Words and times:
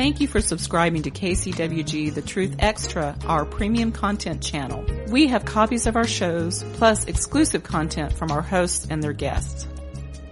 Thank 0.00 0.20
you 0.20 0.28
for 0.28 0.40
subscribing 0.40 1.02
to 1.02 1.10
KCWG 1.10 2.14
The 2.14 2.22
Truth 2.22 2.56
Extra, 2.58 3.14
our 3.26 3.44
premium 3.44 3.92
content 3.92 4.42
channel. 4.42 4.82
We 5.08 5.26
have 5.26 5.44
copies 5.44 5.86
of 5.86 5.94
our 5.94 6.06
shows, 6.06 6.64
plus 6.72 7.04
exclusive 7.04 7.64
content 7.64 8.14
from 8.14 8.30
our 8.30 8.40
hosts 8.40 8.86
and 8.88 9.02
their 9.02 9.12
guests. 9.12 9.68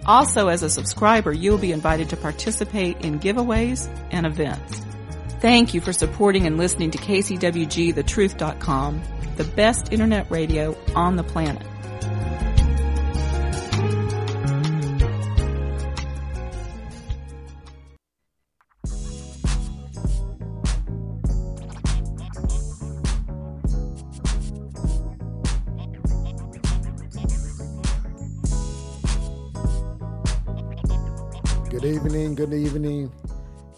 Also, 0.07 0.47
as 0.47 0.63
a 0.63 0.71
subscriber, 0.71 1.31
you'll 1.31 1.59
be 1.59 1.71
invited 1.71 2.09
to 2.09 2.17
participate 2.17 3.01
in 3.01 3.19
giveaways 3.19 3.87
and 4.09 4.25
events. 4.25 4.81
Thank 5.39 5.75
you 5.75 5.81
for 5.81 5.93
supporting 5.93 6.47
and 6.47 6.57
listening 6.57 6.89
to 6.89 6.97
KCWG 6.97 7.93
the 7.93 9.43
best 9.55 9.93
internet 9.93 10.31
radio 10.31 10.75
on 10.95 11.15
the 11.15 11.23
planet. 11.23 11.68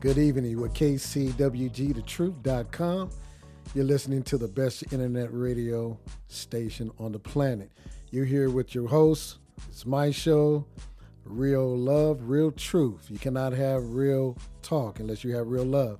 Good 0.01 0.17
evening 0.17 0.59
with 0.59 0.73
KCWGTheTruth.com. 0.73 3.09
You're 3.75 3.85
listening 3.85 4.23
to 4.23 4.39
the 4.39 4.47
best 4.47 4.91
internet 4.91 5.29
radio 5.31 5.99
station 6.27 6.89
on 6.97 7.11
the 7.11 7.19
planet. 7.19 7.69
You're 8.09 8.25
here 8.25 8.49
with 8.49 8.73
your 8.73 8.87
host. 8.87 9.37
It's 9.69 9.85
my 9.85 10.09
show, 10.09 10.65
Real 11.23 11.77
Love, 11.77 12.23
Real 12.23 12.49
Truth. 12.49 13.11
You 13.11 13.19
cannot 13.19 13.53
have 13.53 13.91
real 13.91 14.35
talk 14.63 14.99
unless 14.99 15.23
you 15.23 15.35
have 15.35 15.45
real 15.45 15.65
love. 15.65 15.99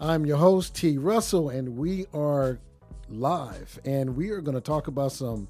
I'm 0.00 0.24
your 0.24 0.38
host, 0.38 0.74
T. 0.74 0.96
Russell, 0.96 1.50
and 1.50 1.76
we 1.76 2.06
are 2.14 2.58
live, 3.10 3.78
and 3.84 4.16
we 4.16 4.30
are 4.30 4.40
going 4.40 4.54
to 4.54 4.62
talk 4.62 4.86
about 4.86 5.12
some 5.12 5.46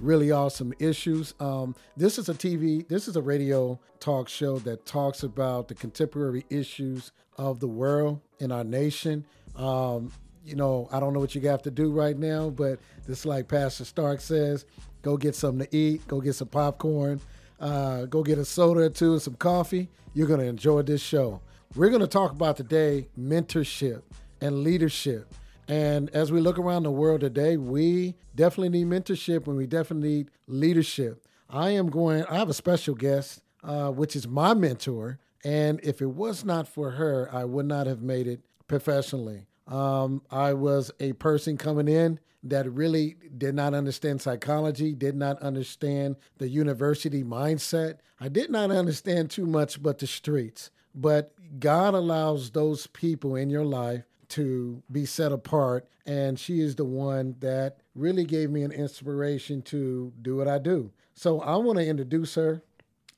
really 0.00 0.30
awesome 0.30 0.72
issues. 0.78 1.34
Um, 1.38 1.74
this 1.98 2.18
is 2.18 2.30
a 2.30 2.34
TV, 2.34 2.88
this 2.88 3.08
is 3.08 3.16
a 3.16 3.22
radio 3.22 3.78
talk 4.00 4.30
show 4.30 4.58
that 4.60 4.86
talks 4.86 5.22
about 5.22 5.68
the 5.68 5.74
contemporary 5.74 6.46
issues 6.48 7.12
of 7.36 7.60
the 7.60 7.68
world 7.68 8.20
in 8.38 8.52
our 8.52 8.64
nation. 8.64 9.24
Um, 9.54 10.12
you 10.44 10.54
know, 10.54 10.88
I 10.92 11.00
don't 11.00 11.12
know 11.12 11.20
what 11.20 11.34
you 11.34 11.40
have 11.42 11.62
to 11.62 11.70
do 11.70 11.90
right 11.90 12.16
now, 12.16 12.50
but 12.50 12.78
just 13.06 13.26
like 13.26 13.48
Pastor 13.48 13.84
Stark 13.84 14.20
says, 14.20 14.64
go 15.02 15.16
get 15.16 15.34
something 15.34 15.66
to 15.66 15.76
eat, 15.76 16.06
go 16.06 16.20
get 16.20 16.34
some 16.34 16.48
popcorn, 16.48 17.20
uh, 17.60 18.04
go 18.06 18.22
get 18.22 18.38
a 18.38 18.44
soda 18.44 18.82
or 18.82 18.90
two 18.90 19.12
and 19.12 19.22
some 19.22 19.34
coffee. 19.34 19.88
You're 20.14 20.28
going 20.28 20.40
to 20.40 20.46
enjoy 20.46 20.82
this 20.82 21.02
show. 21.02 21.40
We're 21.74 21.90
going 21.90 22.00
to 22.00 22.06
talk 22.06 22.32
about 22.32 22.56
today 22.56 23.08
mentorship 23.18 24.02
and 24.40 24.62
leadership. 24.62 25.34
And 25.68 26.10
as 26.10 26.30
we 26.30 26.40
look 26.40 26.58
around 26.58 26.84
the 26.84 26.90
world 26.90 27.20
today, 27.20 27.56
we 27.56 28.14
definitely 28.34 28.68
need 28.68 28.86
mentorship 28.86 29.46
and 29.46 29.56
we 29.56 29.66
definitely 29.66 30.08
need 30.08 30.30
leadership. 30.46 31.26
I 31.50 31.70
am 31.70 31.90
going, 31.90 32.24
I 32.26 32.36
have 32.36 32.48
a 32.48 32.54
special 32.54 32.94
guest, 32.94 33.42
uh, 33.64 33.90
which 33.90 34.14
is 34.14 34.28
my 34.28 34.54
mentor. 34.54 35.18
And 35.44 35.80
if 35.82 36.00
it 36.00 36.10
was 36.10 36.44
not 36.44 36.68
for 36.68 36.92
her, 36.92 37.28
I 37.32 37.44
would 37.44 37.66
not 37.66 37.86
have 37.86 38.02
made 38.02 38.26
it 38.26 38.40
professionally. 38.66 39.46
Um, 39.66 40.22
I 40.30 40.52
was 40.52 40.90
a 41.00 41.12
person 41.14 41.56
coming 41.56 41.88
in 41.88 42.20
that 42.44 42.70
really 42.70 43.16
did 43.36 43.54
not 43.54 43.74
understand 43.74 44.22
psychology, 44.22 44.94
did 44.94 45.16
not 45.16 45.40
understand 45.42 46.16
the 46.38 46.48
university 46.48 47.24
mindset. 47.24 47.98
I 48.20 48.28
did 48.28 48.50
not 48.50 48.70
understand 48.70 49.30
too 49.30 49.46
much 49.46 49.82
but 49.82 49.98
the 49.98 50.06
streets. 50.06 50.70
But 50.94 51.32
God 51.60 51.94
allows 51.94 52.50
those 52.50 52.86
people 52.86 53.36
in 53.36 53.50
your 53.50 53.64
life 53.64 54.04
to 54.28 54.82
be 54.90 55.04
set 55.04 55.32
apart. 55.32 55.88
And 56.06 56.38
she 56.38 56.60
is 56.60 56.76
the 56.76 56.84
one 56.84 57.36
that 57.40 57.78
really 57.94 58.24
gave 58.24 58.50
me 58.50 58.62
an 58.62 58.72
inspiration 58.72 59.62
to 59.62 60.12
do 60.22 60.36
what 60.36 60.48
I 60.48 60.58
do. 60.58 60.92
So 61.14 61.40
I 61.40 61.56
want 61.56 61.78
to 61.78 61.86
introduce 61.86 62.34
her. 62.36 62.62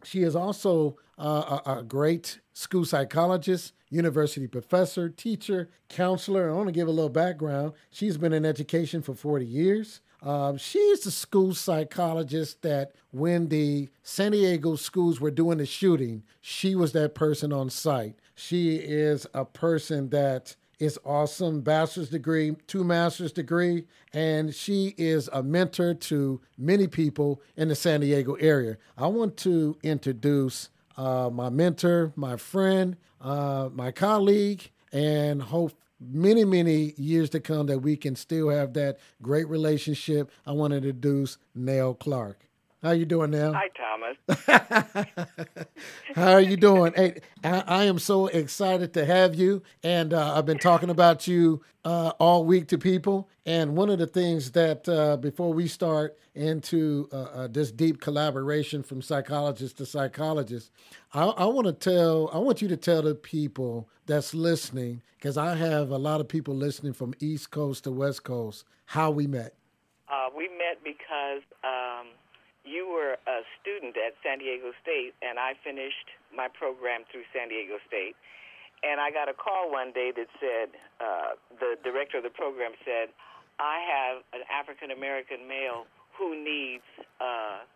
She 0.04 0.22
is 0.22 0.34
also 0.34 0.96
uh, 1.18 1.58
a, 1.66 1.78
a, 1.78 1.82
great 1.82 2.40
school 2.52 2.84
psychologist, 2.84 3.72
university 3.90 4.46
professor, 4.46 5.08
teacher, 5.08 5.68
counselor. 5.88 6.50
I 6.50 6.54
want 6.54 6.68
to 6.68 6.72
give 6.72 6.88
a 6.88 6.92
little 6.92 7.08
background. 7.08 7.72
She's 7.90 8.16
been 8.16 8.32
in 8.32 8.44
education 8.44 9.02
for 9.02 9.14
40 9.14 9.44
years. 9.44 10.00
Um, 10.22 10.56
she's 10.56 11.00
the 11.00 11.10
school 11.10 11.54
psychologist 11.54 12.62
that 12.62 12.92
when 13.10 13.48
the 13.48 13.88
San 14.02 14.32
Diego 14.32 14.76
schools 14.76 15.20
were 15.20 15.30
doing 15.30 15.58
the 15.58 15.66
shooting, 15.66 16.24
she 16.40 16.74
was 16.74 16.92
that 16.92 17.14
person 17.14 17.52
on 17.52 17.70
site. 17.70 18.16
She 18.34 18.76
is 18.76 19.26
a 19.34 19.44
person 19.44 20.10
that 20.10 20.56
is 20.78 20.98
awesome. 21.04 21.60
Bachelor's 21.60 22.10
degree, 22.10 22.56
two 22.66 22.84
master's 22.84 23.32
degree, 23.32 23.84
and 24.12 24.54
she 24.54 24.94
is 24.96 25.28
a 25.32 25.42
mentor 25.42 25.94
to 25.94 26.40
many 26.56 26.86
people 26.86 27.42
in 27.56 27.68
the 27.68 27.74
San 27.74 28.00
Diego 28.00 28.34
area. 28.34 28.76
I 28.96 29.08
want 29.08 29.36
to 29.38 29.76
introduce 29.82 30.70
uh, 30.98 31.30
my 31.32 31.48
mentor, 31.48 32.12
my 32.16 32.36
friend, 32.36 32.96
uh, 33.20 33.70
my 33.72 33.90
colleague, 33.92 34.70
and 34.92 35.40
hope 35.40 35.72
many, 36.00 36.44
many 36.44 36.92
years 36.96 37.30
to 37.30 37.40
come 37.40 37.66
that 37.66 37.78
we 37.78 37.96
can 37.96 38.16
still 38.16 38.50
have 38.50 38.74
that 38.74 38.98
great 39.22 39.48
relationship. 39.48 40.30
I 40.44 40.52
want 40.52 40.72
to 40.72 40.78
introduce 40.78 41.38
Nell 41.54 41.94
Clark. 41.94 42.47
How 42.82 42.92
you 42.92 43.06
doing 43.06 43.32
now? 43.32 43.52
Hi, 43.54 43.70
Thomas. 43.76 45.36
How 46.14 46.32
are 46.34 46.40
you 46.40 46.56
doing? 46.56 46.92
Hey, 46.94 47.20
I, 47.42 47.64
I, 47.66 47.84
am 47.84 47.98
so 47.98 48.28
excited 48.28 48.94
to 48.94 49.04
have 49.04 49.34
you, 49.34 49.64
and 49.82 50.14
uh, 50.14 50.36
I've 50.36 50.46
been 50.46 50.58
talking 50.58 50.88
about 50.88 51.26
you 51.26 51.60
uh, 51.84 52.12
all 52.20 52.44
week 52.44 52.68
to 52.68 52.78
people. 52.78 53.28
And 53.44 53.76
one 53.76 53.90
of 53.90 53.98
the 53.98 54.06
things 54.06 54.52
that 54.52 54.88
uh, 54.88 55.16
before 55.16 55.52
we 55.52 55.66
start 55.66 56.16
into 56.36 57.08
uh, 57.12 57.16
uh, 57.16 57.48
this 57.48 57.72
deep 57.72 58.00
collaboration 58.00 58.84
from 58.84 59.02
psychologist 59.02 59.78
to 59.78 59.86
psychologist, 59.86 60.70
I, 61.12 61.24
I 61.24 61.46
want 61.46 61.66
to 61.66 61.72
tell, 61.72 62.30
I 62.32 62.38
want 62.38 62.62
you 62.62 62.68
to 62.68 62.76
tell 62.76 63.02
the 63.02 63.16
people 63.16 63.88
that's 64.06 64.34
listening, 64.34 65.02
because 65.16 65.36
I 65.36 65.56
have 65.56 65.90
a 65.90 65.98
lot 65.98 66.20
of 66.20 66.28
people 66.28 66.54
listening 66.54 66.92
from 66.92 67.12
East 67.18 67.50
Coast 67.50 67.84
to 67.84 67.90
West 67.90 68.22
Coast, 68.22 68.64
how 68.84 69.10
we 69.10 69.26
met. 69.26 69.54
Uh, 70.08 70.28
we 70.36 70.44
met 70.44 70.84
because. 70.84 71.42
Um 71.64 72.06
you 72.68 72.84
were 72.84 73.16
a 73.24 73.40
student 73.56 73.96
at 73.96 74.12
San 74.20 74.38
Diego 74.38 74.76
State, 74.84 75.16
and 75.24 75.40
I 75.40 75.56
finished 75.64 76.12
my 76.28 76.52
program 76.52 77.08
through 77.08 77.24
San 77.32 77.48
Diego 77.48 77.80
State. 77.88 78.12
And 78.84 79.00
I 79.00 79.10
got 79.10 79.26
a 79.26 79.34
call 79.34 79.72
one 79.72 79.90
day 79.90 80.12
that 80.14 80.28
said, 80.38 80.68
uh, 81.00 81.34
the 81.58 81.80
director 81.82 82.20
of 82.20 82.24
the 82.28 82.30
program 82.30 82.76
said, 82.84 83.10
I 83.58 83.82
have 83.82 84.22
an 84.36 84.46
African 84.46 84.92
American 84.92 85.48
male 85.48 85.88
who 86.14 86.36
needs 86.36 86.86
uh, 87.18 87.66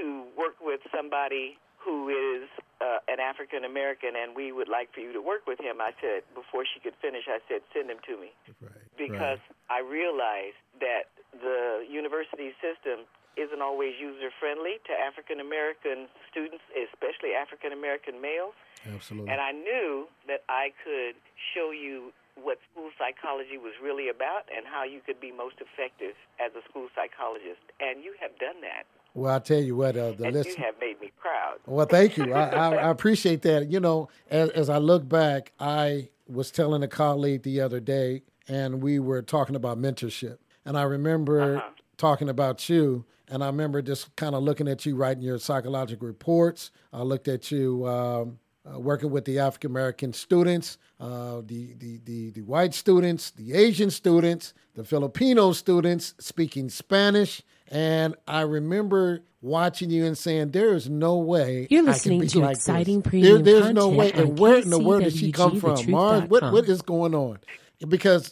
to 0.00 0.26
work 0.34 0.58
with 0.58 0.80
somebody 0.90 1.58
who 1.78 2.10
is 2.10 2.50
uh, 2.82 2.98
an 3.06 3.22
African 3.22 3.62
American, 3.62 4.18
and 4.18 4.34
we 4.34 4.50
would 4.50 4.66
like 4.66 4.90
for 4.90 4.98
you 4.98 5.12
to 5.12 5.22
work 5.22 5.46
with 5.46 5.60
him. 5.62 5.78
I 5.78 5.94
said, 6.02 6.26
before 6.34 6.66
she 6.66 6.82
could 6.82 6.98
finish, 6.98 7.30
I 7.30 7.38
said, 7.46 7.62
send 7.70 7.86
him 7.86 8.02
to 8.10 8.14
me. 8.18 8.34
Right, 8.58 8.82
because 8.98 9.38
right. 9.70 9.78
I 9.78 9.86
realized 9.86 10.58
that 10.82 11.06
the 11.30 11.86
university 11.86 12.50
system 12.58 13.06
isn't 13.38 13.62
always 13.62 13.94
user 14.00 14.34
friendly 14.42 14.82
to 14.90 14.92
African 14.92 15.38
American 15.38 16.10
students, 16.30 16.66
especially 16.74 17.38
African 17.38 17.72
American 17.72 18.20
males. 18.20 18.58
Absolutely. 18.82 19.30
And 19.30 19.40
I 19.40 19.52
knew 19.52 20.06
that 20.26 20.42
I 20.48 20.74
could 20.82 21.14
show 21.54 21.70
you 21.70 22.12
what 22.42 22.58
school 22.70 22.90
psychology 22.98 23.58
was 23.58 23.72
really 23.82 24.08
about 24.08 24.46
and 24.54 24.66
how 24.66 24.84
you 24.84 25.00
could 25.04 25.20
be 25.20 25.32
most 25.32 25.56
effective 25.58 26.14
as 26.38 26.52
a 26.54 26.62
school 26.68 26.88
psychologist. 26.94 27.62
And 27.80 28.04
you 28.04 28.14
have 28.20 28.30
done 28.38 28.60
that. 28.62 28.86
Well, 29.14 29.34
I 29.34 29.38
tell 29.40 29.60
you 29.60 29.74
what, 29.74 29.96
uh, 29.96 30.12
the 30.12 30.24
and 30.24 30.34
list. 30.34 30.50
You 30.50 30.64
have 30.64 30.74
made 30.80 31.00
me 31.00 31.10
proud. 31.18 31.58
Well, 31.66 31.86
thank 31.86 32.16
you. 32.16 32.32
I, 32.32 32.48
I, 32.48 32.74
I, 32.86 32.90
appreciate 32.90 33.42
that. 33.42 33.68
You 33.70 33.80
know, 33.80 34.08
as, 34.30 34.50
as 34.50 34.70
I 34.70 34.78
look 34.78 35.08
back, 35.08 35.52
I 35.58 36.08
was 36.28 36.50
telling 36.50 36.82
a 36.82 36.88
colleague 36.88 37.42
the 37.42 37.60
other 37.60 37.80
day, 37.80 38.22
and 38.46 38.80
we 38.82 38.98
were 38.98 39.22
talking 39.22 39.56
about 39.56 39.78
mentorship. 39.78 40.38
And 40.64 40.78
I 40.78 40.82
remember 40.82 41.56
uh-huh. 41.56 41.68
talking 41.96 42.28
about 42.28 42.68
you 42.68 43.06
and 43.30 43.42
I 43.42 43.46
remember 43.46 43.82
just 43.82 44.14
kind 44.16 44.34
of 44.34 44.42
looking 44.42 44.68
at 44.68 44.84
you 44.86 44.96
writing 44.96 45.22
your 45.22 45.38
psychological 45.38 46.06
reports. 46.06 46.70
I 46.92 47.02
looked 47.02 47.28
at 47.28 47.50
you 47.50 47.86
um, 47.86 48.38
uh, 48.64 48.78
working 48.78 49.10
with 49.10 49.24
the 49.24 49.38
African 49.38 49.70
American 49.70 50.12
students, 50.12 50.78
uh, 51.00 51.42
the, 51.44 51.74
the, 51.78 52.00
the, 52.04 52.30
the 52.30 52.40
white 52.42 52.74
students, 52.74 53.30
the 53.30 53.54
Asian 53.54 53.90
students, 53.90 54.54
the 54.74 54.84
Filipino 54.84 55.52
students 55.52 56.14
speaking 56.18 56.68
Spanish. 56.68 57.42
And 57.70 58.14
I 58.26 58.42
remember 58.42 59.22
watching 59.42 59.90
you 59.90 60.06
and 60.06 60.16
saying, 60.16 60.50
"There 60.52 60.74
is 60.74 60.88
no 60.88 61.18
way 61.18 61.66
you're 61.70 61.82
listening 61.82 62.26
to 62.28 62.40
like 62.40 62.56
exciting 62.56 63.00
this. 63.00 63.10
premium 63.10 63.42
there, 63.42 63.60
There's 63.60 63.74
no 63.74 63.88
way. 63.88 64.10
And 64.12 64.38
where 64.38 64.58
in 64.58 64.70
the 64.70 64.78
world 64.78 65.04
did 65.04 65.14
she 65.14 65.32
come 65.32 65.60
from, 65.60 65.90
Mars? 65.90 66.28
What 66.28 66.50
what 66.52 66.68
is 66.68 66.82
going 66.82 67.14
on? 67.14 67.38
Because 67.86 68.30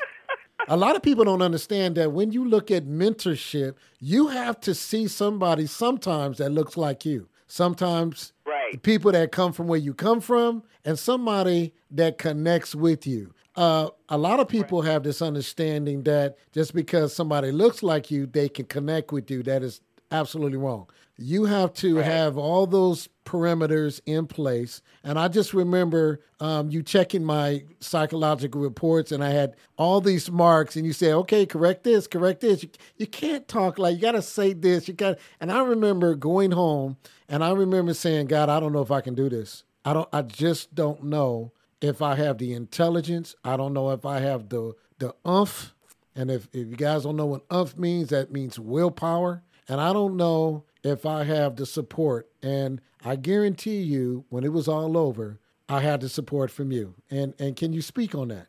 a 0.69 0.77
lot 0.77 0.97
of 0.97 1.03
people 1.03 1.25
don't 1.25 1.43
understand 1.43 1.97
that 1.97 2.13
when 2.13 2.33
you 2.33 2.47
look 2.49 2.71
at 2.71 2.85
mentorship, 2.87 3.75
you 4.01 4.29
have 4.29 4.61
to 4.61 4.75
see 4.75 5.07
somebody 5.09 5.67
sometimes 5.67 6.39
that 6.39 6.51
looks 6.51 6.77
like 6.77 7.05
you. 7.05 7.29
Sometimes 7.47 8.33
right. 8.45 8.57
Right. 8.73 8.83
People 8.83 9.13
that 9.13 9.31
come 9.33 9.53
from 9.53 9.69
where 9.69 9.79
you 9.79 9.95
come 9.95 10.21
from, 10.21 10.63
and 10.85 10.99
somebody 10.99 11.73
that 11.91 12.19
connects 12.19 12.75
with 12.75 13.07
you. 13.07 13.33
Uh, 13.55 13.89
a 14.09 14.19
lot 14.19 14.41
of 14.41 14.49
people 14.49 14.83
have 14.83 15.03
this 15.03 15.23
understanding 15.23 16.03
that 16.03 16.37
just 16.53 16.75
because 16.75 17.15
somebody 17.15 17.51
looks 17.51 17.83
like 17.83 18.11
you, 18.11 18.27
they 18.27 18.49
can 18.49 18.67
connect 18.67 19.13
with 19.13 19.31
you. 19.31 19.43
That 19.43 19.63
is 19.63 19.81
absolutely 20.11 20.59
wrong. 20.59 20.89
You 21.19 21.47
have 21.47 21.73
to 21.75 21.97
Right. 21.97 22.05
have 22.05 22.37
all 22.37 22.67
those 22.67 23.09
perimeters 23.25 24.01
in 24.07 24.27
place. 24.27 24.83
And 25.03 25.19
I 25.19 25.29
just 25.29 25.55
remember 25.55 26.21
um, 26.41 26.71
you 26.71 26.83
checking 26.83 27.25
my 27.25 27.65
psychological 27.81 28.61
reports, 28.61 29.11
and 29.11 29.25
I 29.25 29.31
had 29.31 29.57
all 29.79 30.01
these 30.01 30.31
marks, 30.31 30.77
and 30.77 30.85
you 30.85 30.93
say, 30.93 31.13
"Okay, 31.13 31.47
correct 31.47 31.85
this, 31.85 32.07
correct 32.07 32.43
this." 32.43 32.63
You, 32.63 32.69
you 32.99 33.07
can't 33.07 33.49
talk 33.49 33.79
like 33.79 33.97
you 33.97 34.03
got 34.03 34.13
to 34.13 34.23
say 34.23 34.53
this. 34.53 34.87
You 34.89 34.95
got. 34.95 35.19
And 35.41 35.51
I 35.51 35.63
remember 35.63 36.15
going 36.15 36.51
home, 36.53 36.99
and 37.29 37.43
I 37.43 37.53
remember 37.53 37.95
saying, 37.95 38.27
"God, 38.27 38.49
I 38.51 38.61
don't 38.61 38.73
know 38.73 38.83
if 38.83 38.91
I 38.91 39.01
can 39.01 39.15
do 39.15 39.29
this. 39.31 39.65
I 39.85 39.95
don't. 39.95 40.09
I 40.13 40.23
just 40.23 40.75
don't 40.75 41.05
know 41.05 41.53
if 41.81 42.03
I 42.03 42.15
have 42.17 42.39
the 42.39 42.53
intelligence. 42.53 43.35
I 43.43 43.57
don't 43.57 43.73
know 43.73 43.91
if 43.91 44.05
I 44.05 44.21
have 44.21 44.51
the 44.51 44.75
the 44.99 45.15
umph." 45.25 45.73
And 46.15 46.31
if, 46.31 46.49
if 46.53 46.69
you 46.69 46.77
guys 46.77 47.03
don't 47.05 47.17
know 47.17 47.27
what 47.27 47.45
umph 47.51 47.77
means, 47.77 48.09
that 48.11 48.33
means 48.33 48.59
willpower. 48.59 49.43
And 49.69 49.81
I 49.81 49.93
don't 49.93 50.17
know 50.17 50.65
if 50.83 51.07
I 51.07 51.25
have 51.25 51.57
the 51.57 51.67
support. 51.67 52.29
And 52.43 52.81
I 53.05 53.17
guarantee 53.17 53.83
you, 53.83 54.25
when 54.29 54.45
it 54.45 54.53
was 54.53 54.69
all 54.69 54.97
over, 54.97 55.39
I 55.69 55.81
had 55.81 56.01
the 56.01 56.09
support 56.09 56.51
from 56.51 56.71
you. 56.71 56.95
And 57.11 57.35
and 57.39 57.57
can 57.57 57.73
you 57.73 57.83
speak 57.83 58.15
on 58.15 58.29
that? 58.29 58.47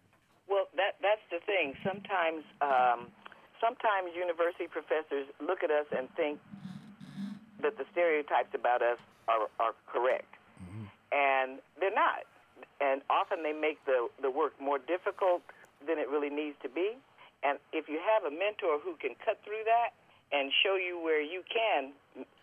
Well, 0.47 0.67
that 0.75 0.95
that's 1.01 1.25
the 1.31 1.39
thing. 1.45 1.73
Sometimes, 1.83 2.43
um, 2.61 3.07
sometimes 3.59 4.13
university 4.15 4.67
professors 4.67 5.25
look 5.41 5.63
at 5.63 5.71
us 5.71 5.85
and 5.95 6.07
think 6.15 6.39
that 7.61 7.77
the 7.77 7.85
stereotypes 7.91 8.53
about 8.53 8.81
us 8.81 8.99
are 9.27 9.49
are 9.59 9.73
correct, 9.87 10.35
and 11.11 11.59
they're 11.79 11.93
not. 11.93 12.25
And 12.79 13.01
often 13.09 13.41
they 13.41 13.53
make 13.53 13.83
the 13.85 14.07
the 14.21 14.29
work 14.29 14.53
more 14.61 14.77
difficult 14.77 15.41
than 15.85 15.97
it 15.97 16.09
really 16.09 16.29
needs 16.29 16.55
to 16.61 16.69
be. 16.69 16.97
And 17.43 17.59
if 17.71 17.87
you 17.87 17.99
have 18.01 18.25
a 18.25 18.33
mentor 18.33 18.79
who 18.81 18.95
can 18.97 19.13
cut 19.23 19.37
through 19.45 19.61
that 19.65 19.93
and 20.31 20.51
show 20.63 20.75
you 20.75 20.99
where 20.99 21.21
you 21.21 21.43
can 21.47 21.93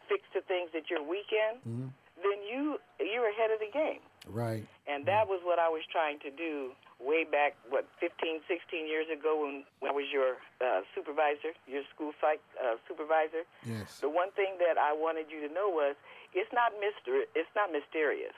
fix 0.08 0.22
the 0.34 0.40
things 0.42 0.70
that 0.72 0.88
you're 0.90 1.02
weak 1.02 1.32
in, 1.32 1.92
then 2.22 2.38
you 2.48 2.78
you're 3.00 3.28
ahead 3.28 3.50
of 3.50 3.60
the 3.60 3.70
game. 3.72 4.00
Right. 4.28 4.64
And 4.88 5.04
that 5.06 5.28
was 5.28 5.40
what 5.44 5.58
I 5.58 5.68
was 5.68 5.82
trying 5.92 6.18
to 6.20 6.30
do 6.30 6.72
way 7.00 7.24
back, 7.28 7.56
what, 7.68 7.84
15, 8.00 8.40
16 8.48 8.88
years 8.88 9.04
ago 9.12 9.44
when, 9.44 9.64
when 9.80 9.92
I 9.92 9.94
was 9.94 10.08
your 10.08 10.40
uh, 10.64 10.80
supervisor, 10.96 11.52
your 11.68 11.84
school 11.92 12.16
psych 12.20 12.40
uh, 12.56 12.80
supervisor. 12.88 13.44
Yes. 13.66 14.00
The 14.00 14.08
one 14.08 14.32
thing 14.32 14.56
that 14.64 14.80
I 14.80 14.96
wanted 14.96 15.28
you 15.28 15.44
to 15.44 15.52
know 15.52 15.68
was 15.68 15.96
it's 16.32 16.48
not 16.56 16.72
mystery, 16.80 17.28
it's 17.36 17.50
not 17.52 17.68
mysterious. 17.72 18.34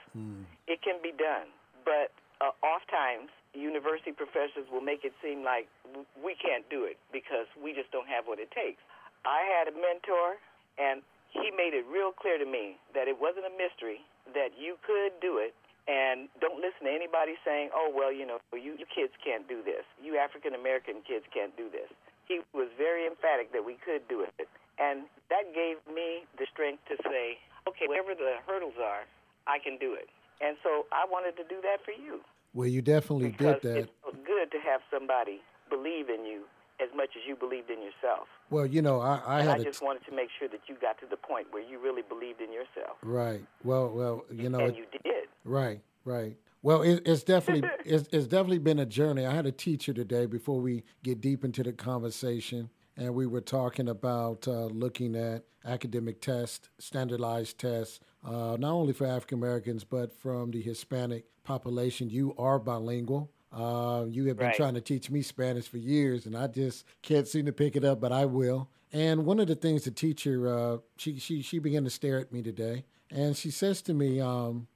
It 0.67 0.83
can 0.83 0.99
be 0.99 1.15
done. 1.15 1.47
But 1.87 2.11
uh, 2.43 2.51
oftentimes, 2.59 3.31
university 3.55 4.11
professors 4.11 4.67
will 4.67 4.83
make 4.83 5.07
it 5.07 5.15
seem 5.23 5.43
like 5.47 5.71
we 6.19 6.35
can't 6.35 6.67
do 6.67 6.83
it 6.83 6.99
because 7.15 7.47
we 7.55 7.71
just 7.71 7.89
don't 7.95 8.07
have 8.07 8.27
what 8.27 8.39
it 8.39 8.51
takes. 8.51 8.83
I 9.25 9.41
had 9.57 9.67
a 9.71 9.75
mentor, 9.75 10.37
and 10.77 11.01
he 11.33 11.51
made 11.55 11.73
it 11.73 11.85
real 11.89 12.11
clear 12.11 12.37
to 12.37 12.45
me 12.45 12.77
that 12.93 13.07
it 13.07 13.17
wasn't 13.19 13.45
a 13.45 13.53
mystery, 13.53 14.01
that 14.33 14.55
you 14.57 14.77
could 14.85 15.15
do 15.21 15.37
it, 15.37 15.53
and 15.87 16.27
don't 16.43 16.59
listen 16.59 16.83
to 16.87 16.91
anybody 16.91 17.39
saying, 17.47 17.69
oh, 17.71 17.87
well, 17.93 18.11
you 18.11 18.27
know, 18.27 18.39
you, 18.51 18.75
you 18.75 18.85
kids 18.91 19.13
can't 19.23 19.47
do 19.47 19.63
this. 19.63 19.87
You 20.03 20.17
African 20.19 20.53
American 20.53 20.99
kids 21.07 21.23
can't 21.31 21.55
do 21.55 21.71
this. 21.71 21.87
He 22.27 22.43
was 22.51 22.67
very 22.77 23.07
emphatic 23.07 23.53
that 23.55 23.63
we 23.63 23.79
could 23.79 24.03
do 24.11 24.27
it. 24.27 24.47
And 24.77 25.07
that 25.31 25.55
gave 25.55 25.79
me 25.87 26.27
the 26.37 26.45
strength 26.51 26.83
to 26.91 26.99
say, 27.07 27.39
okay, 27.67 27.87
whatever 27.87 28.13
the 28.13 28.43
hurdles 28.45 28.75
are, 28.83 29.07
I 29.47 29.59
can 29.63 29.79
do 29.79 29.95
it. 29.95 30.11
And 30.43 30.57
so 30.61 30.85
I 30.91 31.07
wanted 31.09 31.39
to 31.39 31.43
do 31.47 31.63
that 31.63 31.81
for 31.87 31.95
you 31.95 32.19
Well, 32.53 32.67
you 32.67 32.81
definitely 32.83 33.31
because 33.31 33.61
did 33.63 33.71
that. 33.71 33.77
it's 33.87 33.91
good 34.27 34.51
to 34.51 34.59
have 34.59 34.81
somebody 34.91 35.39
believe 35.71 36.09
in 36.09 36.25
you 36.27 36.43
as 36.81 36.89
much 36.95 37.09
as 37.15 37.23
you 37.27 37.35
believed 37.35 37.69
in 37.69 37.79
yourself. 37.81 38.27
Well, 38.49 38.65
you 38.65 38.81
know, 38.81 38.99
I, 39.01 39.17
I 39.25 39.39
And 39.39 39.49
I 39.49 39.51
had 39.53 39.61
a 39.61 39.63
just 39.63 39.81
wanted 39.81 40.05
to 40.05 40.15
make 40.15 40.29
sure 40.37 40.47
that 40.49 40.61
you 40.67 40.75
got 40.79 40.99
to 40.99 41.05
the 41.09 41.17
point 41.17 41.47
where 41.51 41.63
you 41.63 41.79
really 41.79 42.03
believed 42.03 42.41
in 42.41 42.51
yourself. 42.53 42.97
right. 43.01 43.41
Well, 43.63 43.89
well, 43.89 44.25
you 44.31 44.49
know, 44.49 44.59
and 44.59 44.69
it- 44.69 44.77
you 44.77 44.85
did. 45.03 45.27
Right, 45.43 45.81
right. 46.05 46.35
Well, 46.61 46.81
it, 46.81 47.03
it's 47.05 47.23
definitely 47.23 47.69
it's, 47.85 48.07
it's 48.11 48.27
definitely 48.27 48.59
been 48.59 48.79
a 48.79 48.85
journey. 48.85 49.25
I 49.25 49.33
had 49.33 49.45
a 49.45 49.51
teacher 49.51 49.93
today 49.93 50.25
before 50.25 50.59
we 50.59 50.83
get 51.03 51.21
deep 51.21 51.43
into 51.45 51.63
the 51.63 51.71
conversation, 51.73 52.69
and 52.97 53.13
we 53.15 53.25
were 53.27 53.41
talking 53.41 53.87
about 53.89 54.47
uh, 54.47 54.65
looking 54.65 55.15
at 55.15 55.43
academic 55.65 56.21
tests, 56.21 56.69
standardized 56.79 57.59
tests, 57.59 57.99
uh, 58.25 58.57
not 58.59 58.71
only 58.71 58.93
for 58.93 59.05
African 59.05 59.37
Americans 59.37 59.83
but 59.83 60.13
from 60.19 60.51
the 60.51 60.61
Hispanic 60.61 61.25
population. 61.43 62.09
You 62.09 62.33
are 62.37 62.59
bilingual. 62.59 63.31
Uh, 63.51 64.05
you 64.09 64.25
have 64.25 64.37
been 64.37 64.47
Right. 64.47 64.55
trying 64.55 64.73
to 64.73 64.81
teach 64.81 65.09
me 65.09 65.21
Spanish 65.21 65.67
for 65.67 65.77
years, 65.77 66.25
and 66.25 66.35
I 66.35 66.47
just 66.47 66.85
can't 67.01 67.27
seem 67.27 67.45
to 67.45 67.53
pick 67.53 67.75
it 67.75 67.83
up, 67.83 67.99
but 67.99 68.11
I 68.11 68.25
will. 68.25 68.69
And 68.93 69.25
one 69.25 69.39
of 69.39 69.47
the 69.47 69.55
things 69.55 69.83
the 69.83 69.91
teacher, 69.91 70.47
uh, 70.53 70.77
she, 70.97 71.17
she, 71.19 71.41
she 71.41 71.59
began 71.59 71.83
to 71.83 71.89
stare 71.89 72.19
at 72.19 72.31
me 72.31 72.41
today, 72.41 72.85
and 73.09 73.35
she 73.35 73.51
says 73.51 73.81
to 73.83 73.93
me, 73.93 74.19
um, 74.19 74.67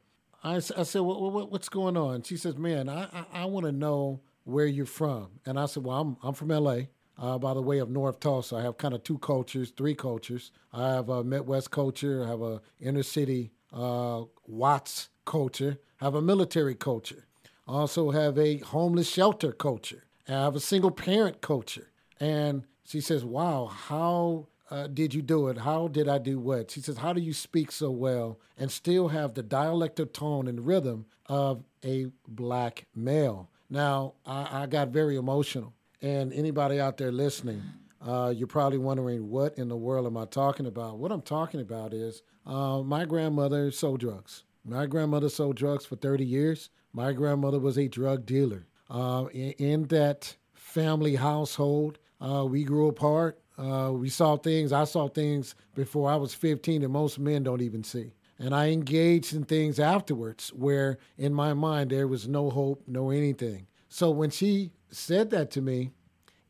I, 0.44 0.56
I 0.56 0.60
said, 0.60 1.02
what, 1.02 1.22
what, 1.22 1.52
what's 1.52 1.70
going 1.70 1.96
on? 1.98 2.24
She 2.24 2.36
says, 2.38 2.58
man, 2.58 2.90
I, 2.90 3.04
I, 3.04 3.26
I 3.34 3.46
want 3.46 3.66
to 3.68 3.72
know 3.72 4.22
where 4.44 4.66
you're 4.66 4.86
from. 4.88 5.40
And 5.46 5.60
I 5.60 5.66
said, 5.68 5.84
well, 5.84 6.00
I'm, 6.00 6.18
I'm 6.24 6.34
from 6.34 6.48
LA. 6.50 6.78
Uh, 7.18 7.38
by 7.38 7.54
the 7.54 7.62
way 7.62 7.78
of 7.78 7.90
North 7.92 8.20
Tulsa, 8.20 8.56
I 8.56 8.62
have 8.64 8.78
kind 8.80 8.96
of 8.96 9.04
two 9.04 9.20
cultures, 9.20 9.72
three 9.78 9.94
cultures. 9.94 10.52
I 10.74 10.94
have 10.94 11.10
a 11.10 11.24
Midwest 11.24 11.70
culture, 11.70 12.24
I 12.26 12.30
have 12.30 12.42
a 12.42 12.62
inner 12.80 13.04
city 13.04 13.52
uh, 13.72 14.24
Watts 14.48 15.10
culture, 15.26 15.78
I 16.00 16.06
have 16.06 16.16
a 16.16 16.22
military 16.22 16.74
culture. 16.74 17.28
I 17.68 17.74
also 17.74 18.12
have 18.12 18.38
a 18.38 18.58
homeless 18.60 19.10
shelter 19.10 19.52
culture. 19.52 20.04
I 20.28 20.34
have 20.34 20.56
a 20.56 20.60
single 20.60 20.92
parent 20.92 21.42
culture. 21.42 21.92
And 22.20 22.64
she 22.84 23.02
says, 23.02 23.24
Wow, 23.24 23.68
how 23.68 24.48
uh, 24.70 24.88
did 24.88 25.14
you 25.14 25.22
do 25.22 25.48
it? 25.48 25.58
How 25.58 25.88
did 25.88 26.08
I 26.08 26.18
do 26.18 26.40
what? 26.40 26.72
She 26.72 26.82
says, 26.82 26.98
How 26.98 27.14
do 27.14 27.22
you 27.22 27.34
speak 27.34 27.72
so 27.72 27.92
well 27.92 28.40
and 28.58 28.72
still 28.72 29.10
have 29.10 29.34
the 29.34 29.44
dialectal 29.44 30.12
tone 30.12 30.48
and 30.48 30.66
rhythm 30.66 31.06
of 31.28 31.64
a 31.84 32.08
black 32.28 32.88
male? 32.96 33.50
Now, 33.70 34.14
I, 34.26 34.64
I 34.64 34.66
got 34.66 34.90
very 34.90 35.16
emotional. 35.16 35.74
And 36.02 36.34
anybody 36.34 36.80
out 36.80 36.98
there 36.98 37.12
listening, 37.12 37.62
uh, 38.06 38.34
you're 38.36 38.48
probably 38.48 38.80
wondering, 38.80 39.30
what 39.30 39.58
in 39.58 39.68
the 39.68 39.78
world 39.78 40.06
am 40.06 40.18
I 40.18 40.26
talking 40.26 40.66
about? 40.66 40.98
What 40.98 41.12
I'm 41.12 41.22
talking 41.22 41.62
about 41.62 41.94
is 41.94 42.24
uh, 42.46 42.82
my 42.82 43.06
grandmother 43.06 43.72
sold 43.72 44.00
drugs. 44.00 44.44
My 44.66 44.86
grandmother 44.88 45.30
sold 45.30 45.56
drugs 45.56 45.86
for 45.86 45.96
30 45.96 46.26
years. 46.26 46.70
My 46.94 47.14
grandmother 47.14 47.60
was 47.60 47.78
a 47.78 47.88
drug 47.88 48.26
dealer. 48.26 48.68
Uh, 48.90 49.26
in, 49.34 49.52
in 49.54 49.84
that 49.88 50.36
family 50.54 51.16
household, 51.16 52.00
uh, 52.20 52.46
we 52.46 52.64
grew 52.64 52.88
apart. 52.88 53.40
Uh, 53.58 53.92
we 53.94 54.10
saw 54.10 54.38
things. 54.38 54.74
I 54.74 54.84
saw 54.84 55.08
things 55.08 55.56
before 55.76 56.10
I 56.10 56.16
was 56.16 56.34
15 56.34 56.82
that 56.82 56.90
most 56.90 57.20
men 57.20 57.44
don't 57.44 57.62
even 57.62 57.84
see. 57.84 58.14
And 58.40 58.56
I 58.56 58.70
engaged 58.70 59.34
in 59.34 59.44
things 59.44 59.80
afterwards 59.80 60.50
where, 60.50 60.98
in 61.18 61.34
my 61.34 61.54
mind, 61.54 61.92
there 61.92 62.08
was 62.08 62.28
no 62.28 62.50
hope, 62.50 62.84
no 62.88 63.12
anything. 63.12 63.68
So 63.88 64.10
when 64.10 64.32
she 64.32 64.72
said 64.90 65.30
that 65.30 65.52
to 65.52 65.62
me, 65.62 65.92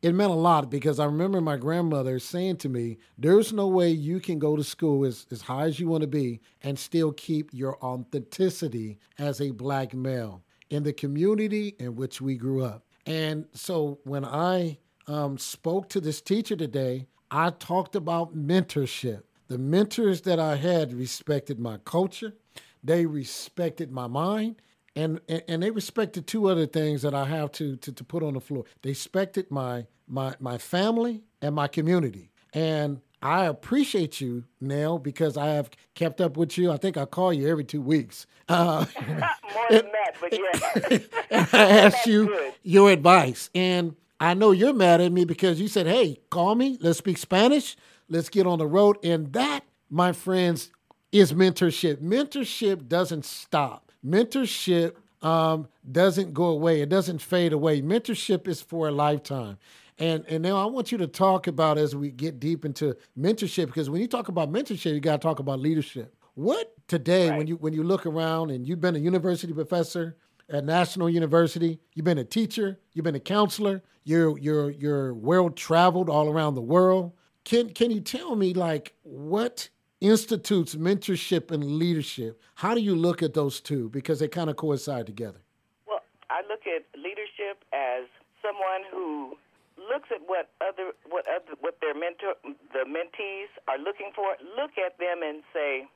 it 0.02 0.14
meant 0.14 0.32
a 0.32 0.34
lot 0.34 0.68
because 0.68 0.98
I 0.98 1.04
remember 1.04 1.40
my 1.40 1.56
grandmother 1.56 2.18
saying 2.18 2.56
to 2.58 2.68
me, 2.68 2.98
There's 3.16 3.52
no 3.52 3.68
way 3.68 3.90
you 3.90 4.18
can 4.18 4.40
go 4.40 4.56
to 4.56 4.64
school 4.64 5.04
as, 5.04 5.26
as 5.30 5.42
high 5.42 5.64
as 5.64 5.78
you 5.78 5.88
want 5.88 6.02
to 6.02 6.08
be 6.08 6.40
and 6.60 6.76
still 6.76 7.12
keep 7.12 7.50
your 7.52 7.82
authenticity 7.82 8.98
as 9.18 9.40
a 9.40 9.52
black 9.52 9.94
male 9.94 10.42
in 10.70 10.82
the 10.82 10.92
community 10.92 11.76
in 11.78 11.94
which 11.94 12.20
we 12.20 12.34
grew 12.34 12.64
up. 12.64 12.84
And 13.06 13.46
so 13.54 14.00
when 14.04 14.24
I 14.24 14.78
um, 15.06 15.38
spoke 15.38 15.88
to 15.90 16.00
this 16.00 16.20
teacher 16.20 16.56
today, 16.56 17.06
I 17.30 17.50
talked 17.50 17.94
about 17.94 18.36
mentorship. 18.36 19.22
The 19.48 19.58
mentors 19.58 20.22
that 20.22 20.40
I 20.40 20.56
had 20.56 20.92
respected 20.92 21.60
my 21.60 21.78
culture, 21.78 22.34
they 22.82 23.06
respected 23.06 23.92
my 23.92 24.06
mind, 24.06 24.56
and, 24.94 25.20
and 25.28 25.62
they 25.62 25.70
respected 25.70 26.26
two 26.26 26.48
other 26.48 26.66
things 26.66 27.02
that 27.02 27.14
I 27.14 27.24
have 27.26 27.52
to, 27.52 27.76
to 27.76 27.92
to 27.92 28.04
put 28.04 28.22
on 28.22 28.34
the 28.34 28.40
floor. 28.40 28.64
They 28.82 28.90
respected 28.90 29.50
my 29.50 29.86
my 30.06 30.34
my 30.40 30.58
family 30.58 31.22
and 31.40 31.54
my 31.54 31.68
community. 31.68 32.30
And 32.52 33.00
I 33.22 33.44
appreciate 33.44 34.20
you, 34.20 34.44
Nell, 34.60 34.98
because 34.98 35.36
I 35.36 35.46
have 35.50 35.70
kept 35.94 36.20
up 36.20 36.36
with 36.36 36.58
you. 36.58 36.72
I 36.72 36.76
think 36.76 36.96
I 36.96 37.04
call 37.04 37.32
you 37.32 37.48
every 37.48 37.64
two 37.64 37.80
weeks. 37.80 38.26
Uh, 38.48 38.84
More 39.06 39.66
than 39.70 39.88
that, 39.92 40.16
but 40.20 40.32
yeah. 40.32 41.46
I 41.52 41.70
asked 41.70 42.06
you 42.06 42.26
good. 42.26 42.54
your 42.64 42.90
advice. 42.90 43.48
And 43.54 43.94
I 44.20 44.34
know 44.34 44.50
you're 44.50 44.74
mad 44.74 45.00
at 45.00 45.12
me 45.12 45.24
because 45.24 45.60
you 45.60 45.68
said, 45.68 45.86
hey, 45.86 46.18
call 46.30 46.56
me. 46.56 46.78
Let's 46.80 46.98
speak 46.98 47.16
Spanish. 47.16 47.76
Let's 48.08 48.28
get 48.28 48.46
on 48.46 48.58
the 48.58 48.66
road. 48.66 48.98
And 49.04 49.32
that, 49.34 49.64
my 49.88 50.12
friends, 50.12 50.70
is 51.12 51.32
mentorship. 51.32 51.98
Mentorship 51.98 52.88
doesn't 52.88 53.24
stop. 53.24 53.91
Mentorship 54.04 54.94
um, 55.22 55.68
doesn't 55.90 56.34
go 56.34 56.44
away. 56.46 56.80
It 56.80 56.88
doesn't 56.88 57.20
fade 57.22 57.52
away. 57.52 57.80
Mentorship 57.82 58.48
is 58.48 58.60
for 58.60 58.88
a 58.88 58.90
lifetime. 58.92 59.58
And 59.98 60.24
and 60.26 60.42
now 60.42 60.56
I 60.56 60.64
want 60.64 60.90
you 60.90 60.98
to 60.98 61.06
talk 61.06 61.46
about 61.46 61.78
as 61.78 61.94
we 61.94 62.10
get 62.10 62.40
deep 62.40 62.64
into 62.64 62.96
mentorship 63.18 63.66
because 63.66 63.90
when 63.90 64.00
you 64.00 64.08
talk 64.08 64.28
about 64.28 64.50
mentorship, 64.50 64.94
you 64.94 65.00
got 65.00 65.20
to 65.20 65.26
talk 65.28 65.38
about 65.38 65.60
leadership. 65.60 66.14
What 66.34 66.72
today, 66.88 67.28
Right. 67.28 67.38
when 67.38 67.46
you 67.46 67.56
when 67.56 67.72
you 67.74 67.84
look 67.84 68.06
around 68.06 68.50
and 68.50 68.66
you've 68.66 68.80
been 68.80 68.96
a 68.96 68.98
university 68.98 69.52
professor 69.52 70.16
at 70.48 70.64
National 70.64 71.08
University, 71.10 71.78
you've 71.94 72.04
been 72.04 72.18
a 72.18 72.24
teacher, 72.24 72.80
you've 72.94 73.04
been 73.04 73.14
a 73.14 73.20
counselor, 73.20 73.82
you're 74.04 74.36
you're 74.38 74.70
you're 74.70 75.14
well 75.14 75.50
traveled 75.50 76.08
all 76.08 76.28
around 76.28 76.54
the 76.54 76.62
world. 76.62 77.12
Can 77.44 77.68
can 77.68 77.90
you 77.90 78.00
tell 78.00 78.34
me 78.34 78.54
like 78.54 78.94
what 79.02 79.68
institutes 80.02 80.74
mentorship 80.74 81.50
and 81.50 81.78
leadership? 81.78 82.40
How 82.56 82.74
do 82.74 82.80
you 82.80 82.94
look 82.94 83.22
at 83.22 83.34
those 83.34 83.60
two 83.60 83.88
because 83.90 84.18
they 84.18 84.28
kind 84.28 84.50
of 84.50 84.56
coincide 84.56 85.06
together? 85.06 85.38
Well, 85.86 86.02
I 86.28 86.42
look 86.48 86.66
at 86.66 86.82
leadership 86.98 87.62
as 87.72 88.10
someone 88.42 88.82
who 88.90 89.38
looks 89.78 90.10
at 90.10 90.20
what 90.26 90.50
other 90.60 90.92
what 91.08 91.24
other 91.30 91.54
what 91.60 91.78
their 91.80 91.94
mentor 91.94 92.34
the 92.74 92.84
mentees 92.84 93.50
are 93.68 93.78
looking 93.78 94.10
for. 94.14 94.34
Look 94.58 94.74
at 94.76 94.98
them 94.98 95.22
and 95.22 95.42
say, 95.54 95.86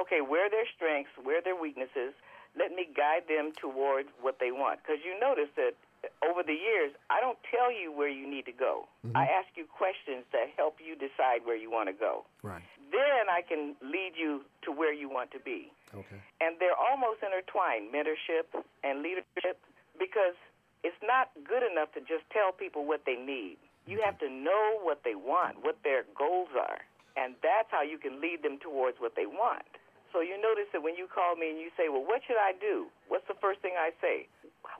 okay, 0.00 0.20
where 0.20 0.46
are 0.46 0.50
their 0.50 0.68
strengths, 0.76 1.10
where 1.22 1.38
are 1.38 1.42
their 1.42 1.56
weaknesses. 1.56 2.12
Let 2.58 2.70
me 2.72 2.86
guide 2.94 3.26
them 3.28 3.52
towards 3.58 4.08
what 4.20 4.38
they 4.38 4.52
want. 4.52 4.80
Because 4.82 5.02
you 5.04 5.18
notice 5.18 5.50
that 5.56 5.74
over 6.22 6.42
the 6.42 6.54
years, 6.54 6.92
I 7.10 7.20
don't 7.20 7.38
tell 7.50 7.72
you 7.72 7.90
where 7.90 8.08
you 8.08 8.28
need 8.30 8.46
to 8.46 8.52
go. 8.52 8.86
Mm-hmm. 9.06 9.16
I 9.16 9.24
ask 9.26 9.48
you 9.56 9.64
questions 9.66 10.24
that 10.32 10.52
help 10.56 10.78
you 10.78 10.94
decide 10.94 11.42
where 11.44 11.56
you 11.56 11.70
want 11.70 11.88
to 11.88 11.96
go. 11.96 12.24
Right. 12.42 12.62
Then 12.92 13.26
I 13.32 13.42
can 13.42 13.74
lead 13.82 14.12
you 14.14 14.42
to 14.62 14.70
where 14.70 14.92
you 14.92 15.08
want 15.08 15.30
to 15.32 15.40
be 15.40 15.72
Okay. 15.94 16.18
and 16.40 16.56
they're 16.58 16.74
almost 16.78 17.22
intertwined 17.22 17.90
mentorship 17.94 18.50
and 18.82 19.02
leadership 19.02 19.58
because 19.98 20.34
it's 20.82 20.98
not 21.02 21.30
good 21.46 21.62
enough 21.62 21.92
to 21.94 22.00
just 22.00 22.26
tell 22.34 22.50
people 22.50 22.84
what 22.84 23.02
they 23.06 23.14
need 23.14 23.56
you 23.86 24.00
have 24.02 24.18
to 24.18 24.28
know 24.28 24.78
what 24.82 25.02
they 25.04 25.14
want 25.14 25.62
what 25.62 25.78
their 25.84 26.04
goals 26.18 26.48
are 26.58 26.78
and 27.16 27.34
that's 27.42 27.70
how 27.70 27.82
you 27.82 27.98
can 27.98 28.20
lead 28.20 28.42
them 28.42 28.58
towards 28.58 28.98
what 28.98 29.14
they 29.14 29.26
want 29.26 29.66
so 30.14 30.22
you 30.22 30.38
notice 30.38 30.70
that 30.70 30.80
when 30.80 30.94
you 30.94 31.10
call 31.10 31.34
me 31.34 31.50
and 31.50 31.58
you 31.58 31.74
say 31.74 31.90
well 31.90 32.06
what 32.06 32.22
should 32.22 32.38
i 32.38 32.54
do 32.62 32.86
what's 33.10 33.26
the 33.26 33.36
first 33.42 33.58
thing 33.60 33.74
i 33.74 33.90
say 33.98 34.30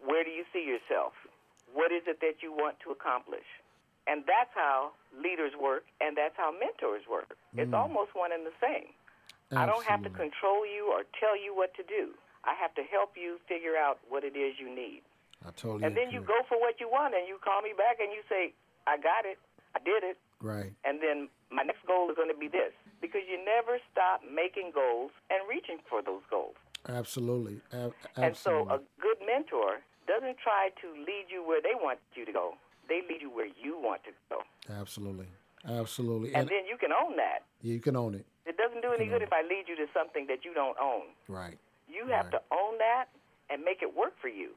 where 0.07 0.23
do 0.23 0.31
you 0.31 0.47
see 0.55 0.63
yourself 0.63 1.13
what 1.75 1.91
is 1.91 2.07
it 2.07 2.23
that 2.23 2.39
you 2.39 2.55
want 2.55 2.79
to 2.79 2.95
accomplish 2.95 3.45
and 4.07 4.23
that's 4.31 4.55
how 4.55 4.95
leaders 5.19 5.53
work 5.59 5.83
and 5.99 6.15
that's 6.15 6.39
how 6.39 6.55
mentors 6.55 7.03
work 7.11 7.35
it's 7.59 7.75
mm. 7.75 7.77
almost 7.77 8.15
one 8.15 8.31
and 8.31 8.47
the 8.47 8.55
same 8.63 8.95
I 9.53 9.67
don't 9.67 9.85
have 9.87 10.03
to 10.03 10.11
control 10.11 10.67
you 10.67 10.91
or 10.91 11.05
tell 11.21 11.39
you 11.39 11.55
what 11.55 11.75
to 11.77 11.83
do. 11.85 12.17
I 12.45 12.55
have 12.59 12.75
to 12.75 12.83
help 12.83 13.17
you 13.17 13.39
figure 13.49 13.77
out 13.77 14.01
what 14.09 14.25
it 14.25 14.37
is 14.37 14.59
you 14.59 14.69
need. 14.69 15.03
I 15.45 15.51
totally 15.53 15.85
And 15.85 15.97
then 15.97 16.11
you 16.11 16.21
go 16.21 16.41
for 16.49 16.59
what 16.59 16.81
you 16.81 16.89
want 16.89 17.15
and 17.15 17.29
you 17.29 17.39
call 17.43 17.61
me 17.61 17.73
back 17.77 18.01
and 18.01 18.13
you 18.13 18.25
say, 18.29 18.53
I 18.87 18.97
got 18.97 19.25
it. 19.25 19.39
I 19.77 19.81
did 19.85 20.05
it. 20.05 20.17
Right. 20.41 20.73
And 20.85 21.01
then 21.01 21.29
my 21.51 21.63
next 21.63 21.85
goal 21.87 22.09
is 22.11 22.17
going 22.17 22.33
to 22.33 22.37
be 22.37 22.49
this. 22.49 22.73
Because 23.01 23.23
you 23.29 23.39
never 23.45 23.79
stop 23.93 24.21
making 24.25 24.73
goals 24.75 25.11
and 25.31 25.41
reaching 25.49 25.79
for 25.89 26.03
those 26.03 26.23
goals. 26.31 26.55
Absolutely. 26.89 27.61
Ab- 27.73 27.95
And 28.17 28.37
so 28.37 28.69
absolutely. 28.69 28.75
a 28.75 28.79
good 29.01 29.19
mentor 29.27 29.81
doesn't 30.07 30.37
try 30.39 30.69
to 30.83 30.87
lead 31.01 31.27
you 31.31 31.47
where 31.47 31.61
they 31.63 31.75
want 31.75 31.99
you 32.15 32.25
to 32.25 32.33
go. 32.33 32.55
They 32.89 33.01
lead 33.09 33.23
you 33.23 33.31
where 33.31 33.47
you 33.47 33.79
want 33.81 34.05
to 34.05 34.11
go. 34.29 34.43
absolutely. 34.73 35.27
Absolutely. 35.67 36.29
And 36.35 36.43
And 36.43 36.49
then 36.51 36.67
you 36.69 36.77
can 36.77 36.91
own 36.93 37.17
that. 37.17 37.41
you 37.63 37.81
can 37.81 37.97
own 37.97 38.15
it. 38.15 38.27
It 38.45 38.59
doesn't 38.59 38.83
do 38.83 38.93
any 38.93 39.07
good 39.07 39.23
if 39.23 39.33
I 39.33 39.41
lead 39.43 39.65
you 39.67 39.77
to 39.77 39.87
something 39.95 40.27
that 40.27 40.45
you 40.45 40.53
don't 40.53 40.77
own. 40.79 41.05
Right. 41.29 41.57
You 41.89 42.07
have 42.09 42.31
to 42.33 42.41
own 42.53 42.77
that 42.79 43.07
and 43.49 43.63
make 43.65 43.81
it 43.81 43.97
work 43.97 44.13
for 44.21 44.29
you. 44.29 44.51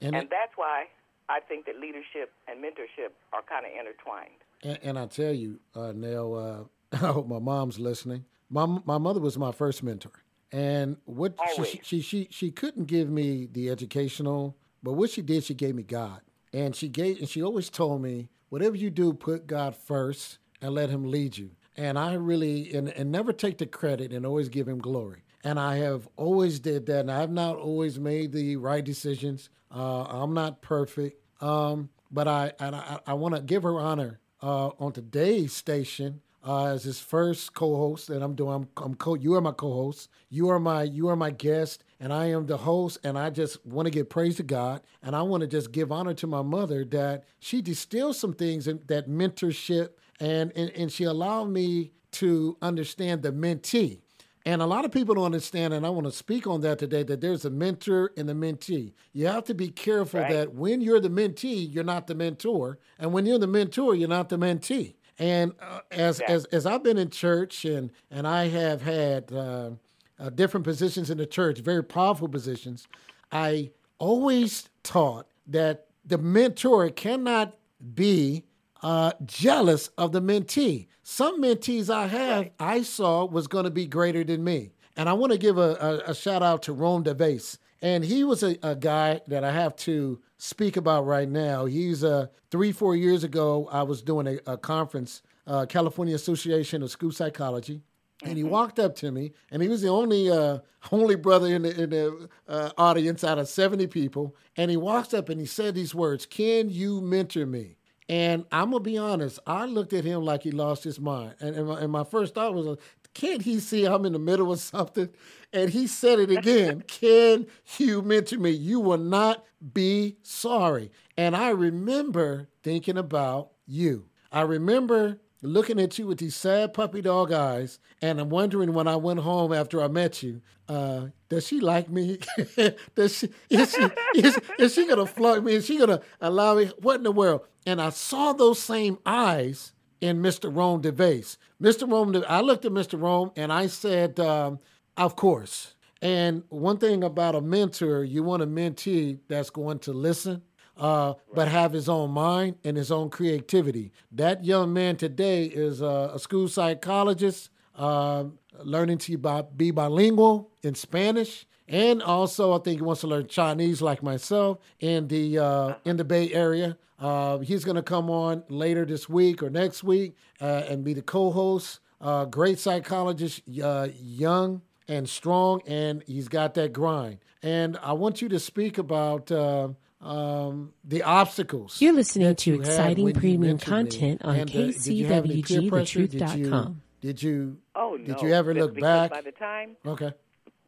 And, 0.00 0.14
And 0.14 0.24
it, 0.24 0.30
that's 0.30 0.52
why 0.56 0.86
I 1.28 1.40
think 1.40 1.66
that 1.66 1.80
leadership 1.80 2.30
and 2.46 2.62
mentorship 2.62 3.10
are 3.32 3.42
kind 3.42 3.66
of 3.66 3.72
intertwined. 3.72 4.38
and, 4.62 4.78
and 4.84 4.98
I 4.98 5.06
tell 5.06 5.32
you, 5.32 5.58
uh, 5.74 5.90
Nell, 5.90 6.34
uh, 6.38 6.64
I 7.02 7.12
hope 7.12 7.26
my 7.26 7.38
mom's 7.38 7.78
listening. 7.78 8.26
My 8.50 8.66
my 8.84 8.98
mother 8.98 9.20
was 9.20 9.38
my 9.38 9.50
first 9.52 9.82
mentor, 9.82 10.12
and 10.50 10.98
what 11.04 11.38
she, 11.56 11.80
she 11.82 12.00
she 12.02 12.28
she 12.30 12.50
couldn't 12.50 12.84
give 12.86 13.08
me 13.08 13.48
the 13.50 13.70
educational, 13.70 14.56
but 14.82 14.92
what 14.92 15.10
she 15.10 15.22
did, 15.22 15.44
she 15.44 15.54
gave 15.54 15.74
me 15.74 15.82
God, 15.82 16.20
and 16.52 16.76
she 16.76 16.88
gave 16.88 17.18
and 17.18 17.28
she 17.28 17.42
always 17.42 17.70
told 17.70 18.02
me, 18.02 18.28
whatever 18.50 18.76
you 18.76 18.90
do, 18.90 19.14
put 19.14 19.46
God 19.46 19.74
first 19.74 20.38
and 20.60 20.74
let 20.74 20.90
Him 20.90 21.10
lead 21.10 21.38
you. 21.38 21.52
And 21.76 21.98
I 21.98 22.12
really 22.14 22.74
and, 22.74 22.90
and 22.90 23.10
never 23.10 23.32
take 23.32 23.56
the 23.56 23.66
credit 23.66 24.12
and 24.12 24.26
always 24.26 24.50
give 24.50 24.68
Him 24.68 24.78
glory. 24.78 25.24
And 25.42 25.58
I 25.58 25.78
have 25.78 26.06
always 26.16 26.60
did 26.60 26.86
that, 26.86 27.00
and 27.00 27.10
I've 27.10 27.30
not 27.30 27.56
always 27.56 27.98
made 27.98 28.32
the 28.32 28.56
right 28.56 28.84
decisions. 28.84 29.48
Uh, 29.74 30.02
I'm 30.02 30.34
not 30.34 30.60
perfect, 30.60 31.18
um, 31.42 31.88
but 32.10 32.28
I 32.28 32.52
and 32.60 32.76
I, 32.76 33.00
I 33.06 33.14
want 33.14 33.34
to 33.34 33.40
give 33.40 33.62
her 33.62 33.80
honor 33.80 34.20
uh, 34.42 34.68
on 34.78 34.92
today's 34.92 35.54
station 35.54 36.20
uh, 36.46 36.66
as 36.66 36.84
his 36.84 36.98
first 37.00 37.54
co-host 37.54 38.08
that 38.08 38.22
I'm 38.22 38.34
doing. 38.34 38.54
I'm, 38.54 38.68
I'm 38.76 38.94
co. 38.94 39.14
You 39.14 39.34
are 39.34 39.40
my 39.40 39.52
co-host. 39.52 40.08
You 40.28 40.48
are 40.50 40.58
my 40.58 40.82
you 40.82 41.08
are 41.08 41.16
my 41.16 41.30
guest, 41.30 41.84
and 42.00 42.12
I 42.12 42.26
am 42.26 42.46
the 42.46 42.56
host. 42.56 42.98
And 43.04 43.18
I 43.18 43.30
just 43.30 43.64
want 43.66 43.86
to 43.86 43.90
give 43.90 44.08
praise 44.08 44.36
to 44.36 44.42
God, 44.42 44.82
and 45.02 45.14
I 45.14 45.22
want 45.22 45.42
to 45.42 45.46
just 45.46 45.72
give 45.72 45.92
honor 45.92 46.14
to 46.14 46.26
my 46.26 46.42
mother 46.42 46.84
that 46.86 47.24
she 47.38 47.62
distilled 47.62 48.16
some 48.16 48.32
things 48.32 48.66
in 48.66 48.80
that 48.86 49.08
mentorship, 49.08 49.90
and 50.20 50.52
and, 50.56 50.70
and 50.70 50.90
she 50.92 51.04
allowed 51.04 51.50
me 51.50 51.92
to 52.12 52.56
understand 52.60 53.22
the 53.22 53.32
mentee. 53.32 54.00
And 54.44 54.60
a 54.60 54.66
lot 54.66 54.84
of 54.84 54.90
people 54.90 55.14
don't 55.14 55.24
understand, 55.26 55.72
and 55.72 55.86
I 55.86 55.90
want 55.90 56.06
to 56.06 56.12
speak 56.12 56.48
on 56.48 56.62
that 56.62 56.80
today, 56.80 57.04
that 57.04 57.20
there's 57.20 57.44
a 57.44 57.50
mentor 57.50 58.10
and 58.16 58.28
a 58.28 58.34
mentee. 58.34 58.92
You 59.12 59.28
have 59.28 59.44
to 59.44 59.54
be 59.54 59.68
careful 59.68 60.18
Right. 60.18 60.32
that 60.32 60.52
when 60.52 60.80
you're 60.80 60.98
the 60.98 61.08
mentee, 61.10 61.72
you're 61.72 61.84
not 61.84 62.08
the 62.08 62.16
mentor. 62.16 62.78
And 62.98 63.12
when 63.12 63.24
you're 63.24 63.38
the 63.38 63.46
mentor, 63.46 63.94
you're 63.94 64.08
not 64.08 64.30
the 64.30 64.38
mentee. 64.38 64.94
And 65.18 65.52
uh, 65.60 65.80
as, 65.90 66.20
as 66.20 66.46
as 66.46 66.66
I've 66.66 66.82
been 66.82 66.98
in 66.98 67.10
church 67.10 67.64
and 67.64 67.90
and 68.10 68.26
I 68.26 68.48
have 68.48 68.82
had 68.82 69.32
uh, 69.32 69.70
uh, 70.18 70.30
different 70.30 70.64
positions 70.64 71.10
in 71.10 71.18
the 71.18 71.26
church, 71.26 71.60
very 71.60 71.84
powerful 71.84 72.28
positions, 72.28 72.88
I 73.30 73.70
always 73.98 74.68
taught 74.82 75.26
that 75.46 75.86
the 76.04 76.18
mentor 76.18 76.90
cannot 76.90 77.54
be 77.94 78.44
uh, 78.82 79.12
jealous 79.24 79.88
of 79.98 80.12
the 80.12 80.20
mentee. 80.20 80.86
Some 81.02 81.42
mentees 81.42 81.88
I 81.88 82.06
have, 82.06 82.50
I 82.58 82.82
saw 82.82 83.24
was 83.24 83.46
going 83.46 83.64
to 83.64 83.70
be 83.70 83.86
greater 83.86 84.24
than 84.24 84.42
me. 84.42 84.72
And 84.96 85.08
I 85.08 85.12
want 85.14 85.32
to 85.32 85.38
give 85.38 85.58
a, 85.58 86.02
a, 86.06 86.10
a 86.10 86.14
shout 86.14 86.42
out 86.42 86.62
to 86.64 86.72
Rome 86.72 87.04
DeVase. 87.04 87.58
And 87.82 88.04
he 88.04 88.22
was 88.22 88.44
a, 88.44 88.56
a 88.62 88.76
guy 88.76 89.20
that 89.26 89.42
I 89.42 89.50
have 89.50 89.74
to 89.76 90.20
speak 90.38 90.76
about 90.76 91.04
right 91.04 91.28
now. 91.28 91.66
He's 91.66 92.04
uh, 92.04 92.28
three, 92.50 92.70
four 92.70 92.94
years 92.94 93.24
ago, 93.24 93.68
I 93.72 93.82
was 93.82 94.02
doing 94.02 94.28
a, 94.28 94.52
a 94.52 94.56
conference, 94.56 95.20
uh, 95.48 95.66
California 95.66 96.14
Association 96.14 96.82
of 96.82 96.92
School 96.92 97.10
Psychology. 97.10 97.82
And 98.24 98.36
he 98.36 98.44
walked 98.44 98.78
up 98.78 98.94
to 98.96 99.10
me, 99.10 99.32
and 99.50 99.60
he 99.60 99.68
was 99.68 99.82
the 99.82 99.88
only 99.88 100.30
uh, 100.30 100.58
only 100.92 101.16
brother 101.16 101.48
in 101.48 101.62
the, 101.62 101.82
in 101.82 101.90
the 101.90 102.28
uh, 102.46 102.70
audience 102.78 103.24
out 103.24 103.38
of 103.38 103.48
70 103.48 103.88
people. 103.88 104.36
And 104.56 104.70
he 104.70 104.76
walked 104.76 105.12
up 105.12 105.28
and 105.28 105.40
he 105.40 105.46
said 105.46 105.74
these 105.74 105.92
words 105.92 106.24
Can 106.24 106.70
you 106.70 107.00
mentor 107.00 107.46
me? 107.46 107.78
And 108.08 108.44
I'm 108.52 108.70
going 108.70 108.82
to 108.82 108.90
be 108.90 108.98
honest, 108.98 109.38
I 109.46 109.64
looked 109.64 109.92
at 109.92 110.04
him 110.04 110.22
like 110.22 110.42
he 110.42 110.50
lost 110.50 110.84
his 110.84 111.00
mind. 111.00 111.34
And, 111.40 111.56
and, 111.56 111.66
my, 111.66 111.80
and 111.80 111.90
my 111.90 112.04
first 112.04 112.34
thought 112.34 112.54
was, 112.54 112.76
can't 113.14 113.42
he 113.42 113.60
see 113.60 113.84
I'm 113.84 114.04
in 114.04 114.12
the 114.12 114.18
middle 114.18 114.52
of 114.52 114.60
something? 114.60 115.08
And 115.52 115.70
he 115.70 115.86
said 115.86 116.18
it 116.18 116.30
again 116.30 116.82
Can 116.86 117.46
you 117.78 118.02
mention 118.02 118.42
me? 118.42 118.50
You 118.50 118.80
will 118.80 118.98
not 118.98 119.44
be 119.72 120.16
sorry. 120.22 120.90
And 121.16 121.36
I 121.36 121.50
remember 121.50 122.48
thinking 122.62 122.98
about 122.98 123.50
you. 123.66 124.06
I 124.30 124.42
remember 124.42 125.18
looking 125.42 125.80
at 125.80 125.98
you 125.98 126.06
with 126.06 126.18
these 126.18 126.36
sad 126.36 126.72
puppy 126.72 127.02
dog 127.02 127.32
eyes, 127.32 127.80
and 128.00 128.20
I'm 128.20 128.30
wondering 128.30 128.72
when 128.72 128.86
I 128.86 128.96
went 128.96 129.20
home 129.20 129.52
after 129.52 129.82
I 129.82 129.88
met 129.88 130.22
you, 130.22 130.40
uh, 130.68 131.06
does 131.28 131.46
she 131.46 131.60
like 131.60 131.90
me? 131.90 132.18
does 132.94 133.18
she 133.18 133.28
is 133.50 133.72
she 133.72 133.88
is, 134.20 134.38
is 134.58 134.74
she 134.74 134.86
gonna 134.86 135.06
flunk 135.06 135.44
me? 135.44 135.54
Is 135.54 135.66
she 135.66 135.78
gonna 135.78 136.00
allow 136.20 136.54
me? 136.54 136.70
What 136.78 136.96
in 136.96 137.02
the 137.02 137.12
world? 137.12 137.42
And 137.66 137.80
I 137.80 137.90
saw 137.90 138.32
those 138.32 138.58
same 138.60 138.98
eyes 139.04 139.72
in 140.02 140.20
Mr. 140.20 140.54
Rome 140.54 140.82
DeVase. 140.82 141.38
Mr. 141.62 141.90
Rome, 141.90 142.12
De- 142.12 142.30
I 142.30 142.40
looked 142.40 142.64
at 142.64 142.72
Mr. 142.72 143.00
Rome 143.00 143.30
and 143.36 143.52
I 143.52 143.68
said, 143.68 144.18
um, 144.18 144.58
of 144.96 145.14
course. 145.16 145.74
And 146.02 146.42
one 146.48 146.78
thing 146.78 147.04
about 147.04 147.36
a 147.36 147.40
mentor, 147.40 148.02
you 148.02 148.24
want 148.24 148.42
a 148.42 148.46
mentee 148.46 149.20
that's 149.28 149.48
going 149.48 149.78
to 149.80 149.92
listen, 149.92 150.42
uh, 150.76 151.14
but 151.32 151.46
have 151.46 151.72
his 151.72 151.88
own 151.88 152.10
mind 152.10 152.56
and 152.64 152.76
his 152.76 152.90
own 152.90 153.10
creativity. 153.10 153.92
That 154.10 154.44
young 154.44 154.72
man 154.72 154.96
today 154.96 155.44
is 155.44 155.80
uh, 155.80 156.10
a 156.12 156.18
school 156.18 156.48
psychologist, 156.48 157.50
uh, 157.76 158.24
learning 158.64 158.98
to 158.98 159.44
be 159.56 159.70
bilingual 159.70 160.50
in 160.64 160.74
Spanish, 160.74 161.46
and 161.68 162.02
also 162.02 162.52
I 162.52 162.58
think 162.58 162.80
he 162.80 162.82
wants 162.82 163.02
to 163.02 163.06
learn 163.06 163.28
Chinese 163.28 163.80
like 163.80 164.02
myself 164.02 164.58
in 164.80 165.06
the 165.06 165.38
uh, 165.38 165.74
in 165.84 165.96
the 165.96 166.04
Bay 166.04 166.32
Area. 166.32 166.76
Uh, 167.02 167.38
he's 167.38 167.64
going 167.64 167.74
to 167.76 167.82
come 167.82 168.08
on 168.08 168.44
later 168.48 168.84
this 168.84 169.08
week 169.08 169.42
or 169.42 169.50
next 169.50 169.82
week 169.82 170.14
uh, 170.40 170.62
and 170.68 170.84
be 170.84 170.94
the 170.94 171.02
co-host. 171.02 171.80
Uh, 172.00 172.24
great 172.24 172.58
psychologist, 172.58 173.42
uh, 173.62 173.88
young 174.00 174.62
and 174.88 175.08
strong, 175.08 175.60
and 175.66 176.02
he's 176.06 176.28
got 176.28 176.54
that 176.54 176.72
grind. 176.72 177.18
And 177.42 177.76
I 177.82 177.92
want 177.94 178.22
you 178.22 178.28
to 178.30 178.38
speak 178.38 178.78
about 178.78 179.30
uh, 179.32 179.68
um, 180.00 180.72
the 180.84 181.02
obstacles. 181.02 181.80
You're 181.80 181.92
listening 181.92 182.34
to 182.34 182.50
you 182.50 182.60
exciting 182.60 183.12
premium 183.14 183.58
mentored 183.58 183.60
me. 183.60 183.66
content 183.66 184.22
on 184.24 184.36
And, 184.36 184.50
uh, 184.50 184.52
did 184.52 184.86
you 184.86 185.06
have 185.06 185.24
any 185.24 185.42
peer 185.42 185.68
pressure? 185.68 186.06
Did 186.06 186.12
you- 186.14 186.20
kcwgthetruth.com. 186.46 186.82
Did 187.00 187.20
you? 187.20 187.58
Oh 187.74 187.96
no. 187.98 188.06
Did 188.14 188.22
you 188.22 188.32
ever 188.32 188.54
look 188.54 188.78
back? 188.78 189.10
By 189.10 189.22
the 189.22 189.32
time, 189.32 189.76
Okay. 189.84 190.12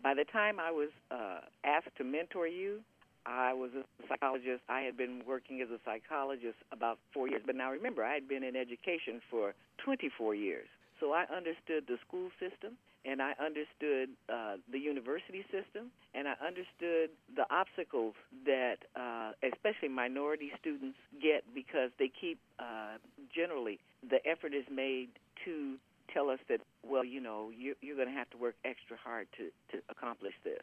by 0.02 0.14
the 0.14 0.24
time 0.24 0.58
I 0.58 0.72
was 0.72 0.88
uh, 1.12 1.38
asked 1.62 1.94
to 1.98 2.02
mentor 2.04 2.48
you, 2.48 2.80
I 3.26 3.52
was 3.52 3.70
a 3.72 3.84
psychologist. 4.08 4.62
I 4.68 4.80
had 4.80 4.96
been 4.96 5.22
working 5.26 5.60
as 5.60 5.68
a 5.70 5.78
psychologist 5.84 6.56
about 6.72 6.98
four 7.12 7.28
years. 7.28 7.42
But 7.44 7.56
now 7.56 7.70
remember, 7.70 8.04
I 8.04 8.14
had 8.14 8.28
been 8.28 8.42
in 8.42 8.56
education 8.56 9.20
for 9.30 9.54
24 9.84 10.34
years. 10.34 10.68
So 11.00 11.12
I 11.12 11.24
understood 11.34 11.84
the 11.88 11.96
school 12.06 12.30
system, 12.38 12.76
and 13.04 13.20
I 13.20 13.32
understood 13.38 14.10
uh, 14.32 14.56
the 14.70 14.78
university 14.78 15.44
system, 15.50 15.90
and 16.14 16.28
I 16.28 16.34
understood 16.40 17.10
the 17.34 17.44
obstacles 17.50 18.14
that 18.46 18.78
uh, 18.96 19.32
especially 19.42 19.88
minority 19.88 20.52
students 20.60 20.96
get 21.20 21.44
because 21.54 21.90
they 21.98 22.10
keep, 22.20 22.38
uh, 22.58 22.96
generally, 23.34 23.80
the 24.08 24.24
effort 24.26 24.54
is 24.54 24.64
made 24.70 25.10
to 25.44 25.76
tell 26.12 26.28
us 26.30 26.38
that, 26.48 26.60
well, 26.86 27.04
you 27.04 27.20
know, 27.20 27.50
you're, 27.56 27.74
you're 27.80 27.96
going 27.96 28.08
to 28.08 28.14
have 28.14 28.30
to 28.30 28.36
work 28.36 28.54
extra 28.64 28.96
hard 28.96 29.26
to, 29.38 29.50
to 29.72 29.82
accomplish 29.88 30.34
this. 30.44 30.60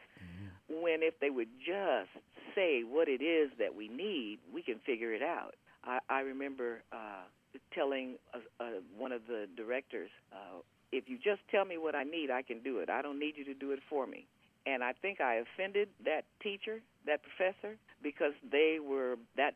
When 0.69 1.03
if 1.03 1.19
they 1.19 1.29
would 1.29 1.49
just 1.59 2.09
say 2.55 2.83
what 2.83 3.07
it 3.07 3.21
is 3.21 3.51
that 3.59 3.75
we 3.75 3.87
need, 3.87 4.39
we 4.53 4.61
can 4.61 4.79
figure 4.85 5.13
it 5.13 5.21
out. 5.21 5.55
I, 5.83 5.99
I 6.09 6.19
remember 6.21 6.83
uh, 6.93 7.25
telling 7.73 8.15
uh 8.33 8.39
uh 8.63 8.65
one 8.97 9.11
of 9.11 9.21
the 9.27 9.47
directors, 9.57 10.09
uh, 10.31 10.61
if 10.91 11.05
you 11.07 11.17
just 11.17 11.41
tell 11.49 11.65
me 11.65 11.77
what 11.77 11.95
I 11.95 12.03
need, 12.03 12.29
I 12.31 12.41
can 12.41 12.59
do 12.61 12.79
it. 12.79 12.89
I 12.89 13.01
don't 13.01 13.19
need 13.19 13.35
you 13.37 13.45
to 13.45 13.53
do 13.53 13.71
it 13.71 13.79
for 13.89 14.05
me. 14.05 14.27
And 14.65 14.83
I 14.83 14.93
think 14.93 15.19
I 15.21 15.41
offended 15.41 15.89
that 16.05 16.25
teacher, 16.41 16.81
that 17.07 17.21
professor, 17.23 17.77
because 18.03 18.33
they 18.51 18.77
were 18.79 19.15
that 19.35 19.55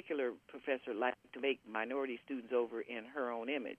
particular 0.00 0.32
professor 0.48 0.94
liked 0.94 1.18
to 1.34 1.40
make 1.40 1.60
minority 1.70 2.18
students 2.24 2.52
over 2.56 2.80
in 2.80 3.04
her 3.14 3.30
own 3.30 3.48
image. 3.48 3.78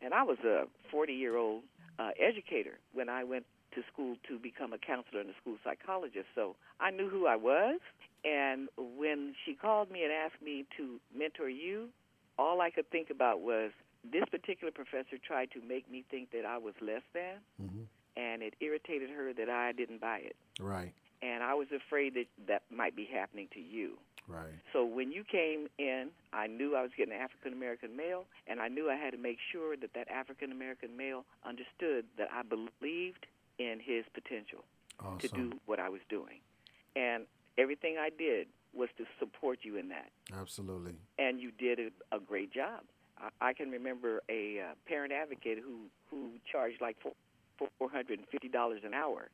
And 0.00 0.14
I 0.14 0.22
was 0.22 0.38
a 0.44 0.64
40 0.90 1.12
year 1.12 1.36
old 1.36 1.62
uh, 1.98 2.10
educator 2.18 2.78
when 2.92 3.08
I 3.08 3.24
went 3.24 3.44
to 3.74 3.82
school 3.92 4.16
to 4.28 4.38
become 4.38 4.72
a 4.72 4.78
counselor 4.78 5.20
and 5.20 5.30
a 5.30 5.34
school 5.40 5.56
psychologist. 5.64 6.26
So 6.34 6.56
I 6.80 6.90
knew 6.90 7.08
who 7.08 7.26
I 7.26 7.36
was. 7.36 7.80
And 8.24 8.68
when 8.76 9.34
she 9.44 9.54
called 9.54 9.90
me 9.90 10.02
and 10.04 10.12
asked 10.12 10.42
me 10.42 10.64
to 10.76 11.00
mentor 11.16 11.48
you, 11.48 11.88
all 12.38 12.60
I 12.60 12.70
could 12.70 12.88
think 12.90 13.10
about 13.10 13.40
was 13.40 13.70
this 14.10 14.24
particular 14.30 14.72
professor 14.72 15.18
tried 15.26 15.50
to 15.52 15.60
make 15.60 15.90
me 15.90 16.04
think 16.10 16.30
that 16.30 16.44
I 16.46 16.58
was 16.58 16.74
less 16.80 17.02
than, 17.14 17.38
hmm 17.60 17.84
and 18.16 18.42
it 18.42 18.54
irritated 18.60 19.10
her 19.10 19.32
that 19.32 19.48
I 19.48 19.70
didn't 19.70 20.00
buy 20.00 20.18
it. 20.18 20.34
Right. 20.58 20.92
And 21.22 21.42
I 21.42 21.54
was 21.54 21.68
afraid 21.74 22.14
that 22.14 22.26
that 22.46 22.62
might 22.70 22.94
be 22.94 23.08
happening 23.12 23.48
to 23.54 23.60
you. 23.60 23.98
Right. 24.28 24.52
So 24.72 24.84
when 24.84 25.10
you 25.10 25.24
came 25.24 25.68
in, 25.78 26.10
I 26.32 26.46
knew 26.46 26.76
I 26.76 26.82
was 26.82 26.90
getting 26.96 27.14
an 27.14 27.20
African 27.20 27.52
American 27.54 27.96
male, 27.96 28.26
and 28.46 28.60
I 28.60 28.68
knew 28.68 28.90
I 28.90 28.96
had 28.96 29.12
to 29.12 29.18
make 29.18 29.38
sure 29.50 29.76
that 29.76 29.94
that 29.94 30.08
African 30.10 30.52
American 30.52 30.96
male 30.96 31.24
understood 31.46 32.04
that 32.18 32.28
I 32.32 32.42
believed 32.42 33.26
in 33.58 33.80
his 33.82 34.04
potential 34.12 34.64
Awesome. 35.00 35.18
to 35.18 35.28
do 35.28 35.52
what 35.66 35.80
I 35.80 35.88
was 35.88 36.00
doing. 36.10 36.40
And 36.94 37.24
everything 37.56 37.96
I 37.98 38.10
did 38.10 38.48
was 38.74 38.90
to 38.98 39.04
support 39.18 39.60
you 39.62 39.76
in 39.78 39.88
that. 39.88 40.10
Absolutely. 40.38 40.92
And 41.18 41.40
you 41.40 41.50
did 41.50 41.78
a, 41.78 42.16
a 42.16 42.20
great 42.20 42.52
job. 42.52 42.82
I, 43.18 43.48
I 43.48 43.52
can 43.54 43.70
remember 43.70 44.22
a 44.28 44.60
uh, 44.60 44.74
parent 44.86 45.12
advocate 45.12 45.58
who, 45.64 45.86
who 46.10 46.32
charged 46.50 46.80
like 46.82 46.96
four, 47.00 47.12
$450 47.80 48.86
an 48.86 48.94
hour 48.94 49.30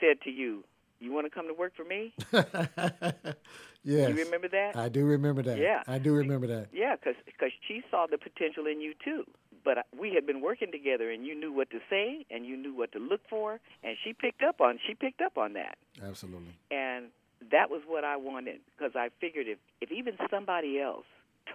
said 0.00 0.20
to 0.22 0.30
you, 0.30 0.64
You 1.00 1.12
want 1.12 1.26
to 1.26 1.30
come 1.30 1.46
to 1.46 1.54
work 1.54 1.72
for 1.76 1.84
me? 1.84 2.14
yes. 2.32 4.08
You 4.08 4.14
remember 4.24 4.48
that? 4.48 4.76
I 4.76 4.88
do 4.88 5.04
remember 5.04 5.42
that. 5.42 5.58
Yeah. 5.58 5.82
I 5.86 5.98
do 5.98 6.14
remember 6.14 6.46
that. 6.46 6.68
Yeah, 6.72 6.96
because 6.96 7.52
she 7.68 7.82
saw 7.90 8.06
the 8.10 8.18
potential 8.18 8.66
in 8.66 8.80
you 8.80 8.94
too. 9.04 9.24
But 9.64 9.78
uh, 9.78 9.82
we 9.98 10.14
had 10.14 10.26
been 10.26 10.40
working 10.40 10.70
together, 10.70 11.10
and 11.10 11.26
you 11.26 11.34
knew 11.34 11.52
what 11.52 11.70
to 11.70 11.80
say, 11.90 12.24
and 12.30 12.46
you 12.46 12.56
knew 12.56 12.74
what 12.74 12.92
to 12.92 12.98
look 12.98 13.20
for, 13.28 13.60
and 13.82 13.96
she 14.04 14.12
picked 14.12 14.42
up 14.42 14.60
on 14.60 14.78
she 14.86 14.94
picked 14.94 15.20
up 15.20 15.36
on 15.36 15.54
that, 15.54 15.76
Absolutely. 16.02 16.54
and 16.70 17.06
that 17.50 17.68
was 17.68 17.82
what 17.86 18.04
I 18.04 18.16
wanted 18.16 18.60
because 18.76 18.92
I 18.94 19.10
figured 19.20 19.46
if 19.48 19.58
if 19.80 19.90
even 19.90 20.16
somebody 20.30 20.80
else 20.80 21.04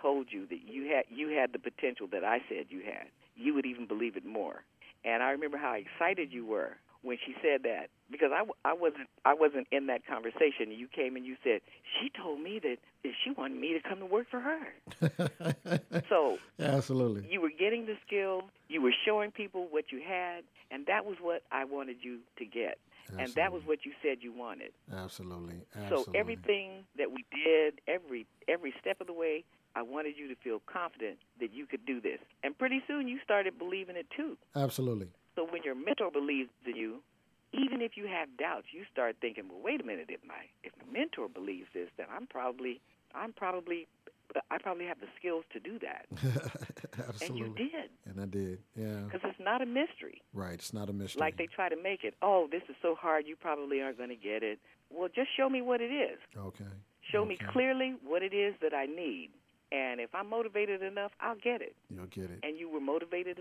told 0.01 0.27
you 0.29 0.45
that 0.47 0.59
you 0.67 0.91
had 0.93 1.05
you 1.09 1.29
had 1.29 1.53
the 1.53 1.59
potential 1.59 2.07
that 2.11 2.23
I 2.23 2.39
said 2.49 2.65
you 2.69 2.81
had, 2.81 3.07
you 3.35 3.53
would 3.53 3.65
even 3.65 3.87
believe 3.87 4.15
it 4.17 4.25
more. 4.25 4.63
And 5.03 5.23
I 5.23 5.31
remember 5.31 5.57
how 5.57 5.73
excited 5.73 6.31
you 6.31 6.45
were 6.45 6.77
when 7.03 7.17
she 7.25 7.33
said 7.41 7.63
that 7.63 7.87
because 8.11 8.31
I, 8.33 8.43
I 8.67 8.73
wasn't 8.73 9.07
I 9.25 9.33
wasn't 9.33 9.67
in 9.71 9.87
that 9.87 10.05
conversation. 10.05 10.71
You 10.71 10.87
came 10.87 11.15
and 11.15 11.25
you 11.25 11.35
said 11.43 11.61
she 11.99 12.09
told 12.09 12.41
me 12.41 12.59
that, 12.63 12.77
she 13.23 13.31
wanted 13.31 13.59
me 13.59 13.73
to 13.73 13.87
come 13.87 13.99
to 13.99 14.05
work 14.05 14.27
for 14.29 14.39
her. 14.39 14.59
So 16.09 16.37
Absolutely. 16.59 17.25
you 17.29 17.39
were 17.39 17.51
getting 17.57 17.85
the 17.85 17.95
skill, 18.05 18.43
you 18.67 18.81
were 18.81 18.93
showing 19.05 19.31
people 19.31 19.67
what 19.69 19.85
you 19.91 20.01
had, 20.05 20.43
and 20.69 20.85
that 20.87 21.05
was 21.05 21.17
what 21.21 21.43
I 21.51 21.63
wanted 21.63 21.97
you 22.01 22.19
to 22.37 22.45
get. 22.45 22.77
And 23.17 23.33
that 23.35 23.51
was 23.51 23.61
what 23.65 23.79
you 23.85 23.91
said 24.01 24.17
you 24.21 24.31
wanted. 24.31 24.71
Absolutely. 24.91 25.61
Absolutely. 25.75 26.13
So 26.13 26.19
everything 26.19 26.85
that 26.97 27.11
we 27.11 27.25
did, 27.31 27.81
every 27.87 28.25
every 28.47 28.73
step 28.79 29.01
of 29.01 29.07
the 29.07 29.13
way, 29.13 29.43
I 29.75 29.81
wanted 29.81 30.15
you 30.17 30.27
to 30.27 30.35
feel 30.35 30.61
confident 30.71 31.17
that 31.39 31.53
you 31.53 31.65
could 31.65 31.85
do 31.85 32.01
this. 32.01 32.19
And 32.43 32.57
pretty 32.57 32.81
soon 32.87 33.07
you 33.07 33.19
started 33.23 33.57
believing 33.57 33.95
it 33.95 34.07
too. 34.15 34.37
Absolutely. 34.55 35.07
So 35.35 35.45
when 35.49 35.63
your 35.63 35.75
mentor 35.75 36.11
believes 36.11 36.49
in 36.65 36.75
you, 36.75 37.01
even 37.53 37.81
if 37.81 37.95
you 37.95 38.07
have 38.07 38.29
doubts, 38.37 38.67
you 38.71 38.83
start 38.91 39.17
thinking, 39.21 39.45
well, 39.49 39.61
wait 39.63 39.81
a 39.81 39.83
minute, 39.83 40.07
if 40.09 40.21
my 40.25 40.47
if 40.63 40.71
my 40.79 40.99
mentor 40.99 41.27
believes 41.27 41.67
this, 41.73 41.89
then 41.97 42.07
I'm 42.13 42.27
probably 42.27 42.79
I'm 43.13 43.33
probably 43.33 43.87
I 44.49 44.57
probably 44.59 44.85
have 44.85 44.99
the 44.99 45.07
skills 45.19 45.43
to 45.51 45.59
do 45.59 45.79
that. 45.79 46.05
Absolutely. 47.07 47.21
And 47.21 47.37
you 47.37 47.53
did. 47.55 47.89
And 48.05 48.21
I 48.21 48.25
did. 48.25 48.59
Yeah. 48.75 49.03
Because 49.05 49.21
it's 49.25 49.39
not 49.39 49.61
a 49.61 49.65
mystery. 49.65 50.21
Right. 50.33 50.53
It's 50.53 50.73
not 50.73 50.89
a 50.89 50.93
mystery. 50.93 51.19
Like 51.19 51.37
they 51.37 51.47
try 51.47 51.69
to 51.69 51.75
make 51.75 52.03
it. 52.03 52.15
Oh, 52.21 52.47
this 52.51 52.61
is 52.69 52.75
so 52.81 52.95
hard. 52.95 53.25
You 53.27 53.35
probably 53.35 53.81
aren't 53.81 53.97
going 53.97 54.09
to 54.09 54.15
get 54.15 54.43
it. 54.43 54.59
Well, 54.89 55.09
just 55.13 55.29
show 55.35 55.49
me 55.49 55.61
what 55.61 55.81
it 55.81 55.91
is. 55.91 56.17
Okay. 56.37 56.63
Show 57.11 57.25
me 57.25 57.37
clearly 57.51 57.95
what 58.05 58.23
it 58.23 58.33
is 58.33 58.53
that 58.61 58.73
I 58.73 58.85
need. 58.85 59.31
And 59.71 59.99
if 59.99 60.13
I'm 60.13 60.29
motivated 60.29 60.81
enough, 60.81 61.11
I'll 61.19 61.35
get 61.35 61.61
it. 61.61 61.75
You'll 61.89 62.05
get 62.05 62.25
it. 62.25 62.39
And 62.43 62.57
you 62.57 62.69
were 62.69 62.81
motivated 62.81 63.39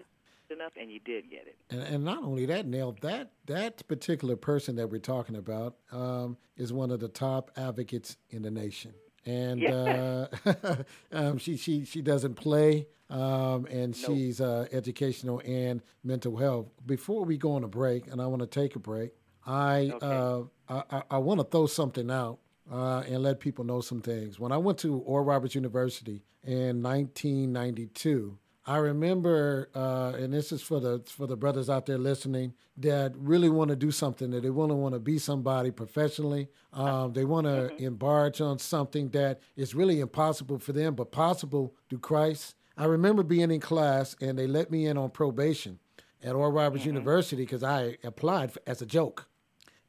enough, 0.51 0.73
and 0.81 0.91
you 0.91 1.01
did 1.01 1.31
get 1.31 1.47
it. 1.47 1.57
And, 1.71 1.83
and 1.83 2.05
not 2.05 2.23
only 2.23 2.47
that, 2.47 2.67
Nell, 2.67 2.97
that 3.03 3.33
that 3.47 3.87
particular 3.89 4.37
person 4.37 4.77
that 4.77 4.91
we're 4.91 5.01
talking 5.01 5.37
about 5.37 5.77
um, 5.93 6.37
is 6.57 6.73
one 6.73 6.91
of 6.91 7.01
the 7.01 7.09
top 7.09 7.51
advocates 7.57 8.17
in 8.31 8.43
the 8.43 8.51
nation. 8.51 8.93
And 9.27 9.67
uh, 9.67 10.29
um, 11.13 11.39
she 11.39 11.57
she 11.57 11.85
she 11.85 12.01
doesn't 12.01 12.35
play, 12.35 12.87
um, 13.11 13.67
and 13.67 13.95
she's 13.95 14.41
uh, 14.41 14.67
educational 14.73 15.43
and 15.45 15.83
mental 16.03 16.37
health. 16.37 16.69
Before 16.87 17.25
we 17.25 17.37
go 17.37 17.53
on 17.53 17.65
a 17.65 17.69
break, 17.69 18.07
and 18.07 18.21
I 18.21 18.27
want 18.27 18.41
to 18.41 18.47
take 18.47 18.77
a 18.77 18.79
break, 18.79 19.13
I 19.47 19.93
uh, 20.01 20.43
I, 20.69 20.83
I, 20.91 21.03
I 21.11 21.19
want 21.19 21.41
to 21.41 21.45
throw 21.45 21.67
something 21.67 22.11
out 22.11 22.39
uh, 22.73 23.01
and 23.01 23.23
let 23.23 23.41
people 23.41 23.65
know 23.65 23.83
some 23.83 24.01
things. 24.01 24.41
When 24.41 24.53
I 24.53 24.57
went 24.57 24.79
to 24.79 24.99
Oral 24.99 25.27
Roberts 25.27 25.55
University 25.55 26.25
in 26.45 26.83
1992. 26.83 28.39
I 28.67 28.77
remember, 28.77 29.71
uh, 29.75 30.13
and 30.19 30.33
this 30.33 30.53
is 30.53 30.61
for 30.63 30.81
the 30.81 31.03
for 31.07 31.27
the 31.27 31.37
brothers 31.37 31.71
out 31.71 31.87
there 31.87 31.99
listening 31.99 32.55
that 32.77 33.13
really 33.17 33.49
want 33.49 33.71
to 33.71 33.77
do 33.77 33.91
something, 33.91 34.31
that 34.31 34.43
they 34.43 34.51
want 34.51 34.71
to 34.71 34.77
want 34.77 34.95
to 34.95 35.01
be 35.01 35.19
somebody 35.19 35.71
professionally. 35.71 36.49
Um, 36.73 37.13
they 37.13 37.25
want 37.25 37.47
to 37.47 37.75
embark 37.83 38.41
on 38.41 38.59
something 38.59 39.09
that 39.11 39.41
is 39.57 39.75
really 39.75 40.01
impossible 40.01 40.59
for 40.59 40.73
them, 40.73 40.95
but 40.95 41.11
possible 41.11 41.75
through 41.89 42.01
Christ. 42.01 42.55
I 42.77 42.85
remember 42.85 43.23
being 43.23 43.51
in 43.51 43.61
class, 43.61 44.15
and 44.21 44.39
they 44.39 44.47
let 44.47 44.71
me 44.71 44.87
in 44.87 44.99
on 44.99 45.11
probation 45.11 45.79
at 46.23 46.35
Oral 46.35 46.53
Roberts 46.53 46.85
University 46.85 47.43
because 47.43 47.63
I 47.63 47.97
applied 48.05 48.53
for, 48.53 48.61
as 48.67 48.83
a 48.83 48.87
joke. 48.87 49.27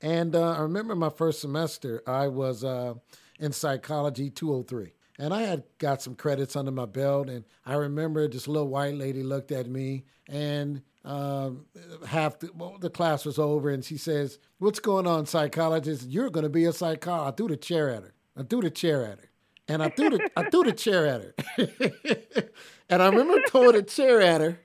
And 0.01 0.35
uh, 0.35 0.53
I 0.53 0.59
remember 0.61 0.95
my 0.95 1.09
first 1.09 1.41
semester, 1.41 2.01
I 2.07 2.27
was 2.27 2.63
uh, 2.63 2.95
in 3.39 3.51
psychology 3.51 4.29
203. 4.29 4.93
And 5.21 5.35
I 5.35 5.43
had 5.43 5.61
got 5.77 6.01
some 6.01 6.15
credits 6.15 6.55
under 6.55 6.71
my 6.71 6.87
belt. 6.87 7.29
And 7.29 7.45
I 7.63 7.75
remember 7.75 8.27
this 8.27 8.47
little 8.47 8.67
white 8.67 8.95
lady 8.95 9.21
looked 9.21 9.51
at 9.51 9.67
me 9.67 10.03
and 10.27 10.81
um, 11.05 11.65
half 12.07 12.39
the, 12.39 12.49
well, 12.55 12.77
the 12.79 12.89
class 12.89 13.23
was 13.23 13.37
over. 13.37 13.69
And 13.69 13.85
she 13.85 13.97
says, 13.97 14.39
What's 14.57 14.79
going 14.79 15.05
on, 15.05 15.27
psychologist? 15.27 16.07
You're 16.09 16.31
going 16.31 16.45
to 16.45 16.49
be 16.49 16.65
a 16.65 16.73
psychologist. 16.73 17.33
I 17.33 17.37
threw 17.37 17.47
the 17.49 17.57
chair 17.57 17.91
at 17.91 18.01
her. 18.01 18.13
I 18.35 18.41
threw 18.41 18.61
the 18.61 18.71
chair 18.71 19.05
at 19.05 19.19
her. 19.19 19.29
And 19.67 19.83
I 19.83 19.89
threw 19.89 20.09
the, 20.09 20.31
I 20.35 20.49
threw 20.49 20.63
the 20.63 20.73
chair 20.73 21.05
at 21.05 21.21
her. 21.21 22.49
and 22.89 23.03
I 23.03 23.07
remember 23.07 23.43
throwing 23.47 23.73
the 23.73 23.83
chair 23.83 24.21
at 24.21 24.41
her 24.41 24.59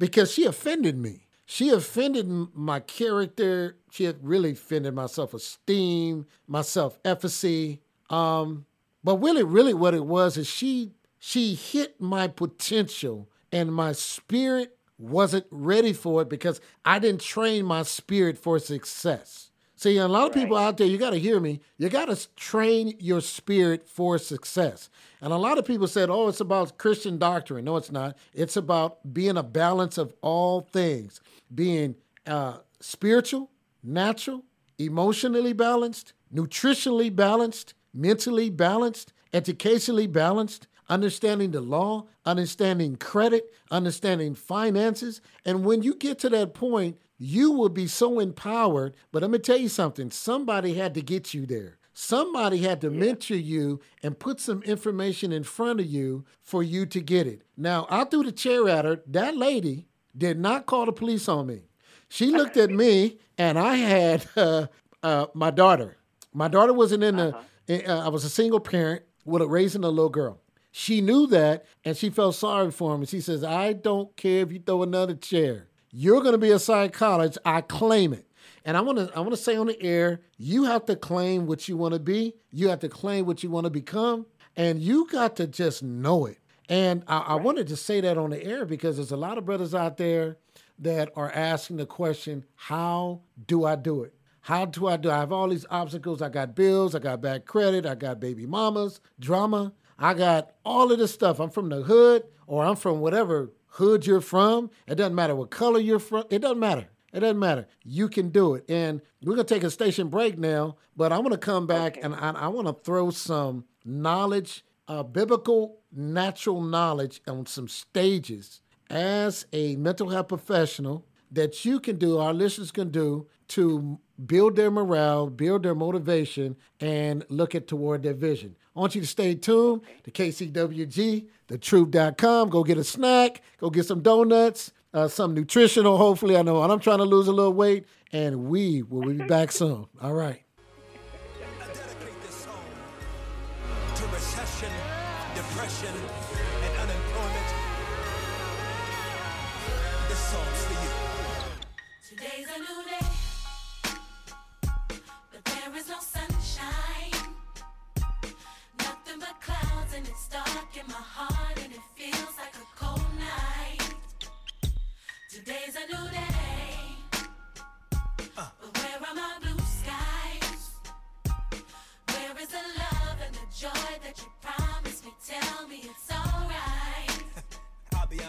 because 0.00 0.32
she 0.32 0.44
offended 0.44 0.98
me. 0.98 1.28
She 1.46 1.68
offended 1.68 2.28
my 2.52 2.80
character. 2.80 3.76
She 3.92 4.04
had 4.04 4.16
really 4.26 4.52
offended 4.52 4.92
my 4.92 5.06
self 5.06 5.34
esteem, 5.34 6.26
my 6.48 6.62
self 6.62 6.98
efficacy. 7.04 7.82
Um, 8.08 8.66
but 9.02 9.16
really, 9.16 9.42
really, 9.42 9.74
what 9.74 9.94
it 9.94 10.04
was 10.04 10.36
is 10.36 10.46
she 10.46 10.92
she 11.18 11.54
hit 11.54 12.00
my 12.00 12.28
potential, 12.28 13.28
and 13.52 13.74
my 13.74 13.92
spirit 13.92 14.76
wasn't 14.98 15.46
ready 15.50 15.92
for 15.92 16.22
it 16.22 16.28
because 16.28 16.60
I 16.84 16.98
didn't 16.98 17.20
train 17.20 17.64
my 17.64 17.82
spirit 17.82 18.38
for 18.38 18.58
success. 18.58 19.50
See, 19.80 19.96
a 19.96 20.06
lot 20.08 20.26
of 20.26 20.34
people 20.34 20.58
out 20.58 20.76
there, 20.76 20.86
you 20.86 20.98
got 20.98 21.10
to 21.10 21.18
hear 21.18 21.40
me. 21.40 21.60
You 21.78 21.88
got 21.88 22.14
to 22.14 22.34
train 22.36 22.94
your 22.98 23.22
spirit 23.22 23.88
for 23.88 24.18
success. 24.18 24.90
And 25.22 25.32
a 25.32 25.38
lot 25.38 25.56
of 25.56 25.64
people 25.64 25.88
said, 25.88 26.10
oh, 26.10 26.28
it's 26.28 26.40
about 26.40 26.76
Christian 26.76 27.16
doctrine. 27.16 27.64
No, 27.64 27.78
it's 27.78 27.90
not. 27.90 28.18
It's 28.34 28.58
about 28.58 29.14
being 29.14 29.38
a 29.38 29.42
balance 29.42 29.96
of 29.96 30.12
all 30.20 30.60
things, 30.60 31.22
being 31.54 31.94
uh, 32.26 32.58
spiritual, 32.80 33.50
natural, 33.82 34.44
emotionally 34.78 35.54
balanced, 35.54 36.12
nutritionally 36.30 37.14
balanced, 37.14 37.72
mentally 37.92 38.50
balanced, 38.50 39.12
educationally 39.32 40.06
balanced, 40.06 40.66
understanding 40.88 41.52
the 41.52 41.60
law, 41.60 42.06
understanding 42.26 42.96
credit, 42.96 43.52
understanding 43.70 44.34
finances. 44.34 45.20
And 45.44 45.64
when 45.64 45.82
you 45.82 45.94
get 45.94 46.18
to 46.20 46.28
that 46.30 46.52
point, 46.52 46.98
you 47.16 47.52
will 47.52 47.68
be 47.68 47.86
so 47.86 48.18
empowered. 48.18 48.94
But 49.12 49.22
let 49.22 49.30
me 49.30 49.38
tell 49.38 49.58
you 49.58 49.68
something 49.68 50.10
somebody 50.10 50.74
had 50.74 50.94
to 50.94 51.02
get 51.02 51.32
you 51.32 51.46
there. 51.46 51.78
Somebody 51.92 52.58
had 52.58 52.80
to 52.80 52.90
mentor 52.90 53.34
you 53.36 53.80
and 54.02 54.18
put 54.18 54.40
some 54.40 54.62
information 54.62 55.32
in 55.32 55.42
front 55.42 55.80
of 55.80 55.86
you 55.86 56.24
for 56.40 56.62
you 56.62 56.86
to 56.86 57.00
get 57.00 57.26
it. 57.26 57.42
Now, 57.56 57.86
I 57.90 58.04
threw 58.04 58.22
the 58.22 58.32
chair 58.32 58.68
at 58.68 58.84
her. 58.84 59.02
That 59.06 59.36
lady 59.36 59.86
did 60.16 60.38
not 60.38 60.66
call 60.66 60.86
the 60.86 60.92
police 60.92 61.28
on 61.28 61.46
me. 61.46 61.64
She 62.08 62.26
looked 62.30 62.56
at 62.56 62.70
me, 62.70 63.18
and 63.36 63.58
I 63.58 63.76
had 63.76 64.26
uh, 64.36 64.66
uh, 65.02 65.26
my 65.34 65.50
daughter. 65.50 65.96
My 66.32 66.48
daughter 66.48 66.72
wasn't 66.72 67.04
in 67.04 67.16
the. 67.16 67.28
Uh-huh. 67.28 67.42
Uh, 67.70 68.04
I 68.04 68.08
was 68.08 68.24
a 68.24 68.30
single 68.30 68.60
parent 68.60 69.02
with 69.24 69.42
a 69.42 69.46
raising 69.46 69.84
a 69.84 69.88
little 69.88 70.08
girl. 70.08 70.40
She 70.72 71.00
knew 71.00 71.26
that, 71.28 71.64
and 71.84 71.96
she 71.96 72.10
felt 72.10 72.34
sorry 72.34 72.70
for 72.70 72.94
him. 72.94 73.00
And 73.00 73.08
she 73.08 73.20
says, 73.20 73.44
"I 73.44 73.72
don't 73.72 74.16
care 74.16 74.42
if 74.42 74.52
you 74.52 74.60
throw 74.60 74.82
another 74.82 75.14
chair. 75.14 75.68
You're 75.92 76.20
going 76.20 76.32
to 76.32 76.38
be 76.38 76.50
a 76.50 76.58
psychologist. 76.58 77.38
I 77.44 77.60
claim 77.60 78.12
it." 78.12 78.26
And 78.64 78.76
I 78.76 78.80
want 78.80 78.98
to 78.98 79.10
I 79.16 79.20
want 79.20 79.32
to 79.32 79.36
say 79.36 79.56
on 79.56 79.68
the 79.68 79.80
air, 79.82 80.20
you 80.36 80.64
have 80.64 80.84
to 80.86 80.96
claim 80.96 81.46
what 81.46 81.68
you 81.68 81.76
want 81.76 81.94
to 81.94 82.00
be. 82.00 82.34
You 82.50 82.68
have 82.68 82.80
to 82.80 82.88
claim 82.88 83.26
what 83.26 83.42
you 83.42 83.50
want 83.50 83.64
to 83.64 83.70
become, 83.70 84.26
and 84.56 84.80
you 84.80 85.06
got 85.08 85.36
to 85.36 85.46
just 85.46 85.82
know 85.82 86.26
it. 86.26 86.38
And 86.68 87.02
I, 87.08 87.18
I 87.18 87.34
wanted 87.34 87.68
to 87.68 87.76
say 87.76 88.00
that 88.00 88.18
on 88.18 88.30
the 88.30 88.44
air 88.44 88.64
because 88.64 88.96
there's 88.96 89.10
a 89.12 89.16
lot 89.16 89.38
of 89.38 89.44
brothers 89.44 89.74
out 89.74 89.96
there 89.96 90.36
that 90.78 91.12
are 91.16 91.30
asking 91.30 91.78
the 91.78 91.86
question, 91.86 92.44
"How 92.54 93.22
do 93.46 93.64
I 93.64 93.76
do 93.76 94.02
it?" 94.02 94.14
How 94.42 94.64
do 94.64 94.86
I 94.86 94.96
do? 94.96 95.10
I 95.10 95.18
have 95.18 95.32
all 95.32 95.48
these 95.48 95.66
obstacles. 95.70 96.22
I 96.22 96.28
got 96.28 96.54
bills. 96.54 96.94
I 96.94 96.98
got 96.98 97.20
bad 97.20 97.44
credit. 97.44 97.86
I 97.86 97.94
got 97.94 98.20
baby 98.20 98.46
mamas, 98.46 99.00
drama. 99.18 99.72
I 99.98 100.14
got 100.14 100.52
all 100.64 100.90
of 100.90 100.98
this 100.98 101.12
stuff. 101.12 101.40
I'm 101.40 101.50
from 101.50 101.68
the 101.68 101.82
hood, 101.82 102.24
or 102.46 102.64
I'm 102.64 102.76
from 102.76 103.00
whatever 103.00 103.52
hood 103.66 104.06
you're 104.06 104.20
from. 104.20 104.70
It 104.86 104.94
doesn't 104.94 105.14
matter 105.14 105.36
what 105.36 105.50
color 105.50 105.78
you're 105.78 105.98
from. 105.98 106.24
It 106.30 106.40
doesn't 106.40 106.58
matter. 106.58 106.88
It 107.12 107.20
doesn't 107.20 107.38
matter. 107.38 107.66
You 107.84 108.08
can 108.08 108.30
do 108.30 108.54
it. 108.54 108.64
And 108.68 109.02
we're 109.22 109.34
going 109.34 109.46
to 109.46 109.54
take 109.54 109.64
a 109.64 109.70
station 109.70 110.08
break 110.08 110.38
now, 110.38 110.76
but 110.96 111.12
I 111.12 111.18
want 111.18 111.32
to 111.32 111.38
come 111.38 111.66
back 111.66 111.98
okay. 111.98 112.00
and 112.02 112.14
I, 112.14 112.30
I 112.30 112.48
want 112.48 112.66
to 112.68 112.72
throw 112.72 113.10
some 113.10 113.64
knowledge, 113.84 114.64
uh, 114.88 115.02
biblical, 115.02 115.80
natural 115.92 116.62
knowledge 116.62 117.20
on 117.26 117.46
some 117.46 117.68
stages 117.68 118.60
as 118.90 119.46
a 119.52 119.76
mental 119.76 120.08
health 120.08 120.28
professional 120.28 121.06
that 121.30 121.64
you 121.64 121.78
can 121.78 121.96
do, 121.96 122.18
our 122.18 122.34
listeners 122.34 122.72
can 122.72 122.90
do 122.90 123.28
to 123.48 123.98
build 124.26 124.56
their 124.56 124.70
morale, 124.70 125.28
build 125.28 125.62
their 125.62 125.74
motivation, 125.74 126.56
and 126.80 127.24
look 127.28 127.54
at 127.54 127.66
toward 127.66 128.02
their 128.02 128.14
vision. 128.14 128.56
I 128.76 128.80
want 128.80 128.94
you 128.94 129.00
to 129.00 129.06
stay 129.06 129.34
tuned 129.34 129.82
to 130.04 130.10
KCWG, 130.10 131.26
thetruth.com. 131.48 132.50
Go 132.50 132.64
get 132.64 132.78
a 132.78 132.84
snack, 132.84 133.42
go 133.58 133.70
get 133.70 133.86
some 133.86 134.02
donuts, 134.02 134.72
uh, 134.94 135.08
some 135.08 135.34
nutritional, 135.34 135.96
hopefully. 135.96 136.36
I 136.36 136.42
know 136.42 136.62
I'm 136.62 136.80
trying 136.80 136.98
to 136.98 137.04
lose 137.04 137.28
a 137.28 137.32
little 137.32 137.52
weight, 137.52 137.86
and 138.12 138.44
we 138.44 138.82
will 138.82 139.08
be 139.12 139.24
back 139.24 139.52
soon. 139.52 139.86
All 140.00 140.14
right. 140.14 140.42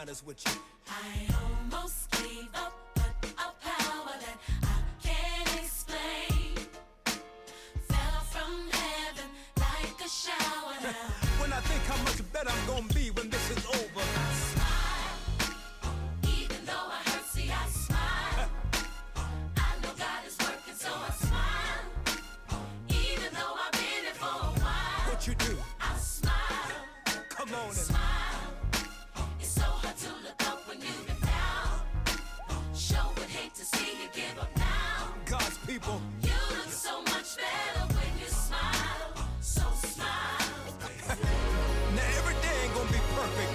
Honest 0.02 0.26
with 0.26 0.44
you. 0.46 0.52
I 0.88 1.72
almost 1.72 2.12
gave 2.12 2.50
up, 2.56 2.91
people. 35.72 36.02
You 36.22 36.40
look 36.58 36.68
so 36.68 37.02
much 37.04 37.30
better 37.38 37.84
when 37.96 38.12
you 38.20 38.28
smile. 38.28 39.08
So 39.40 39.64
smile. 39.88 40.48
now 41.96 42.18
every 42.20 42.38
day 42.46 42.56
ain't 42.64 42.74
gonna 42.76 42.92
be 42.92 43.04
perfect, 43.16 43.54